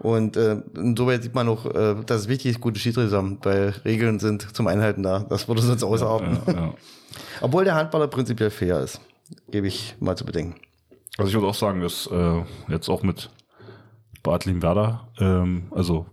Und 0.00 0.36
äh, 0.36 0.62
insoweit 0.76 1.22
sieht 1.22 1.34
man 1.34 1.48
auch, 1.48 1.66
äh, 1.66 1.96
dass 2.06 2.22
es 2.22 2.28
wichtig 2.28 2.52
ist, 2.52 2.60
gute 2.60 2.78
Schiedsrichter 2.78 3.16
haben, 3.16 3.38
weil 3.42 3.74
Regeln 3.84 4.20
sind 4.20 4.54
zum 4.54 4.66
Einhalten 4.68 5.02
da. 5.02 5.20
Das 5.28 5.48
würde 5.48 5.60
sonst 5.62 5.82
ausarten. 5.82 6.38
Ja, 6.46 6.52
ja. 6.52 6.74
Obwohl 7.40 7.64
der 7.64 7.74
Handballer 7.74 8.06
prinzipiell 8.06 8.50
fair 8.50 8.80
ist, 8.80 9.00
gebe 9.50 9.66
ich 9.66 9.96
mal 9.98 10.16
zu 10.16 10.24
bedenken. 10.24 10.54
Also 11.16 11.30
ich 11.30 11.34
würde 11.34 11.48
auch 11.48 11.54
sagen, 11.54 11.80
dass 11.80 12.06
äh, 12.06 12.42
jetzt 12.68 12.88
auch 12.88 13.02
mit 13.02 13.30
Bad 14.22 14.46
Werder, 14.46 15.08
ähm, 15.18 15.66
also 15.72 16.06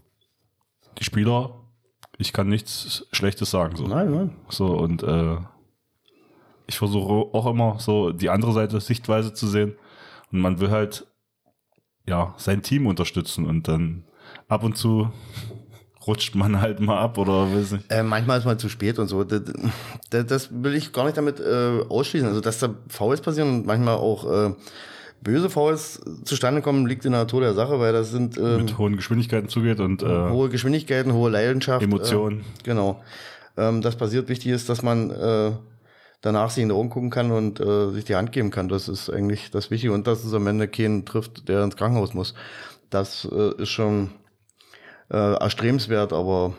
die 0.98 1.03
Spieler, 1.03 1.62
ich 2.18 2.34
kann 2.34 2.48
nichts 2.48 3.06
Schlechtes 3.12 3.52
sagen. 3.52 3.76
So. 3.76 3.86
Nein, 3.86 4.12
nein. 4.12 4.36
So 4.49 4.68
und 4.68 5.03
äh, 5.03 5.38
ich 6.68 6.78
versuche 6.78 7.36
auch 7.36 7.45
immer 7.45 7.80
so 7.80 8.12
die 8.12 8.30
andere 8.30 8.53
Seite 8.53 8.80
Sichtweise 8.80 9.34
zu 9.34 9.48
sehen. 9.48 9.76
Und 10.32 10.40
man 10.40 10.60
will 10.60 10.72
halt 10.72 11.06
ja, 12.07 12.34
sein 12.38 12.61
Team 12.61 12.88
unterstützen 12.88 13.45
und 13.45 13.68
dann 13.68 14.03
ab 14.48 14.64
und 14.64 14.77
zu 14.77 15.11
rutscht 16.07 16.36
man 16.36 16.61
halt 16.61 16.80
mal 16.80 16.99
ab 16.99 17.18
oder 17.18 17.52
weiß 17.52 17.72
nicht. 17.72 17.91
Äh, 17.91 18.03
manchmal 18.03 18.40
ist 18.40 18.45
man 18.45 18.60
zu 18.60 18.69
spät 18.69 18.99
und 18.99 19.07
so. 19.07 19.23
Das, 19.23 19.41
das, 20.10 20.26
das 20.27 20.49
will 20.52 20.76
ich 20.76 20.94
gar 20.94 21.06
nicht 21.06 21.18
damit 21.18 21.40
äh, 21.40 21.82
ausschließen. 21.90 22.27
Also, 22.27 22.41
dass 22.41 22.60
da 22.60 22.76
Fouls 22.90 23.22
passieren 23.22 23.49
und 23.49 23.65
manchmal 23.65 23.95
auch 23.95 24.49
äh, 24.49 24.53
böse 25.22 25.49
Fouls 25.49 26.02
zustande 26.23 26.61
kommen, 26.61 26.86
liegt 26.86 27.06
in 27.06 27.11
der 27.11 27.22
Natur 27.22 27.41
der 27.41 27.53
Sache, 27.53 27.80
weil 27.80 27.94
das 27.94 28.11
sind 28.11 28.38
ähm, 28.38 28.57
mit 28.57 28.77
hohen 28.77 28.95
Geschwindigkeiten 28.95 29.49
zugeht 29.49 29.80
und 29.80 30.03
äh, 30.03 30.30
hohe 30.30 30.49
Geschwindigkeiten, 30.49 31.14
hohe 31.14 31.32
Leidenschaft, 31.32 31.84
Emotionen. 31.84 32.41
Äh, 32.41 32.64
genau. 32.64 33.02
Ähm, 33.57 33.82
das 33.82 33.95
passiert. 33.95 34.30
Wichtig 34.30 34.52
ist, 34.52 34.69
dass 34.69 34.84
man 34.84 35.10
äh, 35.10 35.52
danach 36.26 36.49
sich 36.49 36.64
in 36.64 36.69
die 36.69 36.76
Augen 36.76 36.89
gucken 36.89 37.11
kann 37.11 37.31
und 37.31 37.60
äh, 37.60 37.91
sich 37.91 38.06
die 38.06 38.15
Hand 38.15 38.31
geben 38.31 38.49
kann. 38.49 38.68
Das 38.68 38.88
ist 38.88 39.11
eigentlich 39.11 39.52
das 39.52 39.69
Wichtige. 39.69 39.93
Und 39.93 40.07
dass 40.07 40.23
es 40.23 40.34
am 40.34 40.47
Ende 40.47 40.68
keinen 40.68 41.06
trifft, 41.06 41.47
der 41.47 41.64
ins 41.64 41.76
Krankenhaus 41.76 42.15
muss. 42.15 42.34
Das 42.89 43.27
äh, 43.31 43.61
ist 43.61 43.69
schon 43.69 44.10
äh, 45.11 45.35
erstrebenswert, 45.35 46.14
aber 46.14 46.56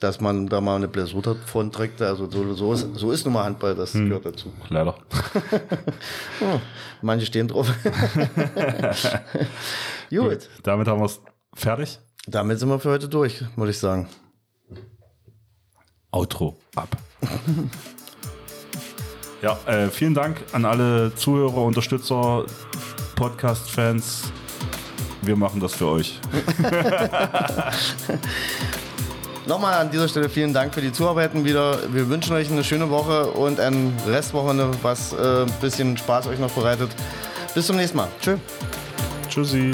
dass 0.00 0.20
man 0.20 0.48
da 0.48 0.60
mal 0.60 0.76
eine 0.76 0.88
Blessur 0.88 1.22
davon 1.22 1.72
trägt, 1.72 2.02
also 2.02 2.30
so, 2.30 2.52
so, 2.52 2.74
ist, 2.74 2.86
so 2.94 3.10
ist 3.10 3.24
nun 3.24 3.32
mal 3.32 3.44
Handball, 3.44 3.74
das 3.74 3.94
hm. 3.94 4.08
gehört 4.08 4.26
dazu. 4.26 4.52
Leider. 4.68 4.94
oh, 6.42 6.60
manche 7.00 7.24
stehen 7.24 7.48
drauf. 7.48 7.72
Gut. 10.10 10.30
Gut. 10.30 10.50
Damit 10.62 10.88
haben 10.88 11.00
wir 11.00 11.06
es 11.06 11.22
fertig. 11.54 11.98
Damit 12.26 12.58
sind 12.58 12.68
wir 12.68 12.78
für 12.78 12.90
heute 12.90 13.08
durch, 13.08 13.42
würde 13.56 13.70
ich 13.70 13.78
sagen. 13.78 14.08
Outro 16.10 16.58
ab. 16.74 16.94
Ja, 19.42 19.58
äh, 19.66 19.88
vielen 19.88 20.14
Dank 20.14 20.38
an 20.52 20.64
alle 20.64 21.14
Zuhörer, 21.14 21.58
Unterstützer, 21.58 22.44
Podcast-Fans. 23.16 24.32
Wir 25.22 25.36
machen 25.36 25.60
das 25.60 25.74
für 25.74 25.88
euch. 25.88 26.20
Nochmal 29.46 29.74
an 29.74 29.90
dieser 29.90 30.08
Stelle 30.08 30.28
vielen 30.28 30.52
Dank 30.52 30.74
für 30.74 30.80
die 30.80 30.92
Zuarbeiten 30.92 31.44
wieder. 31.44 31.78
Wir 31.92 32.08
wünschen 32.08 32.34
euch 32.34 32.50
eine 32.50 32.64
schöne 32.64 32.90
Woche 32.90 33.26
und 33.26 33.60
ein 33.60 33.92
Restwochenende, 34.06 34.70
was 34.82 35.14
ein 35.14 35.46
äh, 35.46 35.50
bisschen 35.60 35.96
Spaß 35.96 36.26
euch 36.28 36.38
noch 36.38 36.50
bereitet. 36.50 36.90
Bis 37.54 37.66
zum 37.66 37.76
nächsten 37.76 37.98
Mal. 37.98 38.08
Tschö. 38.20 38.36
Tschüssi. 39.28 39.72